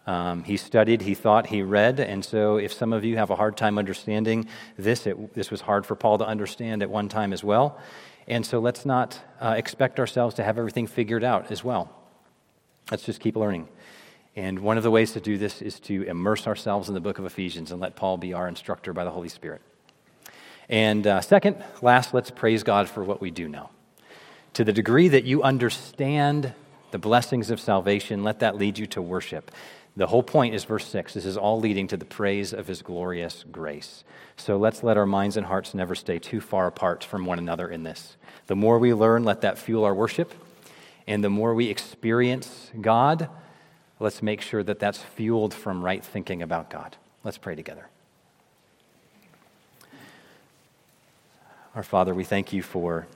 Um, 0.09 0.43
he 0.43 0.57
studied, 0.57 1.03
he 1.03 1.13
thought, 1.13 1.49
he 1.49 1.61
read, 1.61 2.01
and 2.01 2.25
so 2.25 2.57
if 2.57 2.73
some 2.73 2.95
of 2.95 3.05
you 3.05 3.19
have 3.19 3.29
a 3.29 3.37
hard 3.37 3.59
time 3.59 3.77
understanding 3.77 4.49
this, 4.79 5.07
it, 5.07 5.35
this 5.35 5.51
was 5.51 5.61
hard 5.61 5.85
for 5.85 5.95
Paul 5.95 6.17
to 6.17 6.27
understand 6.27 6.83
at 6.83 6.89
one 6.89 7.11
time 7.11 7.31
as 7.35 7.45
well. 7.45 7.79
And 8.27 8.47
so 8.47 8.59
let's 8.59 8.87
not 8.87 9.21
uh, 9.39 9.57
expect 9.59 10.01
ourselves 10.01 10.37
to 10.37 10.43
have 10.43 10.57
everything 10.57 10.87
figured 10.87 11.25
out 11.25 11.51
as 11.51 11.63
well. 11.63 11.93
Let's 12.91 13.03
just 13.03 13.21
keep 13.21 13.37
learning. 13.37 13.69
And 14.35 14.61
one 14.61 14.79
of 14.79 14.83
the 14.83 14.91
ways 14.91 15.13
to 15.13 15.21
do 15.21 15.37
this 15.37 15.61
is 15.61 15.79
to 15.81 16.05
immerse 16.05 16.47
ourselves 16.47 16.89
in 16.89 16.95
the 16.95 17.01
book 17.01 17.19
of 17.19 17.27
Ephesians 17.27 17.71
and 17.71 17.79
let 17.79 17.95
Paul 17.95 18.17
be 18.17 18.33
our 18.33 18.49
instructor 18.49 18.95
by 18.95 19.05
the 19.05 19.11
Holy 19.11 19.29
Spirit. 19.29 19.61
And 20.71 21.07
uh, 21.07 21.21
second, 21.21 21.63
last, 21.83 22.15
let's 22.15 22.31
praise 22.31 22.63
God 22.63 22.89
for 22.89 23.05
what 23.05 23.21
we 23.21 23.31
do 23.31 23.47
know. 23.47 23.69
To 24.55 24.65
the 24.65 24.73
degree 24.73 25.09
that 25.09 25.25
you 25.25 25.43
understand 25.43 26.55
the 26.93 26.99
blessings 26.99 27.51
of 27.51 27.61
salvation, 27.61 28.25
let 28.25 28.39
that 28.39 28.57
lead 28.57 28.79
you 28.79 28.87
to 28.87 29.03
worship. 29.03 29.51
The 29.99 30.07
whole 30.07 30.23
point 30.23 30.55
is 30.55 30.63
verse 30.63 30.87
6. 30.87 31.15
This 31.15 31.25
is 31.25 31.37
all 31.37 31.59
leading 31.59 31.89
to 31.89 31.97
the 31.97 32.05
praise 32.05 32.53
of 32.53 32.69
his 32.69 32.83
glorious 32.83 33.45
grace. 33.51 34.05
So 34.37 34.57
let's 34.57 34.85
let 34.85 34.97
our 34.97 35.07
minds 35.07 35.37
and 35.37 35.45
hearts 35.45 35.75
never 35.75 35.97
stay 35.97 36.21
too 36.21 36.41
far 36.41 36.69
apart 36.69 37.03
from 37.03 37.27
one 37.27 37.41
another 37.41 37.69
in 37.69 37.83
this. 37.83 38.17
The 38.47 38.55
more 38.55 38.79
we 38.79 38.95
learn, 38.95 39.25
let 39.25 39.41
that 39.41 39.59
fuel 39.59 39.85
our 39.85 39.93
worship. 39.93 40.33
And 41.09 41.25
the 41.25 41.29
more 41.29 41.53
we 41.53 41.67
experience 41.67 42.71
God, 42.81 43.29
let's 43.99 44.23
make 44.23 44.41
sure 44.41 44.63
that 44.63 44.79
that's 44.79 45.03
fueled 45.03 45.53
from 45.53 45.83
right 45.85 46.05
thinking 46.05 46.43
about 46.43 46.71
God. 46.71 46.97
Let's 47.25 47.39
pray 47.39 47.57
together. 47.57 47.89
Our 51.75 51.83
Father, 51.83 52.15
we 52.15 52.23
thank 52.23 52.53
you 52.53 52.63
for, 52.63 53.09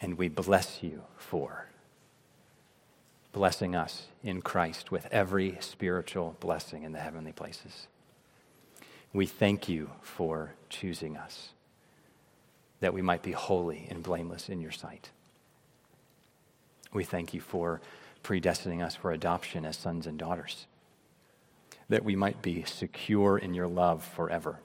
and 0.00 0.16
we 0.16 0.28
bless 0.28 0.80
you 0.80 1.02
for 1.16 1.66
blessing 3.32 3.76
us 3.76 4.06
in 4.22 4.42
Christ 4.42 4.90
with 4.90 5.06
every 5.10 5.56
spiritual 5.60 6.36
blessing 6.40 6.82
in 6.82 6.92
the 6.92 6.98
heavenly 6.98 7.32
places. 7.32 7.86
We 9.12 9.26
thank 9.26 9.68
you 9.68 9.90
for 10.02 10.54
choosing 10.68 11.16
us, 11.16 11.50
that 12.80 12.94
we 12.94 13.02
might 13.02 13.22
be 13.22 13.32
holy 13.32 13.86
and 13.90 14.02
blameless 14.02 14.48
in 14.48 14.60
your 14.60 14.72
sight. 14.72 15.10
We 16.92 17.04
thank 17.04 17.34
you 17.34 17.40
for 17.40 17.80
predestining 18.22 18.84
us 18.84 18.96
for 18.96 19.12
adoption 19.12 19.64
as 19.64 19.76
sons 19.76 20.06
and 20.06 20.18
daughters, 20.18 20.66
that 21.88 22.04
we 22.04 22.16
might 22.16 22.42
be 22.42 22.64
secure 22.64 23.38
in 23.38 23.54
your 23.54 23.68
love 23.68 24.04
forever. 24.04 24.58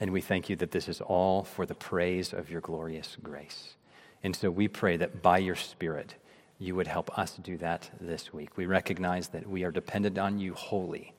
And 0.00 0.12
we 0.12 0.20
thank 0.20 0.48
you 0.50 0.56
that 0.56 0.72
this 0.72 0.88
is 0.88 1.00
all 1.00 1.44
for 1.44 1.64
the 1.64 1.74
praise 1.74 2.32
of 2.32 2.50
your 2.50 2.60
glorious 2.60 3.16
grace. 3.22 3.74
And 4.22 4.34
so 4.34 4.50
we 4.50 4.66
pray 4.66 4.96
that 4.96 5.22
by 5.22 5.38
your 5.38 5.54
Spirit, 5.54 6.14
you 6.62 6.76
would 6.76 6.86
help 6.86 7.18
us 7.18 7.36
do 7.42 7.56
that 7.58 7.90
this 8.00 8.32
week. 8.32 8.56
We 8.56 8.66
recognize 8.66 9.28
that 9.28 9.48
we 9.48 9.64
are 9.64 9.72
dependent 9.72 10.16
on 10.16 10.38
you 10.38 10.54
wholly 10.54 11.12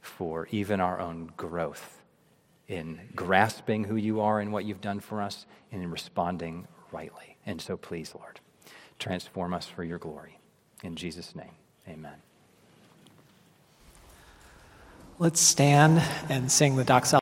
for 0.00 0.46
even 0.52 0.80
our 0.80 1.00
own 1.00 1.32
growth 1.36 2.00
in 2.68 3.00
grasping 3.16 3.84
who 3.84 3.96
you 3.96 4.20
are 4.20 4.38
and 4.38 4.52
what 4.52 4.64
you've 4.64 4.80
done 4.80 5.00
for 5.00 5.20
us 5.20 5.44
and 5.72 5.82
in 5.82 5.90
responding 5.90 6.68
rightly. 6.92 7.36
And 7.44 7.60
so, 7.60 7.76
please, 7.76 8.14
Lord, 8.14 8.38
transform 8.98 9.52
us 9.52 9.66
for 9.66 9.82
your 9.82 9.98
glory. 9.98 10.38
In 10.84 10.94
Jesus' 10.94 11.34
name, 11.34 11.52
amen. 11.88 12.22
Let's 15.18 15.40
stand 15.40 16.00
and 16.30 16.50
sing 16.50 16.76
the 16.76 16.84
doxology. 16.84 17.18